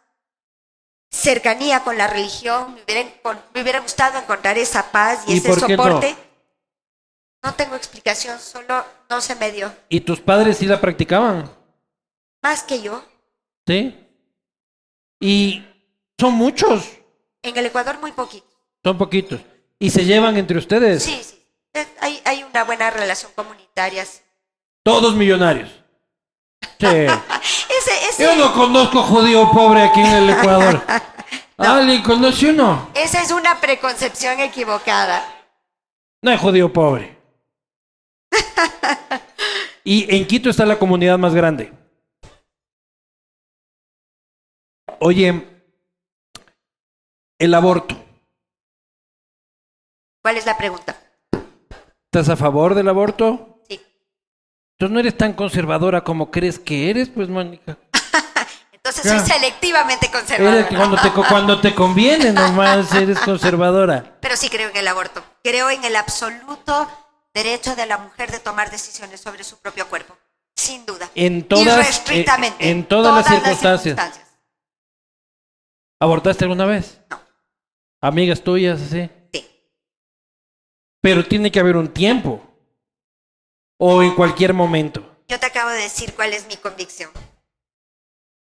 cercanía 1.10 1.82
con 1.84 1.96
la 1.96 2.06
religión, 2.08 2.74
me 2.74 2.82
hubiera, 2.82 3.00
encon- 3.00 3.40
me 3.54 3.62
hubiera 3.62 3.80
gustado 3.80 4.18
encontrar 4.18 4.58
esa 4.58 4.90
paz 4.90 5.24
y, 5.26 5.34
¿Y 5.34 5.36
ese 5.38 5.48
por 5.48 5.66
qué 5.66 5.76
no? 5.76 5.84
soporte. 5.84 6.16
No 7.42 7.54
tengo 7.54 7.76
explicación, 7.76 8.38
solo 8.40 8.84
no 9.08 9.20
se 9.20 9.34
me 9.36 9.52
dio. 9.52 9.72
¿Y 9.88 10.00
tus 10.00 10.20
padres 10.20 10.58
sí 10.58 10.66
la 10.66 10.80
practicaban? 10.80 11.50
Más 12.42 12.62
que 12.62 12.82
yo. 12.82 13.04
¿Sí? 13.66 13.98
Y 15.20 15.64
son 16.18 16.34
muchos, 16.34 16.84
En 17.42 17.56
el 17.56 17.66
Ecuador 17.66 17.98
muy 18.00 18.12
poquito. 18.12 18.46
son 18.82 18.98
poquitos. 18.98 19.40
¿Y 19.78 19.90
se 19.90 20.04
llevan 20.04 20.36
entre 20.36 20.58
ustedes? 20.58 21.02
Sí, 21.02 21.22
sí. 21.22 21.46
Eh, 21.74 21.86
Hay, 22.00 22.20
hay 22.24 22.43
una 22.54 22.62
buena 22.62 22.88
relación 22.88 23.32
comunitaria. 23.34 24.06
Todos 24.84 25.16
millonarios. 25.16 25.68
Sí. 26.78 26.86
Ese, 26.86 28.08
ese, 28.08 28.22
Yo 28.22 28.36
no 28.36 28.54
conozco 28.54 29.02
judío 29.02 29.50
pobre 29.50 29.82
aquí 29.82 30.00
en 30.00 30.06
el 30.06 30.30
Ecuador. 30.30 30.80
¿Alguien 31.56 32.02
conoce 32.02 32.50
uno? 32.50 32.90
Esa 32.94 33.20
es 33.20 33.32
una 33.32 33.60
preconcepción 33.60 34.38
equivocada. 34.38 35.24
No 36.22 36.30
hay 36.30 36.38
judío 36.38 36.72
pobre. 36.72 37.18
Y 39.86 40.16
en 40.16 40.26
Quito 40.26 40.48
está 40.48 40.64
la 40.64 40.78
comunidad 40.78 41.18
más 41.18 41.34
grande. 41.34 41.70
Oye, 44.98 45.46
el 47.38 47.52
aborto. 47.52 47.94
¿Cuál 50.22 50.38
es 50.38 50.46
la 50.46 50.56
pregunta? 50.56 51.03
¿Estás 52.14 52.28
a 52.28 52.36
favor 52.36 52.76
del 52.76 52.88
aborto? 52.88 53.60
Sí. 53.68 53.80
Tú 54.78 54.88
no 54.88 55.00
eres 55.00 55.16
tan 55.18 55.32
conservadora 55.32 56.04
como 56.04 56.30
crees 56.30 56.60
que 56.60 56.88
eres, 56.88 57.08
pues, 57.08 57.28
Mónica. 57.28 57.76
Entonces 58.72 59.02
soy 59.10 59.18
selectivamente 59.18 60.08
conservadora. 60.12 60.68
cuando 60.68 60.96
te, 61.02 61.10
co- 61.10 61.24
cuando 61.28 61.60
te 61.60 61.74
conviene 61.74 62.30
nomás 62.32 62.94
eres 62.94 63.18
conservadora. 63.18 64.16
Pero 64.20 64.36
sí 64.36 64.48
creo 64.48 64.70
en 64.70 64.76
el 64.76 64.86
aborto. 64.86 65.24
Creo 65.42 65.70
en 65.70 65.82
el 65.84 65.96
absoluto 65.96 66.88
derecho 67.34 67.74
de 67.74 67.86
la 67.86 67.98
mujer 67.98 68.30
de 68.30 68.38
tomar 68.38 68.70
decisiones 68.70 69.20
sobre 69.20 69.42
su 69.42 69.56
propio 69.58 69.88
cuerpo. 69.88 70.16
Sin 70.54 70.86
duda. 70.86 71.10
En 71.16 71.42
todas- 71.48 71.66
Irrestrictamente. 71.66 72.70
en- 72.70 72.84
todas 72.86 73.12
las 73.12 73.26
circunstancias. 73.26 73.82
circunstancias. 73.82 74.28
¿Abortaste 75.98 76.44
alguna 76.44 76.66
vez? 76.66 77.00
No. 77.10 77.18
Amigas 78.00 78.40
tuyas, 78.40 78.80
así. 78.80 79.10
Pero 81.04 81.22
tiene 81.22 81.52
que 81.52 81.60
haber 81.60 81.76
un 81.76 81.88
tiempo. 81.88 82.40
O 83.76 84.02
en 84.02 84.14
cualquier 84.14 84.54
momento. 84.54 85.04
Yo 85.28 85.38
te 85.38 85.44
acabo 85.44 85.68
de 85.68 85.82
decir 85.82 86.14
cuál 86.14 86.32
es 86.32 86.46
mi 86.48 86.56
convicción. 86.56 87.10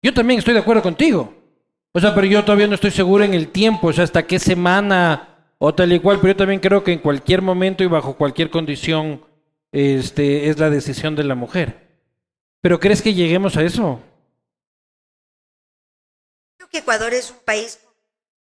Yo 0.03 0.13
también 0.13 0.41
estoy 0.41 0.55
de 0.55 0.61
acuerdo 0.61 0.83
contigo. 0.83 1.33
O 1.93 2.01
sea, 2.01 2.13
pero 2.17 2.27
yo 2.27 2.45
todavía 2.45 2.67
no 2.67 2.75
estoy 2.75 2.91
seguro 2.91 3.23
en 3.23 3.33
el 3.33 3.53
tiempo, 3.53 3.87
o 3.87 3.93
sea, 3.93 4.03
hasta 4.03 4.27
qué 4.27 4.41
semana 4.41 5.53
o 5.59 5.73
tal 5.73 5.93
y 5.93 6.01
cual, 6.01 6.17
pero 6.17 6.33
yo 6.33 6.37
también 6.37 6.59
creo 6.59 6.83
que 6.83 6.93
en 6.93 6.99
cualquier 6.99 7.43
momento 7.43 7.85
y 7.85 7.87
bajo 7.87 8.17
cualquier 8.17 8.51
condición 8.51 9.25
este, 9.71 10.49
es 10.49 10.59
la 10.59 10.69
decisión 10.69 11.15
de 11.15 11.23
la 11.23 11.37
mujer. 11.37 11.87
¿Pero 12.61 12.81
crees 12.81 13.03
que 13.03 13.15
lleguemos 13.15 13.57
a 13.57 13.63
eso? 13.63 14.01
Creo 16.57 16.69
que 16.69 16.79
Ecuador 16.79 17.15
es 17.15 17.31
un 17.31 17.39
país 17.39 17.79
con 17.85 17.95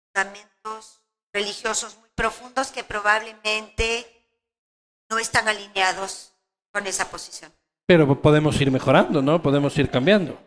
fundamentos 0.07 0.99
religiosos 1.31 1.98
profundos 2.19 2.67
que 2.67 2.83
probablemente 2.83 4.05
no 5.09 5.19
están 5.19 5.47
alineados 5.47 6.33
con 6.73 6.85
esa 6.85 7.09
posición. 7.09 7.49
Pero 7.85 8.21
podemos 8.21 8.59
ir 8.59 8.69
mejorando, 8.71 9.21
¿no? 9.21 9.41
Podemos 9.41 9.77
ir 9.77 9.89
cambiando. 9.89 10.37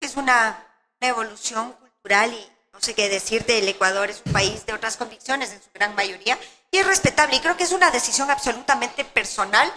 Es 0.00 0.16
una, 0.16 0.64
una 1.00 1.10
evolución 1.10 1.72
cultural 1.72 2.32
y 2.32 2.46
no 2.72 2.80
sé 2.80 2.94
qué 2.94 3.08
decirte, 3.08 3.58
el 3.58 3.68
Ecuador 3.68 4.10
es 4.10 4.22
un 4.24 4.32
país 4.32 4.64
de 4.64 4.74
otras 4.74 4.96
convicciones 4.96 5.52
en 5.52 5.60
su 5.60 5.70
gran 5.74 5.94
mayoría 5.96 6.38
y 6.70 6.78
es 6.78 6.86
respetable 6.86 7.34
y 7.36 7.40
creo 7.40 7.56
que 7.56 7.64
es 7.64 7.72
una 7.72 7.90
decisión 7.90 8.30
absolutamente 8.30 9.04
personal, 9.04 9.68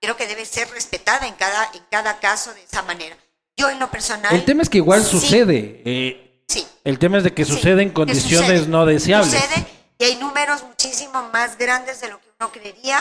creo 0.00 0.16
que 0.16 0.26
debe 0.26 0.44
ser 0.44 0.68
respetada 0.70 1.28
en 1.28 1.34
cada, 1.34 1.70
en 1.74 1.82
cada 1.92 2.18
caso 2.18 2.52
de 2.54 2.62
esa 2.64 2.82
manera. 2.82 3.16
Yo 3.56 3.70
en 3.70 3.78
lo 3.78 3.88
personal... 3.88 4.34
El 4.34 4.44
tema 4.44 4.62
es 4.62 4.68
que 4.68 4.78
igual 4.78 5.04
sí, 5.04 5.10
sucede. 5.12 5.80
eh, 5.84 6.42
Sí, 6.48 6.66
el 6.82 6.98
tema 6.98 7.18
es 7.18 7.24
de 7.24 7.32
que 7.32 7.44
Sí, 7.44 7.52
sucede 7.52 7.82
en 7.82 7.88
que 7.90 7.94
condiciones 7.94 8.48
sucede, 8.48 8.66
no 8.68 8.84
deseables. 8.84 9.32
Sucede 9.32 9.81
y 10.02 10.04
hay 10.04 10.16
números 10.16 10.64
muchísimo 10.64 11.30
más 11.32 11.56
grandes 11.56 12.00
de 12.00 12.08
lo 12.08 12.20
que 12.20 12.28
uno 12.40 12.50
creería. 12.50 13.00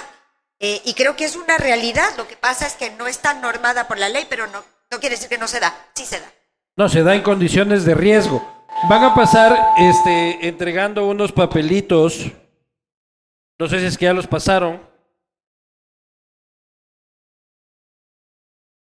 eh, 0.59 0.79
y 0.85 0.93
creo 0.93 1.15
que 1.15 1.25
es 1.25 1.35
una 1.35 1.57
realidad. 1.57 2.05
Lo 2.15 2.27
que 2.27 2.37
pasa 2.37 2.67
es 2.67 2.75
que 2.75 2.91
no 2.91 3.07
está 3.07 3.33
normada 3.33 3.87
por 3.87 3.97
la 3.97 4.07
ley, 4.07 4.27
pero 4.29 4.45
no, 4.45 4.63
no 4.91 4.99
quiere 4.99 5.15
decir 5.15 5.27
que 5.27 5.39
no 5.39 5.47
se 5.47 5.59
da. 5.59 5.73
Sí 5.95 6.05
se 6.05 6.19
da. 6.19 6.31
No, 6.77 6.87
se 6.87 7.01
da 7.01 7.15
en 7.15 7.23
condiciones 7.23 7.85
de 7.85 7.95
riesgo. 7.95 8.47
Van 8.87 9.03
a 9.03 9.15
pasar 9.15 9.57
este, 9.79 10.47
entregando 10.47 11.07
unos 11.07 11.31
papelitos. 11.31 12.27
No 13.57 13.67
sé 13.67 13.79
si 13.79 13.87
es 13.87 13.97
que 13.97 14.05
ya 14.05 14.13
los 14.13 14.27
pasaron. 14.27 14.79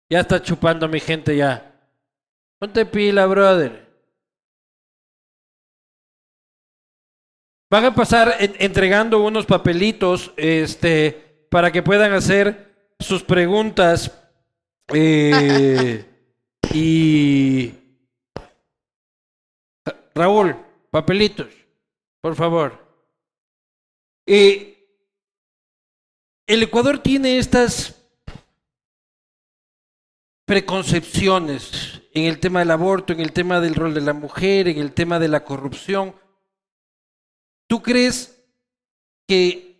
Ya 0.09 0.21
está 0.21 0.41
chupando 0.41 0.87
mi 0.87 0.99
gente 0.99 1.37
ya. 1.37 1.71
Ponte 2.57 2.83
pila, 2.87 3.27
brother. 3.27 3.90
Van 7.71 7.85
a 7.85 7.95
pasar 7.95 8.35
en- 8.39 8.53
entregando 8.59 9.23
unos 9.23 9.45
papelitos 9.45 10.33
este, 10.35 11.45
para 11.49 11.71
que 11.71 11.81
puedan 11.81 12.11
hacer 12.11 12.93
sus 12.99 13.23
preguntas. 13.23 14.11
eh, 14.93 16.05
y 16.73 17.71
Raúl, 20.13 20.53
papelitos, 20.91 21.47
por 22.19 22.35
favor. 22.35 22.77
Eh, 24.27 24.85
el 26.45 26.63
Ecuador 26.63 26.99
tiene 26.99 27.37
estas 27.37 27.95
preconcepciones 30.45 32.01
en 32.13 32.25
el 32.25 32.39
tema 32.41 32.59
del 32.59 32.71
aborto, 32.71 33.13
en 33.13 33.21
el 33.21 33.31
tema 33.31 33.61
del 33.61 33.75
rol 33.75 33.93
de 33.93 34.01
la 34.01 34.11
mujer, 34.13 34.67
en 34.67 34.77
el 34.79 34.91
tema 34.93 35.19
de 35.19 35.29
la 35.29 35.45
corrupción. 35.45 36.13
¿Tú 37.71 37.81
crees 37.81 38.37
que 39.25 39.79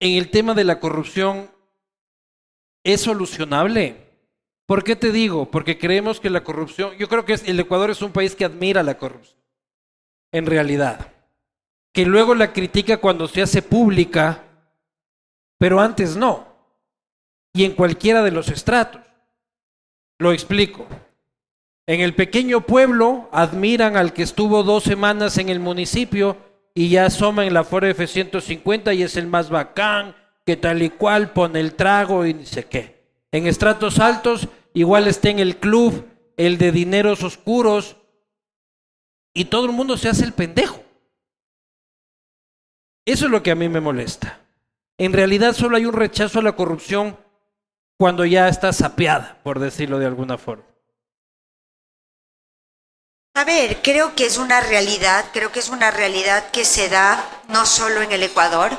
en 0.00 0.18
el 0.18 0.28
tema 0.28 0.54
de 0.54 0.64
la 0.64 0.80
corrupción 0.80 1.48
es 2.82 3.02
solucionable? 3.02 4.08
¿Por 4.66 4.82
qué 4.82 4.96
te 4.96 5.12
digo? 5.12 5.48
Porque 5.48 5.78
creemos 5.78 6.18
que 6.18 6.30
la 6.30 6.42
corrupción, 6.42 6.96
yo 6.96 7.08
creo 7.08 7.24
que 7.24 7.34
el 7.34 7.60
Ecuador 7.60 7.90
es 7.92 8.02
un 8.02 8.10
país 8.10 8.34
que 8.34 8.44
admira 8.44 8.82
la 8.82 8.98
corrupción, 8.98 9.38
en 10.32 10.46
realidad, 10.46 11.12
que 11.92 12.04
luego 12.04 12.34
la 12.34 12.52
critica 12.52 12.96
cuando 12.96 13.28
se 13.28 13.40
hace 13.40 13.62
pública, 13.62 14.42
pero 15.58 15.78
antes 15.78 16.16
no, 16.16 16.44
y 17.52 17.62
en 17.62 17.76
cualquiera 17.76 18.24
de 18.24 18.32
los 18.32 18.48
estratos. 18.48 19.02
Lo 20.18 20.32
explico. 20.32 20.88
En 21.86 22.00
el 22.00 22.16
pequeño 22.16 22.62
pueblo 22.62 23.28
admiran 23.30 23.96
al 23.96 24.12
que 24.12 24.24
estuvo 24.24 24.64
dos 24.64 24.82
semanas 24.82 25.38
en 25.38 25.50
el 25.50 25.60
municipio 25.60 26.47
y 26.78 26.90
ya 26.90 27.06
asoma 27.06 27.44
en 27.44 27.54
la 27.54 27.64
Ford 27.64 27.86
F-150 27.86 28.94
y 28.94 29.02
es 29.02 29.16
el 29.16 29.26
más 29.26 29.50
bacán, 29.50 30.14
que 30.46 30.56
tal 30.56 30.80
y 30.80 30.90
cual 30.90 31.32
pone 31.32 31.58
el 31.58 31.74
trago 31.74 32.24
y 32.24 32.34
dice 32.34 32.66
qué. 32.66 33.02
En 33.32 33.48
estratos 33.48 33.98
altos 33.98 34.46
igual 34.74 35.08
está 35.08 35.28
en 35.30 35.40
el 35.40 35.56
club, 35.56 36.06
el 36.36 36.56
de 36.56 36.70
dineros 36.70 37.24
oscuros, 37.24 37.96
y 39.34 39.46
todo 39.46 39.66
el 39.66 39.72
mundo 39.72 39.96
se 39.96 40.08
hace 40.08 40.24
el 40.24 40.32
pendejo. 40.32 40.80
Eso 43.04 43.24
es 43.24 43.32
lo 43.32 43.42
que 43.42 43.50
a 43.50 43.56
mí 43.56 43.68
me 43.68 43.80
molesta. 43.80 44.38
En 44.98 45.12
realidad 45.12 45.54
solo 45.54 45.78
hay 45.78 45.84
un 45.84 45.94
rechazo 45.94 46.38
a 46.38 46.42
la 46.44 46.54
corrupción 46.54 47.16
cuando 47.98 48.24
ya 48.24 48.48
está 48.48 48.72
sapeada, 48.72 49.40
por 49.42 49.58
decirlo 49.58 49.98
de 49.98 50.06
alguna 50.06 50.38
forma. 50.38 50.67
A 53.38 53.44
ver, 53.44 53.80
creo 53.82 54.16
que 54.16 54.26
es 54.26 54.36
una 54.36 54.60
realidad, 54.60 55.26
creo 55.32 55.52
que 55.52 55.60
es 55.60 55.68
una 55.68 55.92
realidad 55.92 56.50
que 56.50 56.64
se 56.64 56.88
da 56.88 57.24
no 57.46 57.66
solo 57.66 58.02
en 58.02 58.10
el 58.10 58.24
Ecuador. 58.24 58.76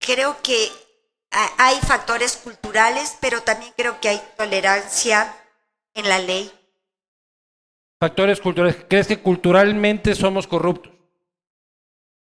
Creo 0.00 0.42
que 0.42 0.72
ha- 1.30 1.52
hay 1.56 1.78
factores 1.78 2.36
culturales, 2.36 3.16
pero 3.20 3.44
también 3.44 3.72
creo 3.76 4.00
que 4.00 4.08
hay 4.08 4.22
tolerancia 4.36 5.32
en 5.94 6.08
la 6.08 6.18
ley. 6.18 6.52
Factores 8.00 8.40
culturales. 8.40 8.84
¿Crees 8.90 9.06
que 9.06 9.22
culturalmente 9.22 10.16
somos 10.16 10.48
corruptos? 10.48 10.92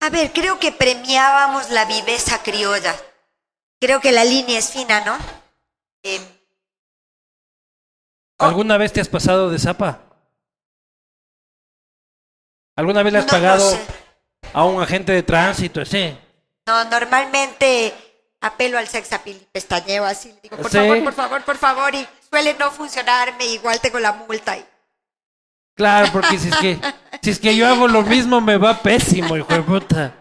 A 0.02 0.10
ver, 0.10 0.34
creo 0.34 0.60
que 0.60 0.74
premiábamos 0.74 1.70
la 1.70 1.86
viveza 1.86 2.44
criolla. 2.44 2.94
Creo 3.80 4.02
que 4.02 4.12
la 4.12 4.26
línea 4.26 4.60
es 4.60 4.70
fina, 4.70 5.00
¿no? 5.06 5.18
Eh. 6.04 6.35
¿Alguna 8.38 8.78
vez 8.78 8.92
te 8.94 9.02
has 9.02 9.08
pasado 9.10 9.50
de 9.50 9.60
zapa? 9.60 10.02
¿Alguna 12.76 13.04
vez 13.04 13.14
le 13.14 13.20
has 13.20 13.26
no- 13.26 13.32
no 13.32 13.38
pagado 13.38 13.72
sé. 13.72 13.80
a 14.54 14.66
un 14.66 14.82
agente 14.82 15.12
de 15.14 15.24
tránsito 15.24 15.82
así? 15.82 16.18
No, 16.68 16.84
normalmente 16.86 17.94
apelo 18.42 18.78
al 18.78 18.88
sex 18.88 19.14
appeal 19.14 19.38
y 19.38 19.46
pestañeo 19.52 20.04
así. 20.06 20.30
Le 20.34 20.40
digo, 20.42 20.58
por 20.58 20.70
¿Sí? 20.70 20.78
favor, 20.78 21.04
por 21.04 21.14
favor, 21.14 21.44
por 21.44 21.58
favor. 21.58 21.96
Y 21.96 22.08
suele 22.30 22.54
no 22.60 22.72
funcionarme, 22.72 23.46
igual 23.48 23.80
tengo 23.80 24.00
la 24.00 24.12
multa. 24.14 24.58
Y... 24.58 24.66
Claro, 25.76 26.10
porque 26.12 26.38
si 26.38 26.50
es 26.50 26.56
que, 26.58 26.80
si 27.22 27.30
es 27.32 27.40
que 27.40 27.56
yo 27.56 27.68
hago 27.68 27.88
lo 27.88 28.02
mismo 28.02 28.42
me 28.42 28.58
va 28.58 28.80
pésimo, 28.82 29.38
hijo 29.38 29.54
de 29.54 29.62
puta. 29.62 30.16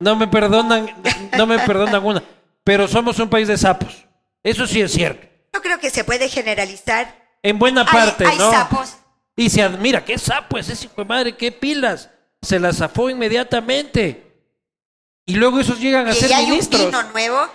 No 0.00 0.16
me 0.16 0.26
perdonan, 0.26 0.90
no 1.36 1.46
me 1.46 1.58
perdonan 1.60 2.04
una. 2.04 2.22
Pero 2.64 2.88
somos 2.88 3.18
un 3.18 3.28
país 3.28 3.46
de 3.48 3.58
sapos. 3.58 4.06
Eso 4.42 4.66
sí 4.66 4.80
es 4.80 4.92
cierto. 4.92 5.26
Yo 5.52 5.60
creo 5.60 5.78
que 5.78 5.90
se 5.90 6.04
puede 6.04 6.28
generalizar. 6.28 7.23
En 7.44 7.58
buena 7.58 7.84
parte, 7.84 8.26
hay 8.26 8.38
¿no? 8.38 8.50
sapos. 8.50 8.94
Y 9.36 9.50
se 9.50 9.62
admira, 9.62 10.04
qué 10.04 10.16
sapo 10.18 10.58
es 10.58 10.68
ese 10.68 10.86
hijo 10.86 10.94
de 10.96 11.04
madre, 11.04 11.36
qué 11.36 11.52
pilas. 11.52 12.08
Se 12.42 12.58
la 12.58 12.72
zafó 12.72 13.10
inmediatamente. 13.10 14.32
Y 15.26 15.34
luego 15.34 15.60
esos 15.60 15.78
llegan 15.78 16.06
a 16.08 16.12
Y 16.12 16.14
ser 16.14 16.32
hay 16.32 16.44
un 16.44 16.50
ministros. 16.50 16.86
vino 16.86 17.02
nuevo, 17.04 17.46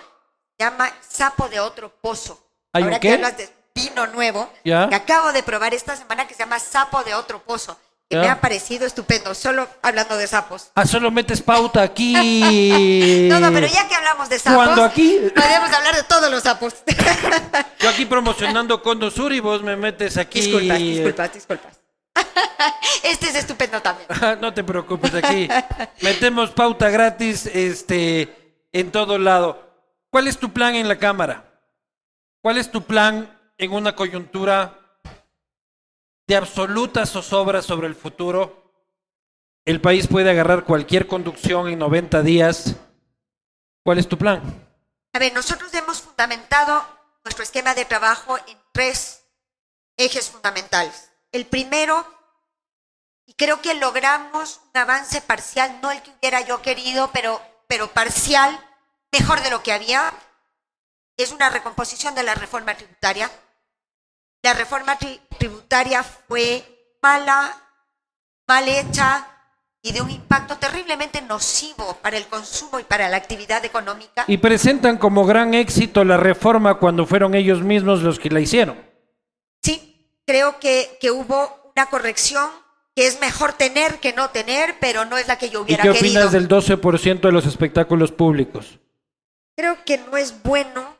se 0.56 0.64
llama 0.64 0.92
sapo 1.08 1.48
de 1.48 1.60
otro 1.60 1.90
pozo. 2.00 2.40
¿Hay 2.72 2.82
un 2.82 2.88
Ahora 2.88 3.00
qué? 3.00 3.08
que 3.08 3.14
hablas 3.14 3.36
de 3.36 3.48
vino 3.74 4.06
nuevo, 4.08 4.48
Ya. 4.64 4.88
que 4.88 4.94
acabo 4.94 5.32
de 5.32 5.42
probar 5.42 5.74
esta 5.74 5.96
semana 5.96 6.26
que 6.26 6.34
se 6.34 6.40
llama 6.40 6.58
sapo 6.60 7.02
de 7.02 7.14
otro 7.14 7.42
pozo, 7.42 7.76
que 8.10 8.16
me 8.16 8.28
ha 8.28 8.40
parecido 8.40 8.86
estupendo, 8.86 9.34
solo 9.36 9.68
hablando 9.82 10.16
de 10.16 10.26
sapos. 10.26 10.72
Ah, 10.74 10.84
solo 10.84 11.12
metes 11.12 11.40
pauta 11.42 11.80
aquí. 11.82 12.12
No, 13.30 13.38
no, 13.38 13.52
pero 13.52 13.68
ya 13.68 13.86
que 13.86 13.94
hablamos 13.94 14.28
de 14.28 14.38
sapos, 14.40 14.64
Cuando 14.64 14.84
aquí- 14.84 15.18
podemos 15.34 15.72
hablar 15.72 15.94
de 15.94 16.02
todos 16.02 16.28
los 16.30 16.42
sapos. 16.42 16.74
Yo 17.78 17.88
aquí 17.88 18.04
promocionando 18.06 18.82
Condo 18.82 19.10
Sur 19.10 19.32
y 19.32 19.38
vos 19.38 19.62
me 19.62 19.76
metes 19.76 20.16
aquí. 20.16 20.40
disculpas, 20.40 20.78
disculpas, 20.78 21.32
disculpas. 21.32 21.80
Este 23.04 23.28
es 23.28 23.36
estupendo 23.36 23.80
también. 23.80 24.08
No 24.40 24.52
te 24.52 24.64
preocupes, 24.64 25.14
aquí 25.14 25.48
metemos 26.02 26.50
pauta 26.50 26.90
gratis 26.90 27.46
este, 27.46 28.66
en 28.72 28.90
todo 28.90 29.18
lado. 29.18 29.70
¿Cuál 30.10 30.26
es 30.26 30.36
tu 30.36 30.52
plan 30.52 30.74
en 30.74 30.88
la 30.88 30.98
Cámara? 30.98 31.44
¿Cuál 32.42 32.58
es 32.58 32.70
tu 32.72 32.82
plan 32.82 33.38
en 33.56 33.72
una 33.72 33.94
coyuntura 33.94 34.79
de 36.30 36.36
absoluta 36.36 37.04
zozobra 37.06 37.60
sobre 37.60 37.88
el 37.88 37.96
futuro? 37.96 38.62
El 39.64 39.80
país 39.80 40.06
puede 40.06 40.30
agarrar 40.30 40.64
cualquier 40.64 41.08
conducción 41.08 41.66
en 41.68 41.80
90 41.80 42.22
días. 42.22 42.76
¿Cuál 43.84 43.98
es 43.98 44.08
tu 44.08 44.16
plan? 44.16 44.40
A 45.12 45.18
ver, 45.18 45.34
nosotros 45.34 45.74
hemos 45.74 46.00
fundamentado 46.00 46.86
nuestro 47.24 47.42
esquema 47.42 47.74
de 47.74 47.84
trabajo 47.84 48.38
en 48.46 48.56
tres 48.72 49.24
ejes 49.96 50.30
fundamentales. 50.30 51.10
El 51.32 51.46
primero, 51.46 52.06
y 53.26 53.34
creo 53.34 53.60
que 53.60 53.74
logramos 53.74 54.60
un 54.72 54.80
avance 54.80 55.20
parcial, 55.22 55.80
no 55.82 55.90
el 55.90 56.00
que 56.00 56.12
hubiera 56.12 56.42
yo 56.42 56.62
querido, 56.62 57.10
pero, 57.12 57.40
pero 57.66 57.88
parcial, 57.88 58.56
mejor 59.10 59.42
de 59.42 59.50
lo 59.50 59.64
que 59.64 59.72
había, 59.72 60.12
es 61.16 61.32
una 61.32 61.50
recomposición 61.50 62.14
de 62.14 62.22
la 62.22 62.36
reforma 62.36 62.76
tributaria. 62.76 63.28
La 64.42 64.54
reforma 64.54 64.96
tri- 64.96 65.20
tributaria 65.40 66.02
fue 66.04 66.62
mala, 67.02 67.56
mal 68.46 68.68
hecha 68.68 69.26
y 69.82 69.92
de 69.92 70.02
un 70.02 70.10
impacto 70.10 70.56
terriblemente 70.58 71.22
nocivo 71.22 71.96
para 72.02 72.18
el 72.18 72.26
consumo 72.26 72.78
y 72.78 72.84
para 72.84 73.08
la 73.08 73.16
actividad 73.16 73.64
económica. 73.64 74.24
Y 74.28 74.36
presentan 74.36 74.98
como 74.98 75.24
gran 75.24 75.54
éxito 75.54 76.04
la 76.04 76.18
reforma 76.18 76.74
cuando 76.78 77.06
fueron 77.06 77.34
ellos 77.34 77.62
mismos 77.62 78.02
los 78.02 78.18
que 78.18 78.28
la 78.28 78.40
hicieron. 78.40 78.76
Sí, 79.62 80.20
creo 80.26 80.60
que, 80.60 80.98
que 81.00 81.10
hubo 81.10 81.72
una 81.74 81.86
corrección 81.86 82.50
que 82.94 83.06
es 83.06 83.18
mejor 83.20 83.54
tener 83.54 83.98
que 84.00 84.12
no 84.12 84.28
tener, 84.30 84.76
pero 84.78 85.06
no 85.06 85.16
es 85.16 85.26
la 85.26 85.38
que 85.38 85.48
yo 85.48 85.60
¿Y 85.60 85.62
hubiera 85.62 85.82
qué 85.84 85.92
querido. 85.92 86.26
opinas 86.26 86.32
del 86.32 86.48
12% 86.48 87.20
de 87.20 87.32
los 87.32 87.46
espectáculos 87.46 88.12
públicos? 88.12 88.78
Creo 89.56 89.82
que 89.86 89.96
no 89.96 90.16
es 90.18 90.42
bueno 90.42 90.96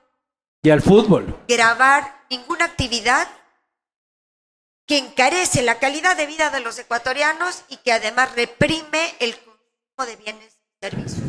Y 0.62 0.70
al 0.70 0.80
fútbol. 0.80 1.36
grabar 1.48 2.24
ninguna 2.30 2.64
actividad 2.64 3.28
que 4.90 4.98
encarece 4.98 5.62
la 5.62 5.78
calidad 5.78 6.16
de 6.16 6.26
vida 6.26 6.50
de 6.50 6.58
los 6.58 6.76
ecuatorianos 6.76 7.62
y 7.68 7.76
que 7.76 7.92
además 7.92 8.34
reprime 8.34 9.14
el 9.20 9.36
consumo 9.38 10.04
de 10.04 10.16
bienes 10.16 10.52
y 10.52 10.84
servicios. 10.84 11.28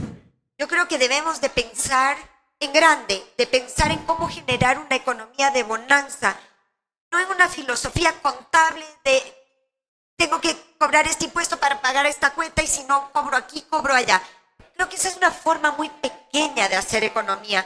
Yo 0.57 0.67
creo 0.67 0.87
que 0.87 0.97
debemos 0.97 1.41
de 1.41 1.51
pensar 1.51 2.17
en 2.59 2.73
grande, 2.73 3.23
de 3.37 3.45
pensar 3.45 3.91
en 3.91 3.99
cómo 4.05 4.27
generar 4.27 4.79
una 4.79 4.95
economía 4.95 5.51
de 5.51 5.61
bonanza, 5.61 6.35
no 7.11 7.19
en 7.19 7.29
una 7.29 7.47
filosofía 7.47 8.19
contable 8.23 8.83
de 9.05 9.21
tengo 10.15 10.41
que 10.41 10.57
cobrar 10.79 11.05
este 11.05 11.25
impuesto 11.25 11.59
para 11.59 11.81
pagar 11.81 12.07
esta 12.07 12.33
cuenta 12.33 12.63
y 12.63 12.67
si 12.67 12.83
no 12.85 13.11
cobro 13.11 13.37
aquí, 13.37 13.61
cobro 13.69 13.93
allá. 13.93 14.23
Creo 14.73 14.89
que 14.89 14.95
esa 14.95 15.09
es 15.09 15.17
una 15.17 15.29
forma 15.29 15.73
muy 15.73 15.89
pequeña 15.89 16.67
de 16.67 16.77
hacer 16.77 17.03
economía. 17.03 17.63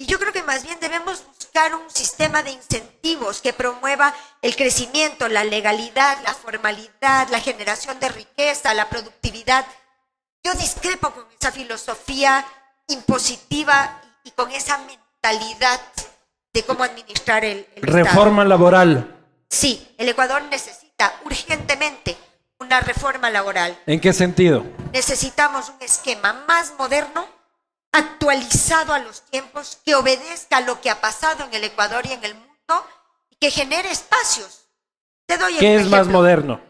Y 0.00 0.06
yo 0.06 0.20
creo 0.20 0.32
que 0.32 0.44
más 0.44 0.62
bien 0.62 0.78
debemos 0.80 1.24
buscar 1.26 1.74
un 1.74 1.90
sistema 1.90 2.44
de 2.44 2.52
incentivos 2.52 3.40
que 3.40 3.52
promueva 3.52 4.14
el 4.42 4.54
crecimiento, 4.54 5.28
la 5.28 5.42
legalidad, 5.42 6.18
la 6.22 6.34
formalidad, 6.34 7.28
la 7.30 7.40
generación 7.40 7.98
de 7.98 8.08
riqueza, 8.08 8.72
la 8.74 8.88
productividad. 8.88 9.66
Yo 10.44 10.54
discrepo 10.54 11.10
con 11.10 11.24
esa 11.38 11.50
filosofía 11.50 12.46
impositiva 12.86 14.00
y, 14.22 14.30
con 14.30 14.52
esa 14.52 14.78
mentalidad 14.78 15.80
de 16.52 16.62
cómo 16.62 16.84
administrar 16.84 17.44
el, 17.44 17.66
el 17.74 17.84
Estado. 17.84 18.04
Reforma 18.04 18.44
laboral. 18.44 19.16
Sí, 19.50 19.94
el 19.98 20.08
Ecuador 20.08 20.42
necesita 20.42 21.12
urgentemente 21.24 22.16
una 22.60 22.80
reforma 22.80 23.30
laboral. 23.30 23.76
¿En 23.86 24.00
qué 24.00 24.12
sentido? 24.12 24.64
Necesitamos 24.92 25.70
un 25.70 25.82
esquema 25.82 26.44
más 26.46 26.74
moderno, 26.78 27.26
actualizado 27.92 28.92
a 28.92 28.98
los 28.98 29.22
tiempos, 29.22 29.78
que 29.84 29.94
obedezca 29.94 30.58
a 30.58 30.60
lo 30.60 30.80
que 30.80 30.90
ha 30.90 31.00
pasado 31.00 31.44
en 31.44 31.54
el 31.54 31.64
Ecuador 31.64 32.04
y 32.06 32.12
en 32.12 32.24
el 32.24 32.34
mundo 32.34 32.86
y 33.30 33.36
que 33.36 33.50
genere 33.50 33.90
espacios. 33.90 34.66
Te 35.26 35.38
doy 35.38 35.56
¿Qué 35.58 35.76
es 35.76 35.88
más 35.88 36.06
moderno? 36.06 36.60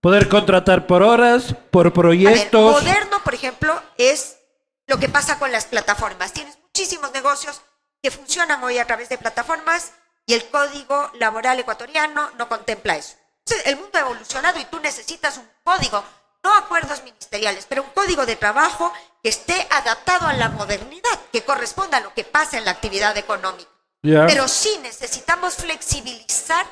Poder 0.00 0.28
contratar 0.28 0.86
por 0.86 1.02
horas, 1.02 1.54
por 1.70 1.86
A 1.86 1.90
ver, 1.90 1.92
proyectos. 1.92 2.72
moderno, 2.72 3.22
por 3.24 3.34
ejemplo, 3.34 3.82
es 3.96 4.38
lo 4.86 4.98
que 4.98 5.08
pasa 5.08 5.38
con 5.38 5.50
las 5.52 5.66
plataformas. 5.66 6.32
Tienes 6.32 6.58
muchísimos 6.60 7.12
negocios 7.12 7.60
que 8.02 8.10
funcionan 8.10 8.62
hoy 8.62 8.78
a 8.78 8.86
través 8.86 9.08
de 9.08 9.18
plataformas 9.18 9.92
y 10.26 10.34
el 10.34 10.48
código 10.50 11.10
laboral 11.14 11.58
ecuatoriano 11.58 12.30
no 12.38 12.48
contempla 12.48 12.96
eso. 12.96 13.16
Entonces, 13.44 13.66
el 13.66 13.76
mundo 13.76 13.98
ha 13.98 14.00
evolucionado 14.02 14.60
y 14.60 14.64
tú 14.66 14.78
necesitas 14.80 15.38
un 15.38 15.48
código, 15.64 16.04
no 16.42 16.54
acuerdos 16.54 17.02
ministeriales, 17.02 17.66
pero 17.68 17.82
un 17.82 17.90
código 17.90 18.26
de 18.26 18.36
trabajo 18.36 18.92
que 19.22 19.28
esté 19.28 19.66
adaptado 19.70 20.26
a 20.26 20.32
la 20.32 20.48
modernidad, 20.48 21.18
que 21.32 21.42
corresponda 21.42 21.98
a 21.98 22.00
lo 22.00 22.14
que 22.14 22.24
pasa 22.24 22.58
en 22.58 22.64
la 22.64 22.72
actividad 22.72 23.16
económica. 23.16 23.70
Pero 24.00 24.46
sí 24.46 24.78
necesitamos 24.82 25.56
flexibilizar 25.56 26.66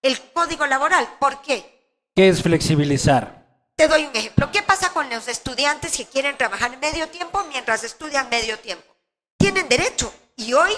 el 0.00 0.20
código 0.32 0.66
laboral. 0.66 1.06
¿Por 1.18 1.42
qué? 1.42 2.10
¿Qué 2.14 2.28
es 2.28 2.42
flexibilizar? 2.42 3.42
Te 3.76 3.88
doy 3.88 4.04
un 4.04 4.16
ejemplo. 4.16 4.50
¿Qué 4.50 4.62
pasa 4.62 4.92
con 4.92 5.08
los 5.10 5.28
estudiantes 5.28 5.96
que 5.96 6.06
quieren 6.06 6.36
trabajar 6.36 6.76
medio 6.78 7.08
tiempo 7.08 7.44
mientras 7.48 7.84
estudian 7.84 8.28
medio 8.28 8.58
tiempo? 8.58 8.94
Tienen 9.38 9.68
derecho 9.68 10.12
y 10.36 10.54
hoy 10.54 10.72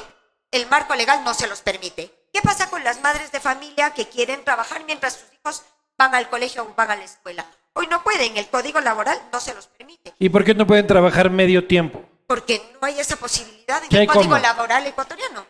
el 0.50 0.66
marco 0.68 0.94
legal 0.94 1.24
no 1.24 1.34
se 1.34 1.46
los 1.46 1.60
permite. 1.60 2.12
¿Qué 2.32 2.42
pasa 2.42 2.68
con 2.70 2.82
las 2.82 3.00
madres 3.00 3.30
de 3.32 3.40
familia 3.40 3.94
que 3.94 4.08
quieren 4.08 4.44
trabajar 4.44 4.84
mientras 4.84 5.14
sus 5.14 5.32
hijos 5.32 5.62
van 5.96 6.14
al 6.14 6.28
colegio 6.28 6.62
o 6.64 6.74
van 6.74 6.90
a 6.90 6.96
la 6.96 7.04
escuela? 7.04 7.46
Hoy 7.74 7.86
no 7.88 8.02
pueden, 8.04 8.36
el 8.36 8.46
código 8.48 8.80
laboral 8.80 9.20
no 9.32 9.40
se 9.40 9.54
los 9.54 9.66
permite, 9.66 10.14
¿Y 10.18 10.28
por 10.28 10.44
qué 10.44 10.54
no 10.54 10.66
pueden 10.66 10.86
trabajar 10.86 11.30
medio 11.30 11.66
tiempo? 11.66 12.04
porque 12.26 12.62
no 12.80 12.86
hay 12.86 12.98
esa 12.98 13.16
posibilidad 13.16 13.82
en 13.82 13.88
¿Qué 13.90 14.00
el 14.02 14.06
código 14.06 14.30
cómo? 14.30 14.38
laboral 14.38 14.86
ecuatoriano. 14.86 15.44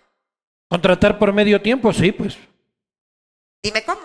¿Contratar 0.68 1.18
por 1.18 1.32
medio 1.32 1.62
tiempo? 1.62 1.92
Sí, 1.92 2.10
pues. 2.10 2.36
Dime 3.62 3.84
cómo. 3.84 4.00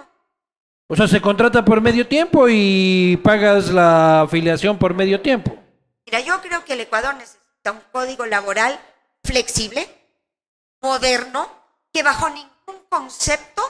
O 0.88 0.96
sea, 0.96 1.08
se 1.08 1.20
contrata 1.20 1.66
por 1.66 1.82
medio 1.82 2.08
tiempo 2.08 2.48
y 2.48 3.18
pagas 3.24 3.70
la 3.70 4.22
afiliación 4.22 4.78
por 4.78 4.94
medio 4.94 5.20
tiempo. 5.22 5.58
Mira, 6.06 6.20
yo 6.20 6.40
creo 6.42 6.64
que 6.64 6.74
el 6.74 6.82
Ecuador 6.82 7.16
necesita 7.16 7.72
un 7.72 7.82
código 7.92 8.26
laboral 8.28 8.80
flexible, 9.24 9.88
moderno, 10.82 11.50
que 11.92 12.04
bajo 12.04 12.30
ningún 12.30 12.84
concepto 12.88 13.64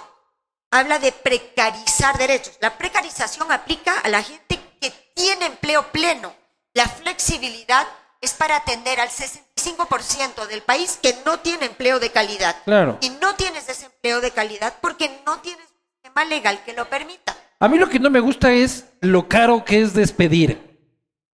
habla 0.72 1.00
de 1.00 1.12
precarizar 1.12 2.18
derechos. 2.18 2.58
La 2.62 2.78
precarización 2.78 3.52
aplica 3.52 4.00
a 4.00 4.10
la 4.10 4.22
gente 4.24 4.60
que 4.80 4.92
tiene 5.16 5.48
empleo 5.48 5.84
pleno. 5.92 6.34
La 6.74 6.88
flexibilidad 6.88 7.88
es 8.22 8.34
para 8.34 8.58
atender 8.58 9.00
al 9.00 9.10
65% 9.10 10.48
del 10.48 10.62
país 10.62 11.00
que 11.02 11.16
no 11.26 11.40
tiene 11.40 11.66
empleo 11.68 12.00
de 12.00 12.12
calidad. 12.12 12.56
Claro. 12.66 12.98
Y 13.02 13.10
no 13.22 13.36
tienes 13.36 13.68
ese 13.70 13.86
empleo 13.86 14.22
de 14.22 14.32
calidad 14.32 14.76
porque 14.82 15.10
no 15.26 15.40
tienes 15.40 15.66
un 15.66 15.94
sistema 15.94 16.26
legal 16.26 16.62
que 16.66 16.74
lo 16.74 16.90
permita. 16.90 17.36
A 17.60 17.68
mí 17.68 17.78
lo 17.78 17.90
que 17.90 18.00
no 18.00 18.10
me 18.10 18.20
gusta 18.20 18.52
es 18.54 18.86
lo 19.02 19.28
caro 19.28 19.66
que 19.66 19.82
es 19.82 19.94
despedir. 19.94 20.78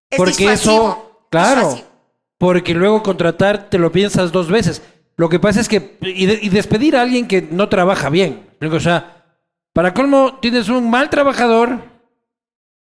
Es 0.10 0.18
porque 0.18 0.52
eso, 0.54 1.28
claro, 1.30 1.62
disuasivo. 1.62 1.88
porque 2.38 2.74
luego 2.74 3.04
contratar 3.04 3.70
te 3.70 3.78
lo 3.78 3.92
piensas 3.92 4.32
dos 4.32 4.50
veces. 4.50 4.82
Lo 5.18 5.30
que 5.30 5.40
pasa 5.40 5.60
es 5.62 5.68
que, 5.70 5.98
y, 6.02 6.26
de- 6.26 6.40
y 6.42 6.50
despedir 6.50 6.96
a 6.98 7.02
alguien 7.02 7.28
que 7.28 7.42
no 7.42 7.70
trabaja 7.70 8.10
bien. 8.10 8.50
O 8.62 8.80
sea, 8.80 9.15
para 9.76 9.94
colmo, 9.94 10.40
tienes 10.40 10.70
un 10.70 10.90
mal 10.90 11.10
trabajador, 11.10 11.84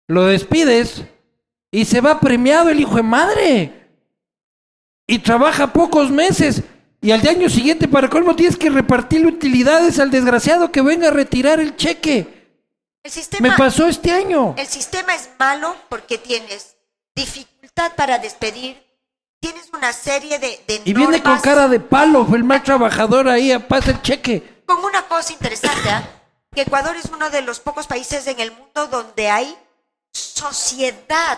lo 0.08 0.24
despides 0.28 1.04
y 1.70 1.84
se 1.84 2.00
va 2.00 2.22
premiado 2.22 2.70
el 2.70 2.80
hijo 2.80 2.96
de 2.96 3.04
madre. 3.04 3.89
Y 5.06 5.20
trabaja 5.20 5.74
pocos 5.74 6.10
meses. 6.10 6.64
Y 7.02 7.12
al 7.12 7.28
año 7.28 7.50
siguiente, 7.50 7.89
para 7.89 8.10
colmo, 8.10 8.34
tienes 8.34 8.56
que 8.56 8.70
repartirle 8.70 9.28
utilidades 9.28 10.00
al 10.00 10.10
desgraciado 10.10 10.72
que 10.72 10.82
venga 10.82 11.10
a 11.10 11.12
retirar 11.12 11.60
el 11.60 11.76
cheque. 11.76 12.48
El 13.04 13.12
sistema, 13.12 13.50
Me 13.50 13.58
pasó 13.58 13.88
este 13.88 14.12
año. 14.14 14.56
El 14.58 14.68
sistema 14.68 15.14
es 15.16 15.30
malo 15.38 15.76
porque 15.89 16.18
tienes 16.18 16.78
dificultad 17.14 17.91
para 17.98 18.20
despedir, 18.20 18.82
tienes 19.41 19.70
una 19.74 19.91
serie 19.91 20.39
de, 20.39 20.62
de 20.66 20.82
Y 20.86 20.93
viene 20.93 21.22
con 21.22 21.41
cara 21.41 21.68
de 21.68 21.82
palo, 21.82 22.26
fue 22.26 22.38
el 22.38 22.46
mal 22.46 22.64
trabajador 22.64 23.28
ahí, 23.28 23.52
a 23.52 23.68
pasa 23.68 23.91
el 23.91 24.02
cheque. 24.02 24.62
con 24.66 24.82
una 24.86 25.02
cosa 25.02 25.34
interesante, 25.34 25.89
¿ah? 25.89 26.22
Que 26.56 26.62
Ecuador 26.62 26.95
es 26.95 27.06
uno 27.14 27.30
de 27.30 27.41
los 27.41 27.60
pocos 27.60 27.86
países 27.86 28.26
en 28.28 28.39
el 28.39 28.51
mundo 28.51 28.88
donde 28.88 29.30
hay 29.30 29.56
sociedad 30.12 31.38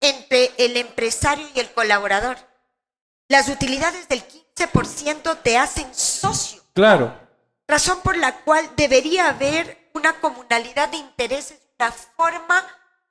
entre 0.00 0.52
el 0.58 0.76
empresario 0.76 1.46
y 1.54 1.60
el 1.60 1.70
colaborador. 1.72 2.36
Las 3.28 3.48
utilidades 3.48 4.08
del 4.08 4.22
15% 4.56 5.38
te 5.42 5.58
hacen 5.58 5.94
socio, 5.94 6.62
Claro. 6.74 7.12
razón 7.68 8.00
por 8.02 8.16
la 8.16 8.36
cual 8.38 8.70
debería 8.76 9.28
haber 9.28 9.90
una 9.94 10.14
comunalidad 10.20 10.88
de 10.88 10.96
intereses, 10.98 11.58
una 11.78 11.92
forma 11.92 12.64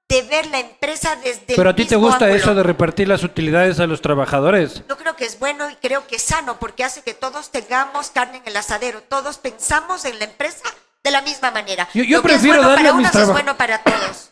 de 0.08 0.24
ver 0.24 0.48
la 0.48 0.60
empresa 0.60 1.16
desde 1.18 1.56
Pero 1.56 1.70
a 1.70 1.72
el 1.72 1.76
ti 1.76 1.86
te 1.86 1.96
gusta 1.96 2.26
ángulo. 2.26 2.36
eso 2.42 2.56
de 2.56 2.64
repartir 2.64 3.08
las 3.08 3.24
utilidades 3.24 3.80
a 3.80 3.86
los 3.86 4.02
trabajadores. 4.02 4.82
Yo 4.90 4.98
creo 4.98 5.16
que 5.16 5.26
es 5.26 5.38
bueno 5.38 5.70
y 5.70 5.76
creo 5.76 6.08
que 6.08 6.16
es 6.16 6.24
sano 6.24 6.58
porque 6.60 6.84
hace 6.84 7.04
que 7.04 7.14
todos 7.14 7.52
tengamos 7.52 8.10
carne 8.10 8.38
en 8.38 8.48
el 8.48 8.58
asadero. 8.58 9.04
Todos 9.04 9.38
pensamos 9.38 10.06
en 10.06 10.18
la 10.18 10.26
empresa 10.26 10.64
de 11.04 11.12
la 11.12 11.22
misma 11.22 11.52
manera. 11.52 11.88
Yo- 11.94 12.04
yo 12.04 12.18
Lo 12.18 12.24
que 12.24 12.28
es 12.30 12.34
prefiero 12.34 12.58
bueno 12.58 12.70
darle 12.70 12.84
para 12.86 12.96
a 12.96 12.98
mis 13.02 13.10
unos 13.10 13.24
es 13.24 13.32
bueno 13.32 13.58
para 13.58 13.78
todos. 13.84 14.32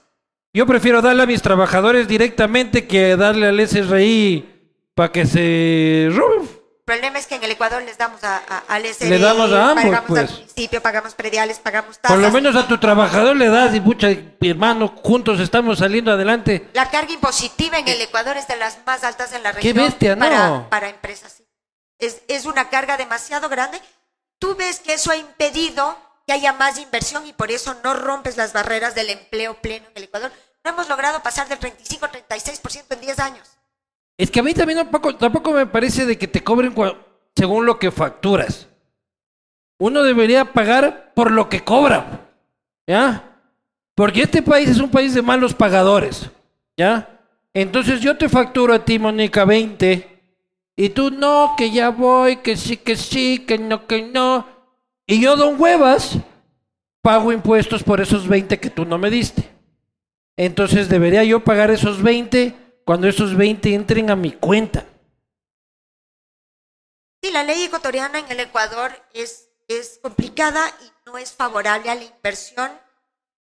Yo 0.53 0.65
prefiero 0.65 1.01
darle 1.01 1.24
a 1.24 1.26
mis 1.26 1.41
trabajadores 1.41 2.07
directamente 2.07 2.88
que 2.88 3.15
darle 3.15 3.47
al 3.47 3.59
SRI 3.59 4.89
para 4.95 5.11
que 5.11 5.26
se 5.26 6.09
roben. 6.11 6.41
El 6.88 6.93
problema 6.95 7.20
es 7.20 7.28
que 7.28 7.36
en 7.36 7.43
el 7.43 7.51
Ecuador 7.51 7.84
les 7.84 7.97
damos 7.97 8.24
a, 8.24 8.38
a- 8.38 8.63
al 8.70 8.86
SRI, 8.86 9.09
Le 9.09 9.20
damos 9.20 9.51
a 9.51 9.72
ambos, 9.72 9.84
pagamos 9.84 10.07
pues. 10.07 10.30
al 10.32 10.36
municipio, 10.38 10.82
pagamos 10.82 11.13
prediales, 11.15 11.59
pagamos 11.59 11.99
tasas. 11.99 12.15
Por 12.15 12.26
lo 12.26 12.32
menos 12.32 12.55
a 12.55 12.65
tu 12.68 12.78
trabajador 12.80 13.36
le 13.36 13.49
das 13.49 13.76
y 13.76 13.82
pucha, 13.82 14.07
mi 14.39 14.49
hermano, 14.49 14.88
juntos 15.03 15.39
estamos 15.41 15.80
saliendo 15.80 16.11
adelante. 16.13 16.70
La 16.74 16.89
carga 16.89 17.11
impositiva 17.11 17.78
en 17.78 17.88
el 17.89 18.01
Ecuador 18.01 18.38
es 18.38 18.47
de 18.47 18.55
las 18.55 18.80
más 18.86 19.03
altas 19.03 19.34
en 19.34 19.43
la 19.43 19.51
región. 19.51 19.74
Qué 19.76 19.80
bestia, 19.80 20.15
¿no? 20.15 20.26
Para, 20.26 20.70
para 20.70 20.89
empresas. 20.89 21.43
Es, 21.99 22.22
es 22.30 22.45
una 22.45 22.70
carga 22.70 22.95
demasiado 22.95 23.49
grande. 23.49 23.82
Tú 24.39 24.55
ves 24.55 24.80
que 24.80 24.93
eso 24.93 25.11
ha 25.11 25.18
impedido 25.18 25.97
que 26.28 26.34
haya 26.34 26.51
más 26.51 26.78
inversión 26.78 27.25
y 27.25 27.32
por 27.32 27.51
eso 27.51 27.78
no 27.86 27.93
rompes 27.93 28.36
las 28.36 28.51
barreras 28.51 28.93
del 28.93 29.09
empleo 29.09 29.55
pleno 29.61 29.86
en 29.88 29.93
el 29.95 30.03
Ecuador. 30.03 30.32
No 30.63 30.71
hemos 30.71 30.89
logrado 30.89 31.23
pasar 31.23 31.47
del 31.47 31.57
35-36% 31.57 32.84
en 32.89 33.01
10 33.01 33.19
años. 33.19 33.47
Es 34.17 34.30
que 34.30 34.41
a 34.41 34.43
mí 34.43 34.53
también 34.53 34.80
tampoco, 34.80 35.15
tampoco 35.15 35.51
me 35.51 35.65
parece 35.65 36.05
de 36.05 36.17
que 36.17 36.28
te 36.28 36.43
cobren 36.43 36.75
según 37.34 37.65
lo 37.65 37.80
que 37.80 37.91
facturas. 37.91 38.67
Uno 39.80 40.03
debería 40.03 40.51
pagar 40.51 41.13
por 41.13 41.32
lo 41.32 41.47
que 41.47 41.63
cobra. 41.63 42.28
¿Ya? 42.86 43.39
Porque 43.95 44.23
este 44.23 44.41
país 44.41 44.69
es 44.69 44.80
un 44.80 44.91
país 44.91 45.13
de 45.13 45.21
malos 45.21 45.53
pagadores. 45.53 46.30
¿Ya? 46.75 47.21
Entonces 47.53 48.01
yo 48.01 48.17
te 48.17 48.28
facturo 48.28 48.73
a 48.73 48.84
ti, 48.84 48.99
Mónica, 48.99 49.45
20. 49.45 50.19
Y 50.75 50.89
tú 50.89 51.09
no, 51.09 51.55
que 51.57 51.71
ya 51.71 51.89
voy, 51.89 52.38
que 52.38 52.57
sí, 52.57 52.75
que 52.75 52.97
sí, 52.97 53.45
que 53.47 53.57
no, 53.57 53.88
que 53.88 54.01
no. 54.01 54.57
Y 55.08 55.22
yo, 55.22 55.38
don 55.38 55.60
Huevas, 55.60 56.18
pago 57.01 57.32
impuestos 57.32 57.82
por 57.82 58.01
esos 58.01 58.28
20 58.28 58.60
que 58.60 58.70
tú 58.70 58.84
no 58.84 58.97
me 58.97 59.10
diste. 59.10 59.49
Entonces 60.36 60.89
debería 60.89 61.24
yo 61.24 61.43
pagar 61.43 61.72
esos 61.72 62.03
20 62.03 62.53
cuando 62.84 63.08
esos 63.08 63.36
20 63.36 63.74
entren 63.74 64.10
a 64.12 64.18
mi 64.18 64.34
cuenta. 64.34 64.86
Sí, 67.24 67.32
la 67.32 67.43
ley 67.43 67.64
ecuatoriana 67.64 68.20
en 68.20 68.30
el 68.30 68.41
Ecuador 68.41 68.91
es, 69.14 69.49
es 69.70 69.99
complicada 70.01 70.70
y 70.82 70.91
no 71.10 71.18
es 71.18 71.32
favorable 71.32 71.89
a 71.89 71.95
la 71.95 72.03
inversión. 72.03 72.70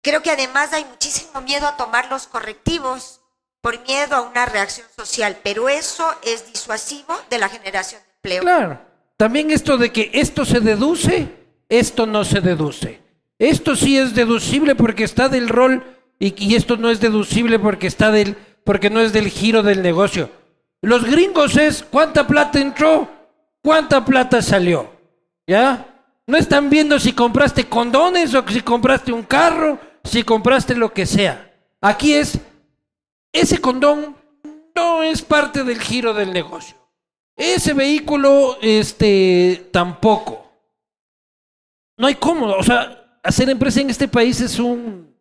Creo 0.03 0.23
que 0.23 0.31
además 0.31 0.73
hay 0.73 0.85
muchísimo 0.87 1.43
miedo 1.43 1.69
a 1.69 1.77
tomar 1.77 2.11
los 2.11 2.27
correctivos 2.27 3.21
por 3.61 3.79
miedo 3.87 4.17
a 4.17 4.23
una 4.23 4.47
reacción 4.47 4.87
social, 4.97 5.39
pero 5.45 5.69
eso 5.69 6.13
es 6.23 6.51
disuasivo 6.53 7.15
de 7.31 7.39
la 7.39 7.49
generación 7.49 8.01
de 8.03 8.11
empleo. 8.15 8.43
Claro. 8.43 8.81
También 9.17 9.53
esto 9.53 9.77
de 9.77 9.93
que 9.93 10.11
esto 10.15 10.45
se 10.45 10.59
deduce, 10.59 11.42
esto 11.73 12.05
no 12.05 12.23
se 12.25 12.43
deduce. 12.43 13.01
Esto 13.39 13.75
sí 13.77 13.97
es 13.97 14.15
deducible 14.15 14.75
porque 14.75 15.05
está 15.05 15.31
del 15.31 15.49
rol 15.49 15.83
y, 16.19 16.55
esto 16.55 16.77
no 16.77 16.91
es 16.91 17.01
deducible 17.01 17.59
porque 17.59 17.87
está 17.87 18.11
del 18.13 18.37
porque 18.63 18.91
no 18.91 19.01
es 19.01 19.13
del 19.13 19.29
giro 19.29 19.63
del 19.63 19.83
negocio. 19.83 20.31
Los 20.83 21.05
gringos 21.05 21.57
es 21.57 21.83
cuánta 21.83 22.27
plata 22.27 22.61
entró, 22.61 23.09
cuánta 23.63 24.05
plata 24.05 24.43
salió. 24.43 24.91
¿Ya? 25.47 26.05
No 26.27 26.37
están 26.37 26.69
viendo 26.69 27.01
si 27.01 27.15
compraste 27.15 27.65
condones 27.65 28.35
o 28.35 28.47
si 28.47 28.61
compraste 28.61 29.11
un 29.11 29.23
carro, 29.23 29.81
si 30.05 30.23
compraste 30.23 30.77
lo 30.77 30.93
que 30.93 31.07
sea. 31.07 31.53
Aquí 31.81 32.13
es 32.13 32.39
ese 33.33 33.59
condón 33.59 34.15
no 34.75 35.03
es 35.03 35.23
parte 35.23 35.65
del 35.65 35.81
giro 35.81 36.13
del 36.13 36.35
negocio. 36.35 36.77
Ese 37.35 37.73
vehículo, 37.73 38.59
este, 38.61 39.71
tampoco. 39.73 40.52
No 42.03 42.09
hay 42.09 42.17
cómo, 42.17 42.47
o 42.47 42.63
sea, 42.65 43.21
hacer 43.23 43.49
empresa 43.49 43.81
en 43.81 43.89
este 43.89 44.09
país 44.09 44.41
es 44.41 44.59
un, 44.59 45.17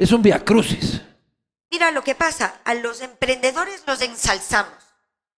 es 0.00 0.10
un 0.10 0.20
viacrucis. 0.20 1.00
Mira 1.70 1.92
lo 1.92 2.02
que 2.02 2.16
pasa, 2.16 2.60
a 2.64 2.74
los 2.74 3.00
emprendedores 3.00 3.84
los 3.86 4.00
ensalzamos, 4.00 4.74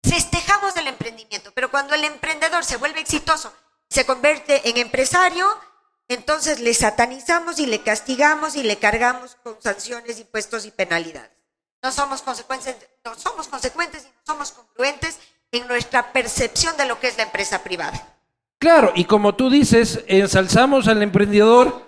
festejamos 0.01 0.77
el 0.77 0.87
emprendimiento, 0.87 1.51
pero 1.53 1.69
cuando 1.69 1.95
el 1.95 2.05
emprendedor 2.05 2.63
se 2.63 2.77
vuelve 2.77 3.01
exitoso, 3.01 3.51
se 3.89 4.05
convierte 4.05 4.69
en 4.69 4.77
empresario, 4.77 5.45
entonces 6.07 6.61
le 6.61 6.73
satanizamos 6.73 7.59
y 7.59 7.65
le 7.65 7.81
castigamos 7.81 8.55
y 8.55 8.63
le 8.63 8.77
cargamos 8.77 9.35
con 9.43 9.61
sanciones, 9.61 10.17
impuestos 10.17 10.63
y 10.63 10.71
penalidades. 10.71 11.35
No 11.83 11.91
somos 11.91 12.21
consecuentes, 12.21 12.73
no 13.03 13.15
somos 13.15 13.49
consecuentes 13.49 14.05
y 14.05 14.07
no 14.07 14.21
somos 14.25 14.53
congruentes 14.53 15.19
en 15.51 15.67
nuestra 15.67 16.13
percepción 16.13 16.77
de 16.77 16.85
lo 16.85 17.01
que 17.01 17.09
es 17.09 17.17
la 17.17 17.23
empresa 17.23 17.65
privada. 17.65 18.16
Claro, 18.59 18.91
y 18.95 19.05
como 19.05 19.35
tú 19.35 19.49
dices, 19.49 20.03
ensalzamos 20.07 20.87
al 20.87 21.03
emprendedor, 21.03 21.85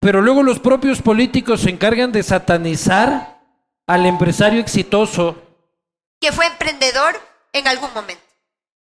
pero 0.00 0.20
luego 0.20 0.42
los 0.42 0.58
propios 0.60 1.00
políticos 1.00 1.62
se 1.62 1.70
encargan 1.70 2.12
de 2.12 2.22
satanizar 2.22 3.40
al 3.86 4.06
empresario 4.06 4.60
exitoso, 4.60 5.40
Que 6.20 6.32
fue 6.32 6.46
emprendedor 6.46 7.14
en 7.52 7.66
algún 7.68 7.92
momento. 7.94 8.22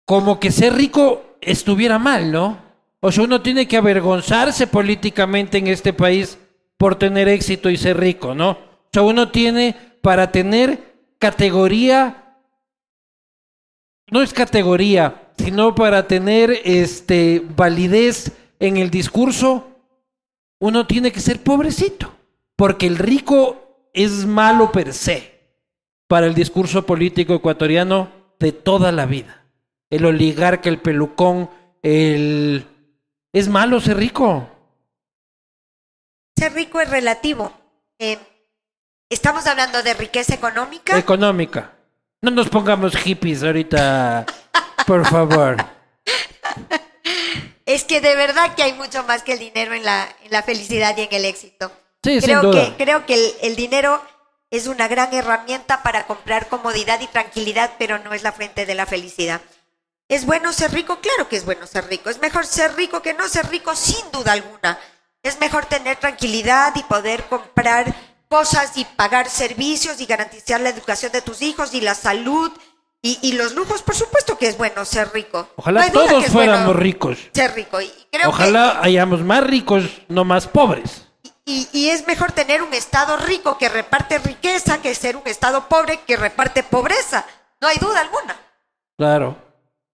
como 0.05 0.39
que 0.39 0.51
ser 0.51 0.73
rico 0.73 1.37
estuviera 1.41 1.99
mal, 1.99 2.31
¿no? 2.31 2.57
O 3.01 3.11
sea, 3.11 3.23
uno 3.25 3.41
tiene 3.41 3.67
que 3.67 3.77
avergonzarse 3.77 4.67
políticamente 4.67 5.57
en 5.57 5.67
este 5.67 5.93
país 5.93 6.37
por 6.77 6.95
tener 6.95 7.27
éxito 7.27 7.69
y 7.69 7.77
ser 7.77 7.97
rico, 7.97 8.33
¿no? 8.33 8.51
O 8.51 8.89
sea, 8.91 9.03
uno 9.03 9.29
tiene 9.29 9.75
para 10.01 10.31
tener 10.31 10.95
categoría, 11.19 12.37
no 14.09 14.21
es 14.21 14.33
categoría, 14.33 15.26
sino 15.37 15.75
para 15.75 16.07
tener 16.07 16.51
este 16.63 17.43
validez 17.55 18.31
en 18.59 18.77
el 18.77 18.89
discurso, 18.89 19.67
uno 20.59 20.87
tiene 20.87 21.11
que 21.11 21.19
ser 21.19 21.43
pobrecito, 21.43 22.13
porque 22.55 22.87
el 22.87 22.97
rico 22.97 23.89
es 23.93 24.25
malo 24.25 24.71
per 24.71 24.93
se 24.93 25.37
para 26.07 26.27
el 26.27 26.33
discurso 26.33 26.85
político 26.85 27.35
ecuatoriano 27.35 28.09
de 28.39 28.51
toda 28.51 28.91
la 28.91 29.05
vida. 29.05 29.43
El 29.89 30.05
oligarca, 30.05 30.69
el 30.69 30.79
pelucón, 30.79 31.49
el... 31.81 32.65
Es 33.33 33.49
malo 33.49 33.79
ser 33.79 33.97
rico. 33.97 34.49
Ser 36.37 36.53
rico 36.53 36.79
es 36.79 36.89
relativo. 36.89 37.51
Eh, 37.99 38.17
estamos 39.09 39.45
hablando 39.47 39.83
de 39.83 39.93
riqueza 39.93 40.33
económica. 40.33 40.97
Económica. 40.97 41.73
No 42.21 42.31
nos 42.31 42.49
pongamos 42.49 42.95
hippies 42.95 43.43
ahorita, 43.43 44.25
por 44.87 45.05
favor. 45.05 45.57
Es 47.65 47.83
que 47.83 47.99
de 47.99 48.15
verdad 48.15 48.55
que 48.55 48.63
hay 48.63 48.71
mucho 48.73 49.03
más 49.03 49.23
que 49.23 49.33
el 49.33 49.39
dinero 49.39 49.73
en 49.73 49.83
la, 49.83 50.07
en 50.23 50.31
la 50.31 50.41
felicidad 50.41 50.95
y 50.95 51.01
en 51.01 51.13
el 51.13 51.25
éxito. 51.25 51.69
Sí, 52.01 52.21
sin 52.21 52.21
creo 52.21 52.41
duda. 52.43 52.77
que, 52.77 52.81
creo 52.81 53.05
que 53.05 53.13
el, 53.15 53.33
el 53.41 53.55
dinero 53.57 54.01
es 54.49 54.67
una 54.67 54.87
gran 54.87 55.13
herramienta 55.13 55.83
para 55.83 56.07
comprar 56.07 56.47
comodidad 56.47 57.01
y 57.01 57.07
tranquilidad, 57.07 57.73
pero 57.77 57.99
no 57.99 58.13
es 58.13 58.23
la 58.23 58.31
fuente 58.31 58.65
de 58.65 58.73
la 58.73 58.85
felicidad. 58.85 59.41
¿Es 60.07 60.25
bueno 60.25 60.53
ser 60.53 60.71
rico? 60.71 60.99
Claro 61.01 61.27
que 61.27 61.35
es 61.35 61.43
bueno 61.43 61.67
ser 61.67 61.87
rico. 61.89 62.09
Es 62.09 62.21
mejor 62.21 62.45
ser 62.45 62.73
rico 62.77 63.01
que 63.01 63.13
no 63.13 63.27
ser 63.27 63.49
rico, 63.49 63.75
sin 63.75 64.09
duda 64.13 64.31
alguna. 64.31 64.79
Es 65.21 65.37
mejor 65.41 65.65
tener 65.65 65.97
tranquilidad 65.97 66.73
y 66.77 66.83
poder 66.83 67.25
comprar 67.25 67.93
cosas 68.29 68.77
y 68.77 68.85
pagar 68.85 69.29
servicios 69.29 69.99
y 69.99 70.05
garantizar 70.05 70.61
la 70.61 70.69
educación 70.69 71.11
de 71.11 71.21
tus 71.21 71.41
hijos 71.41 71.73
y 71.73 71.81
la 71.81 71.95
salud 71.95 72.49
y, 73.01 73.17
y 73.21 73.33
los 73.33 73.53
lujos. 73.55 73.81
Por 73.83 73.95
supuesto 73.95 74.37
que 74.37 74.47
es 74.47 74.57
bueno 74.57 74.83
ser 74.85 75.11
rico. 75.13 75.47
Ojalá 75.55 75.87
No 75.87 75.91
todos 75.93 76.25
fuéramos 76.27 76.65
bueno 76.67 76.73
ricos. 76.73 77.17
Ser 77.33 77.53
rico. 77.55 77.79
Y 77.81 77.91
creo 78.11 78.29
Ojalá 78.29 78.79
hayamos 78.81 79.21
más 79.21 79.43
ricos, 79.43 79.83
no 80.07 80.23
más 80.25 80.47
pobres. 80.47 81.07
y, 81.45 81.67
y 81.71 81.89
es 81.89 82.05
mejor 82.07 82.31
tener 82.33 82.61
un 82.61 82.73
Estado 82.73 83.17
rico 83.17 83.57
que 83.57 83.69
reparte 83.69 84.17
riqueza 84.19 84.81
que 84.81 84.93
ser 84.95 85.15
un 85.15 85.23
Estado 85.25 85.67
pobre 85.69 85.99
que 86.05 86.17
reparte 86.17 86.63
pobreza. 86.63 87.25
No 87.61 87.67
hay 87.67 87.77
duda 87.77 88.01
alguna. 88.01 88.35
Claro. 88.97 89.37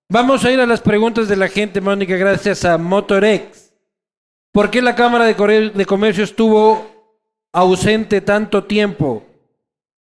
Vamos 0.10 0.44
a 0.46 0.52
ir 0.52 0.60
a 0.60 0.66
las 0.66 0.82
preguntas 0.82 1.28
de 1.28 1.36
la 1.36 1.48
gente, 1.48 1.82
Mónica, 1.82 2.16
gracias 2.16 2.66
a 2.66 2.78
Motorex. 2.78 3.72
¿Por 4.52 4.70
qué 4.70 4.82
la 4.82 4.96
Cámara 4.96 5.26
de 5.26 5.86
Comercio 5.86 6.24
estuvo 6.24 6.86
ausente 7.52 8.22
tanto 8.22 8.66
tiempo? 8.66 9.24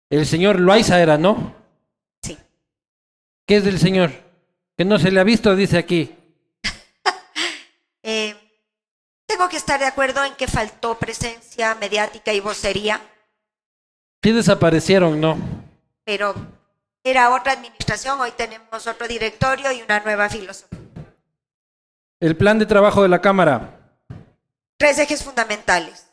El 0.09 0.25
señor 0.25 0.59
Loaiza 0.59 0.99
era, 0.99 1.17
¿no? 1.17 1.53
¿Qué 3.51 3.57
es 3.57 3.65
del 3.65 3.79
señor? 3.79 4.11
Que 4.77 4.85
no 4.85 4.97
se 4.97 5.11
le 5.11 5.19
ha 5.19 5.25
visto, 5.25 5.53
dice 5.57 5.77
aquí. 5.77 6.15
Eh, 8.01 8.33
tengo 9.27 9.49
que 9.49 9.57
estar 9.57 9.77
de 9.77 9.87
acuerdo 9.87 10.23
en 10.23 10.33
que 10.35 10.47
faltó 10.47 10.97
presencia 10.97 11.75
mediática 11.75 12.31
y 12.31 12.39
vocería, 12.39 13.01
Sí 14.23 14.31
desaparecieron, 14.31 15.19
¿no? 15.19 15.37
pero 16.05 16.33
era 17.03 17.35
otra 17.35 17.51
administración, 17.51 18.21
hoy 18.21 18.31
tenemos 18.31 18.87
otro 18.87 19.05
directorio 19.05 19.73
y 19.73 19.81
una 19.81 19.99
nueva 19.99 20.29
filosofía. 20.29 20.79
El 22.21 22.37
plan 22.37 22.57
de 22.57 22.65
trabajo 22.65 23.03
de 23.03 23.09
la 23.09 23.19
Cámara. 23.19 23.81
Tres 24.77 24.97
ejes 24.97 25.25
fundamentales. 25.25 26.07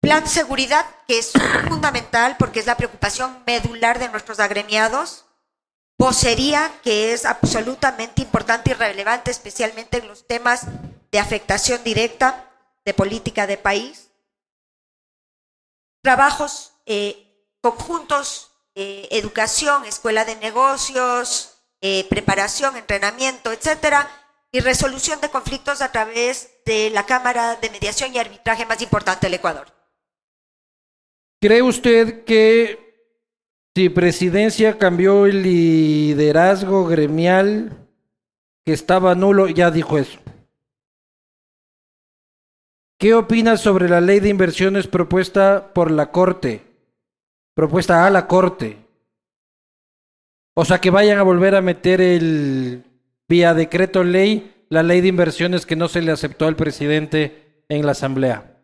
Plan 0.00 0.26
seguridad, 0.26 0.86
que 1.06 1.18
es 1.18 1.32
fundamental 1.68 2.36
porque 2.38 2.60
es 2.60 2.66
la 2.66 2.78
preocupación 2.78 3.42
medular 3.46 3.98
de 3.98 4.08
nuestros 4.08 4.40
agremiados. 4.40 5.26
Vocería, 6.00 6.80
que 6.82 7.12
es 7.12 7.26
absolutamente 7.26 8.22
importante 8.22 8.70
y 8.70 8.72
relevante, 8.72 9.30
especialmente 9.30 9.98
en 9.98 10.08
los 10.08 10.26
temas 10.26 10.62
de 11.12 11.18
afectación 11.18 11.84
directa 11.84 12.50
de 12.86 12.94
política 12.94 13.46
de 13.46 13.58
país. 13.58 14.10
Trabajos 16.02 16.72
eh, 16.86 17.44
conjuntos, 17.60 18.50
eh, 18.74 19.08
educación, 19.10 19.84
escuela 19.84 20.24
de 20.24 20.36
negocios, 20.36 21.58
eh, 21.82 22.06
preparación, 22.08 22.78
entrenamiento, 22.78 23.52
etcétera, 23.52 24.08
y 24.50 24.60
resolución 24.60 25.20
de 25.20 25.28
conflictos 25.28 25.82
a 25.82 25.92
través 25.92 26.50
de 26.64 26.88
la 26.88 27.04
Cámara 27.04 27.56
de 27.56 27.68
Mediación 27.68 28.14
y 28.14 28.18
Arbitraje 28.18 28.64
más 28.64 28.80
importante 28.80 29.26
del 29.26 29.34
Ecuador. 29.34 29.70
¿Cree 31.42 31.60
usted 31.60 32.24
que 32.24 32.89
si 33.76 33.88
presidencia 33.88 34.78
cambió 34.78 35.26
el 35.26 35.42
liderazgo 35.42 36.86
gremial 36.86 37.88
que 38.64 38.72
estaba 38.72 39.14
nulo, 39.14 39.48
ya 39.48 39.70
dijo 39.70 39.98
eso? 39.98 40.18
¿Qué 42.98 43.14
opina 43.14 43.56
sobre 43.56 43.88
la 43.88 44.00
ley 44.00 44.20
de 44.20 44.28
inversiones 44.28 44.86
propuesta 44.86 45.72
por 45.72 45.90
la 45.90 46.10
Corte? 46.10 46.62
Propuesta 47.54 48.06
a 48.06 48.10
la 48.10 48.26
Corte. 48.26 48.76
O 50.54 50.64
sea, 50.64 50.80
que 50.80 50.90
vayan 50.90 51.18
a 51.18 51.22
volver 51.22 51.54
a 51.54 51.62
meter 51.62 52.00
el 52.00 52.84
vía 53.28 53.54
decreto 53.54 54.04
ley 54.04 54.60
la 54.70 54.84
ley 54.84 55.00
de 55.00 55.08
inversiones 55.08 55.66
que 55.66 55.76
no 55.76 55.88
se 55.88 56.00
le 56.00 56.12
aceptó 56.12 56.46
al 56.46 56.56
presidente 56.56 57.64
en 57.68 57.84
la 57.84 57.92
Asamblea. 57.92 58.56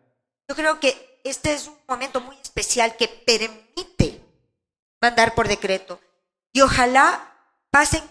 Yo 0.49 0.55
creo 0.55 0.79
que 0.79 1.19
este 1.23 1.53
es 1.53 1.67
un 1.67 1.75
momento 1.87 2.21
muy 2.21 2.37
especial 2.41 2.95
que 2.97 3.09
permite 3.09 4.21
mandar 5.01 5.35
por 5.35 5.47
decreto. 5.47 5.99
Y 6.53 6.61
ojalá 6.61 7.33
pasen 7.71 8.03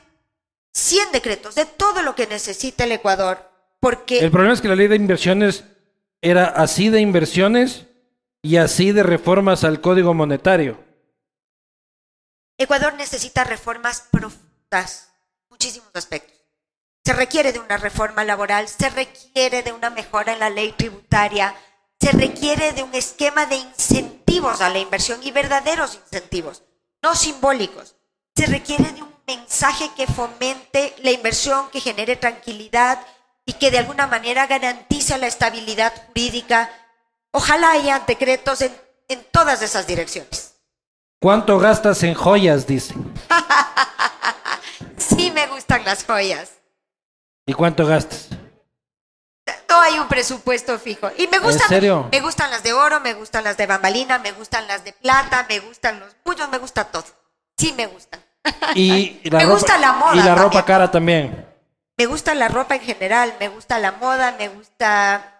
100 0.72 1.12
decretos 1.12 1.54
de 1.54 1.64
todo 1.64 2.02
lo 2.02 2.14
que 2.14 2.26
necesita 2.26 2.84
el 2.84 2.92
Ecuador, 2.92 3.50
porque 3.80 4.18
El 4.18 4.30
problema 4.30 4.54
es 4.54 4.60
que 4.60 4.68
la 4.68 4.76
ley 4.76 4.88
de 4.88 4.96
inversiones 4.96 5.64
era 6.20 6.46
así 6.46 6.88
de 6.88 7.00
inversiones 7.00 7.86
y 8.42 8.58
así 8.58 8.92
de 8.92 9.02
reformas 9.02 9.64
al 9.64 9.80
código 9.80 10.14
monetario. 10.14 10.78
Ecuador 12.58 12.94
necesita 12.94 13.44
reformas 13.44 14.08
profundas, 14.10 15.10
muchísimos 15.50 15.90
aspectos. 15.94 16.36
Se 17.04 17.12
requiere 17.12 17.52
de 17.52 17.58
una 17.58 17.76
reforma 17.76 18.24
laboral, 18.24 18.68
se 18.68 18.88
requiere 18.88 19.62
de 19.62 19.72
una 19.72 19.90
mejora 19.90 20.32
en 20.32 20.40
la 20.40 20.50
ley 20.50 20.72
tributaria, 20.72 21.54
se 22.00 22.12
requiere 22.12 22.72
de 22.72 22.82
un 22.82 22.94
esquema 22.94 23.46
de 23.46 23.56
incentivos 23.56 24.60
a 24.60 24.70
la 24.70 24.78
inversión 24.78 25.20
y 25.22 25.30
verdaderos 25.30 25.94
incentivos, 25.94 26.62
no 27.06 27.14
simbólicos. 27.14 27.94
Se 28.34 28.46
requiere 28.46 28.90
de 28.90 29.02
un 29.02 29.14
mensaje 29.28 29.88
que 29.96 30.08
fomente 30.08 30.92
la 31.04 31.12
inversión, 31.12 31.70
que 31.70 31.80
genere 31.80 32.16
tranquilidad 32.16 32.98
y 33.44 33.52
que 33.52 33.70
de 33.70 33.78
alguna 33.78 34.08
manera 34.08 34.48
garantice 34.48 35.16
la 35.16 35.28
estabilidad 35.28 35.92
jurídica. 36.08 36.68
Ojalá 37.30 37.70
haya 37.70 38.00
decretos 38.00 38.60
en, 38.60 38.76
en 39.06 39.24
todas 39.30 39.62
esas 39.62 39.86
direcciones. 39.86 40.56
¿Cuánto 41.20 41.60
gastas 41.60 42.02
en 42.02 42.14
joyas? 42.14 42.66
Dice. 42.66 42.94
Sí 44.98 45.30
me 45.30 45.46
gustan 45.46 45.84
las 45.84 46.04
joyas. 46.04 46.50
¿Y 47.46 47.52
cuánto 47.52 47.86
gastas? 47.86 48.28
No 49.76 49.82
hay 49.82 49.98
un 49.98 50.08
presupuesto 50.08 50.78
fijo. 50.78 51.10
Y 51.18 51.26
me 51.28 51.38
gustan, 51.38 51.68
serio? 51.68 52.08
me 52.10 52.20
gustan 52.20 52.50
las 52.50 52.62
de 52.62 52.72
oro, 52.72 53.00
me 53.00 53.14
gustan 53.14 53.44
las 53.44 53.56
de 53.56 53.66
bambalina, 53.66 54.18
me 54.18 54.32
gustan 54.32 54.66
las 54.66 54.84
de 54.84 54.92
plata, 54.92 55.44
me 55.48 55.60
gustan 55.60 56.00
los 56.00 56.14
puños, 56.14 56.48
me 56.48 56.58
gusta 56.58 56.84
todo. 56.84 57.04
Sí 57.58 57.72
me 57.76 57.86
gustan. 57.86 58.20
Y 58.74 59.20
la 59.30 59.38
Me 59.38 59.44
ropa, 59.44 59.54
gusta 59.54 59.78
la 59.78 59.92
moda 59.92 60.14
Y 60.16 60.22
la 60.22 60.34
ropa 60.34 60.64
cara 60.64 60.90
también. 60.90 61.46
Me 61.98 62.06
gusta 62.06 62.34
la 62.34 62.48
ropa 62.48 62.74
en 62.76 62.80
general, 62.82 63.34
me 63.40 63.48
gusta 63.48 63.78
la 63.78 63.92
moda, 63.92 64.34
me 64.38 64.48
gusta... 64.48 65.32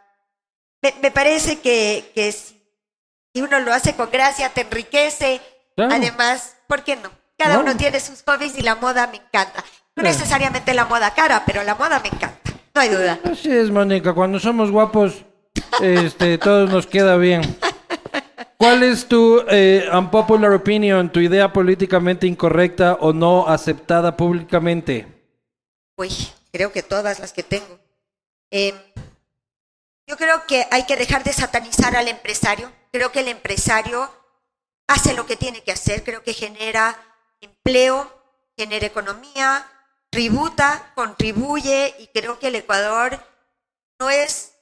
Me, 0.83 0.95
me 1.03 1.11
parece 1.11 1.61
que, 1.61 2.11
que 2.15 2.33
si 2.33 2.61
uno 3.37 3.59
lo 3.61 3.73
hace 3.73 3.95
con 3.95 4.11
gracia, 4.11 4.49
te 4.51 4.63
enriquece. 4.63 5.41
Claro. 5.77 5.95
Además, 5.95 6.57
¿por 6.67 6.83
qué 6.85 6.97
no? 6.97 7.11
Cada 7.39 7.55
No. 7.55 7.61
uno 7.61 7.77
tiene 7.77 8.01
sus 8.01 8.23
hobbies 8.23 8.57
y 8.57 8.63
la 8.63 8.75
moda 8.77 9.07
me 9.07 9.17
encanta. 9.19 9.61
No 9.95 10.03
Claro. 10.03 10.09
necesariamente 10.17 10.73
la 10.75 10.85
moda 10.87 11.13
cara, 11.15 11.43
pero 11.47 11.63
la 11.63 11.75
moda 11.75 12.01
me 12.01 12.09
encanta. 12.09 12.53
No 12.77 12.83
hay 12.83 12.91
duda. 12.91 13.19
Así 13.25 13.51
es, 13.51 13.71
Mónica. 13.71 14.13
Cuando 14.13 14.39
somos 14.39 14.71
guapos, 14.71 15.25
este, 15.81 16.37
todo 16.37 16.67
nos 16.67 16.87
queda 16.87 17.17
bien. 17.17 17.41
¿Cuál 18.59 18.83
es 18.83 19.09
tu 19.09 19.43
eh, 19.49 19.89
unpopular 19.91 20.53
opinion, 20.53 21.11
tu 21.11 21.21
idea 21.21 21.51
políticamente 21.51 22.27
incorrecta 22.27 22.99
o 23.01 23.15
no 23.15 23.49
aceptada 23.49 24.15
públicamente? 24.15 25.07
Uy, 25.97 26.11
creo 26.53 26.71
que 26.71 26.83
todas 26.83 27.19
las 27.19 27.33
que 27.33 27.43
tengo. 27.43 27.79
Eh, 28.51 28.75
yo 30.07 30.19
creo 30.19 30.47
que 30.47 30.67
hay 30.71 30.85
que 30.85 30.97
dejar 30.97 31.25
de 31.25 31.33
satanizar 31.33 31.97
al 31.97 32.09
empresario. 32.09 32.71
Creo 32.93 33.11
que 33.11 33.21
el 33.21 33.29
empresario 33.29 34.11
hace 34.87 35.15
lo 35.15 35.25
que 35.25 35.37
tiene 35.37 35.63
que 35.63 35.73
hacer. 35.73 36.05
Creo 36.05 36.23
que 36.23 36.35
genera 36.35 36.95
empleo, 37.41 38.13
genera 38.55 38.85
economía, 38.85 39.67
tributa, 40.17 40.93
contribuye 40.95 41.95
y 41.99 42.07
creo 42.07 42.39
que 42.39 42.47
el 42.47 42.55
Ecuador 42.55 43.23
no 44.01 44.09
es 44.09 44.55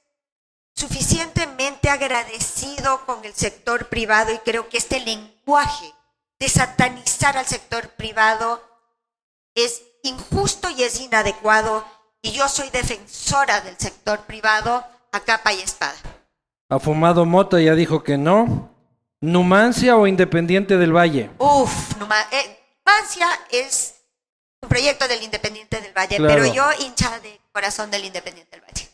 suficientemente 0.75 1.89
agradecido 1.89 3.05
con 3.05 3.23
el 3.23 3.33
sector 3.33 3.87
privado 3.87 4.33
y 4.33 4.37
creo 4.39 4.67
que 4.67 4.77
este 4.77 4.99
lenguaje 4.99 5.93
de 6.39 6.49
satanizar 6.49 7.37
al 7.37 7.45
sector 7.45 7.87
privado 7.91 8.61
es 9.55 9.81
injusto 10.03 10.69
y 10.71 10.83
es 10.83 10.99
inadecuado 10.99 11.85
y 12.21 12.33
yo 12.33 12.49
soy 12.49 12.69
defensora 12.71 13.61
del 13.61 13.77
sector 13.77 14.19
privado 14.23 14.83
a 15.13 15.21
capa 15.21 15.53
y 15.53 15.61
espada. 15.61 15.95
¿Ha 16.67 16.79
fumado 16.79 17.25
mota? 17.25 17.61
Ya 17.61 17.75
dijo 17.75 18.03
que 18.03 18.17
no. 18.17 18.71
¿Numancia 19.21 19.95
o 19.95 20.05
Independiente 20.05 20.75
del 20.75 20.93
Valle? 20.93 21.31
Uf, 21.37 21.93
eh, 22.33 22.59
Numancia 22.85 23.29
es 23.51 23.94
proyecto 24.67 25.07
del 25.07 25.21
Independiente 25.23 25.79
del 25.81 25.93
Valle, 25.97 26.17
Claro. 26.17 26.33
pero 26.33 26.53
yo 26.53 26.65
hincha 26.79 27.19
de 27.19 27.39
corazón 27.51 27.89
del 27.91 28.05
Independiente 28.05 28.51
del 28.57 28.61
Valle. 28.65 28.89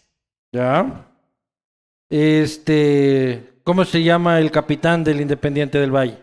¿Ya? 0.52 1.06
Este, 2.10 3.54
¿cómo 3.64 3.86
se 3.86 4.04
llama 4.04 4.40
el 4.40 4.52
capitán 4.52 5.04
del 5.04 5.22
Independiente 5.22 5.80
del 5.80 5.92
Valle? 5.96 6.18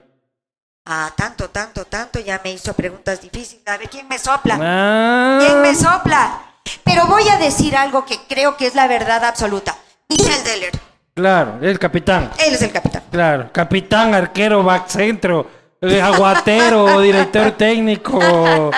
Ah, 0.85 1.13
tanto, 1.17 1.51
tanto, 1.51 1.85
tanto, 1.85 2.19
ya 2.21 2.41
me 2.43 2.53
hizo 2.53 2.73
preguntas 2.75 3.21
difíciles. 3.21 3.63
A 3.67 3.77
ver, 3.77 3.89
¿quién 3.91 4.09
me 4.09 4.19
sopla? 4.19 4.59
Ah, 4.61 5.39
¿Quién 5.45 5.61
me 5.61 5.75
sopla? 5.75 6.41
Pero 6.85 7.07
voy 7.07 7.29
a 7.29 7.37
decir 7.39 7.77
algo 7.77 8.05
que 8.05 8.19
creo 8.29 8.57
que 8.57 8.67
es 8.67 8.75
la 8.75 8.87
verdad 8.89 9.25
absoluta. 9.25 9.77
Michel 10.09 10.43
Deller, 10.45 10.73
claro, 11.15 11.59
el 11.63 11.79
capitán. 11.79 12.31
él 12.47 12.55
es 12.55 12.63
el 12.63 12.73
capitán. 12.73 13.03
Claro, 13.11 13.51
capitán, 13.53 14.15
arquero, 14.15 14.63
back 14.63 14.89
centro, 14.89 15.47
eh, 15.83 16.01
aguatero, 16.01 17.01
director 17.03 17.53
técnico, 17.53 18.71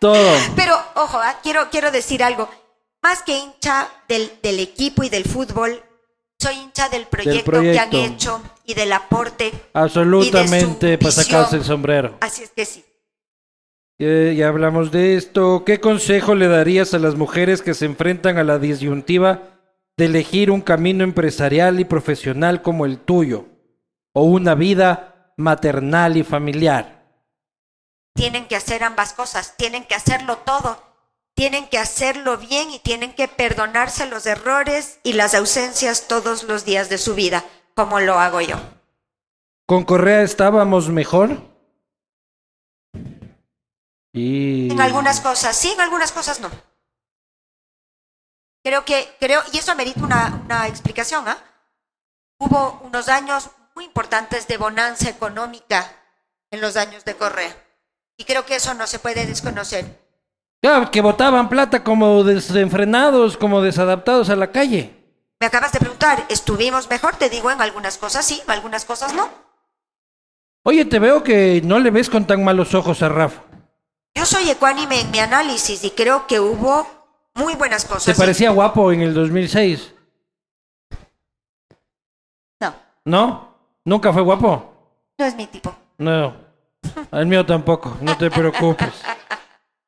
todo. 0.00 0.36
Pero, 0.56 0.74
ojo, 0.96 1.18
ah, 1.18 1.38
quiero, 1.42 1.70
quiero 1.70 1.92
decir 1.92 2.24
algo. 2.24 2.48
Más 3.02 3.22
que 3.22 3.38
hincha 3.38 3.88
del, 4.08 4.32
del 4.42 4.58
equipo 4.58 5.04
y 5.04 5.08
del 5.08 5.24
fútbol, 5.24 5.82
soy 6.40 6.54
hincha 6.56 6.88
del 6.88 7.06
proyecto, 7.06 7.60
que 7.60 7.78
han 7.78 7.94
hecho 7.94 8.42
y 8.64 8.74
del 8.74 8.92
aporte. 8.92 9.52
Absolutamente 9.74 10.86
y 10.86 10.90
de 10.90 10.96
su 10.96 11.00
para 11.00 11.12
sacarse 11.12 11.56
el 11.56 11.64
sombrero. 11.64 12.16
Así 12.20 12.42
es 12.42 12.50
que 12.50 12.64
sí. 12.64 12.84
Eh, 13.98 14.34
ya 14.36 14.48
hablamos 14.48 14.90
de 14.90 15.16
esto. 15.16 15.64
¿Qué 15.64 15.80
consejo 15.80 16.34
le 16.34 16.48
darías 16.48 16.94
a 16.94 16.98
las 16.98 17.14
mujeres 17.16 17.60
que 17.60 17.74
se 17.74 17.84
enfrentan 17.84 18.38
a 18.38 18.44
la 18.44 18.58
disyuntiva 18.58 19.42
de 19.98 20.06
elegir 20.06 20.50
un 20.50 20.62
camino 20.62 21.04
empresarial 21.04 21.78
y 21.78 21.84
profesional 21.84 22.62
como 22.62 22.86
el 22.86 22.98
tuyo? 22.98 23.44
O 24.14 24.24
una 24.24 24.54
vida 24.54 25.34
maternal 25.36 26.16
y 26.16 26.22
familiar. 26.22 26.99
Tienen 28.14 28.48
que 28.48 28.56
hacer 28.56 28.84
ambas 28.84 29.12
cosas, 29.12 29.56
tienen 29.56 29.84
que 29.84 29.94
hacerlo 29.94 30.38
todo. 30.38 30.82
Tienen 31.34 31.68
que 31.68 31.78
hacerlo 31.78 32.36
bien 32.36 32.70
y 32.70 32.80
tienen 32.80 33.14
que 33.14 33.28
perdonarse 33.28 34.06
los 34.06 34.26
errores 34.26 34.98
y 35.02 35.14
las 35.14 35.34
ausencias 35.34 36.06
todos 36.08 36.42
los 36.42 36.64
días 36.64 36.88
de 36.88 36.98
su 36.98 37.14
vida, 37.14 37.44
como 37.74 38.00
lo 38.00 38.18
hago 38.18 38.40
yo. 38.40 38.56
¿Con 39.66 39.84
Correa 39.84 40.22
estábamos 40.22 40.88
mejor? 40.88 41.40
Y... 44.12 44.70
En 44.70 44.80
algunas 44.80 45.20
cosas 45.20 45.56
sí, 45.56 45.70
en 45.70 45.80
algunas 45.80 46.12
cosas 46.12 46.40
no. 46.40 46.50
Creo 48.62 48.84
que, 48.84 49.16
creo, 49.18 49.42
y 49.52 49.58
eso 49.58 49.72
amerita 49.72 50.04
una, 50.04 50.42
una 50.44 50.66
explicación, 50.66 51.26
¿ah? 51.26 51.38
Hubo 52.38 52.80
unos 52.82 53.08
años 53.08 53.50
muy 53.74 53.84
importantes 53.84 54.46
de 54.46 54.58
bonanza 54.58 55.08
económica 55.08 55.90
en 56.50 56.60
los 56.60 56.76
años 56.76 57.04
de 57.04 57.16
Correa. 57.16 57.56
Y 58.20 58.24
creo 58.24 58.44
que 58.44 58.56
eso 58.56 58.74
no 58.74 58.86
se 58.86 58.98
puede 58.98 59.24
desconocer. 59.24 59.98
Claro, 60.60 60.90
que 60.90 61.00
botaban 61.00 61.48
plata 61.48 61.82
como 61.82 62.22
desenfrenados, 62.22 63.38
como 63.38 63.62
desadaptados 63.62 64.28
a 64.28 64.36
la 64.36 64.52
calle. 64.52 64.94
Me 65.40 65.46
acabas 65.46 65.72
de 65.72 65.78
preguntar, 65.78 66.26
¿estuvimos 66.28 66.90
mejor? 66.90 67.16
Te 67.16 67.30
digo, 67.30 67.50
en 67.50 67.62
algunas 67.62 67.96
cosas 67.96 68.26
sí, 68.26 68.42
en 68.44 68.50
algunas 68.50 68.84
cosas 68.84 69.14
no. 69.14 69.30
Oye, 70.64 70.84
te 70.84 70.98
veo 70.98 71.22
que 71.22 71.62
no 71.64 71.78
le 71.78 71.90
ves 71.90 72.10
con 72.10 72.26
tan 72.26 72.44
malos 72.44 72.74
ojos 72.74 73.02
a 73.02 73.08
Rafa. 73.08 73.40
Yo 74.14 74.26
soy 74.26 74.50
ecuánime 74.50 75.00
en 75.00 75.10
mi 75.10 75.18
análisis 75.18 75.82
y 75.82 75.90
creo 75.92 76.26
que 76.26 76.40
hubo 76.40 76.86
muy 77.36 77.54
buenas 77.54 77.86
cosas. 77.86 78.04
¿Te 78.04 78.20
parecía 78.20 78.50
guapo 78.50 78.92
en 78.92 79.00
el 79.00 79.14
2006? 79.14 79.94
No, 82.60 82.74
¿No? 83.06 83.56
¿Nunca 83.86 84.12
fue 84.12 84.20
guapo? 84.20 84.74
no 85.16 85.24
es 85.24 85.34
mi 85.34 85.46
tipo. 85.46 85.74
No. 85.96 86.49
El 87.12 87.26
mío 87.26 87.44
tampoco, 87.44 87.96
no 88.00 88.16
te 88.16 88.30
preocupes. 88.30 89.02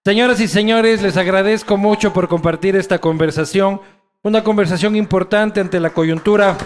Señoras 0.04 0.40
y 0.40 0.48
señores, 0.48 1.00
les 1.00 1.16
agradezco 1.16 1.76
mucho 1.76 2.12
por 2.12 2.26
compartir 2.26 2.74
esta 2.74 2.98
conversación. 2.98 3.80
Una 4.22 4.42
conversación 4.42 4.96
importante 4.96 5.60
ante 5.60 5.78
la 5.78 5.90
coyuntura. 5.90 6.58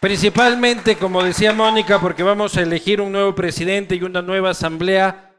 Principalmente, 0.00 0.96
como 0.96 1.22
decía 1.22 1.52
Mónica, 1.52 2.00
porque 2.00 2.22
vamos 2.22 2.56
a 2.56 2.62
elegir 2.62 3.00
un 3.00 3.12
nuevo 3.12 3.34
presidente 3.34 3.96
y 3.96 4.02
una 4.02 4.22
nueva 4.22 4.50
asamblea 4.50 5.34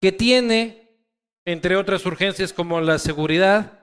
que 0.00 0.12
tiene, 0.12 0.90
entre 1.44 1.76
otras 1.76 2.06
urgencias 2.06 2.52
como 2.52 2.80
la 2.80 2.98
seguridad, 2.98 3.80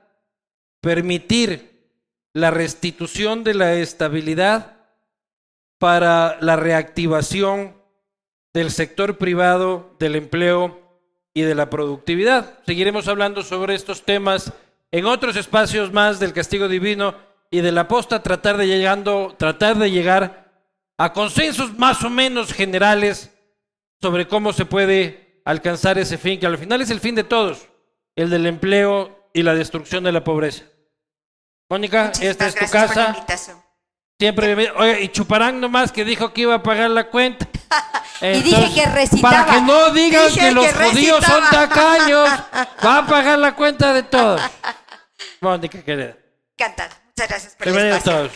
permitir 0.80 1.90
la 2.34 2.52
restitución 2.52 3.44
de 3.44 3.56
la 3.56 3.74
estabilidad 3.74 4.81
para 5.82 6.38
la 6.42 6.58
reactivación 6.58 7.76
del 8.54 8.70
sector 8.70 9.18
privado, 9.18 9.96
del 9.98 10.16
empleo 10.16 10.80
y 11.34 11.42
de 11.42 11.56
la 11.56 11.72
productividad. 11.72 12.60
Seguiremos 12.68 13.08
hablando 13.08 13.42
sobre 13.42 13.74
estos 13.74 14.04
temas 14.04 14.54
en 14.92 15.08
otros 15.08 15.36
espacios 15.38 15.92
más 15.92 16.20
del 16.20 16.34
castigo 16.34 16.68
divino 16.68 17.16
y 17.50 17.62
de 17.62 17.72
la 17.72 17.88
posta, 17.88 18.22
tratar 18.22 18.58
de, 18.58 18.68
llegando, 18.68 19.34
tratar 19.40 19.76
de 19.80 19.90
llegar 19.90 20.54
a 21.00 21.14
consensos 21.14 21.76
más 21.80 22.04
o 22.04 22.12
menos 22.12 22.54
generales 22.54 23.32
sobre 24.00 24.28
cómo 24.28 24.54
se 24.54 24.66
puede 24.66 25.42
alcanzar 25.46 25.98
ese 25.98 26.20
fin, 26.20 26.40
que 26.40 26.46
al 26.46 26.60
final 26.60 26.84
es 26.84 26.92
el 26.92 27.00
fin 27.00 27.16
de 27.16 27.24
todos, 27.24 27.70
el 28.16 28.30
del 28.30 28.46
empleo 28.46 29.30
y 29.34 29.42
la 29.42 29.56
destrucción 29.56 30.04
de 30.04 30.12
la 30.12 30.24
pobreza. 30.24 30.64
Mónica, 31.72 32.06
Muchísimas 32.06 32.30
esta 32.30 32.46
es 32.46 32.54
tu 32.54 32.72
casa. 32.72 33.26
Siempre, 34.22 34.56
me- 34.56 34.70
oye, 34.70 35.02
y 35.02 35.08
Chuparán 35.10 35.60
nomás 35.60 35.92
que 35.92 36.06
dijo 36.06 36.32
que 36.32 36.42
iba 36.42 36.54
a 36.54 36.62
pagar 36.62 36.92
la 36.92 37.06
cuenta. 37.10 37.48
Y 38.22 38.42
dije 38.44 38.72
que 38.76 38.86
recitaba. 38.86 39.46
Para 39.48 39.52
que 39.52 39.62
no 39.62 39.90
digan 39.90 40.28
Dije 40.28 40.40
que 40.42 40.52
los 40.52 40.68
que 40.68 40.74
judíos 40.74 41.26
son 41.26 41.44
tacaños, 41.50 42.30
va 42.86 42.98
a 43.00 43.08
pagar 43.08 43.40
la 43.40 43.56
cuenta 43.56 43.92
de 43.94 44.04
todos. 44.04 44.40
Mónica, 45.40 45.82
querida. 45.82 46.16
Encantada. 46.56 47.02
Muchas 47.08 47.28
gracias 47.30 47.56
por 47.56 47.68
el 47.68 47.78
espacio. 47.78 48.12
todos. 48.12 48.32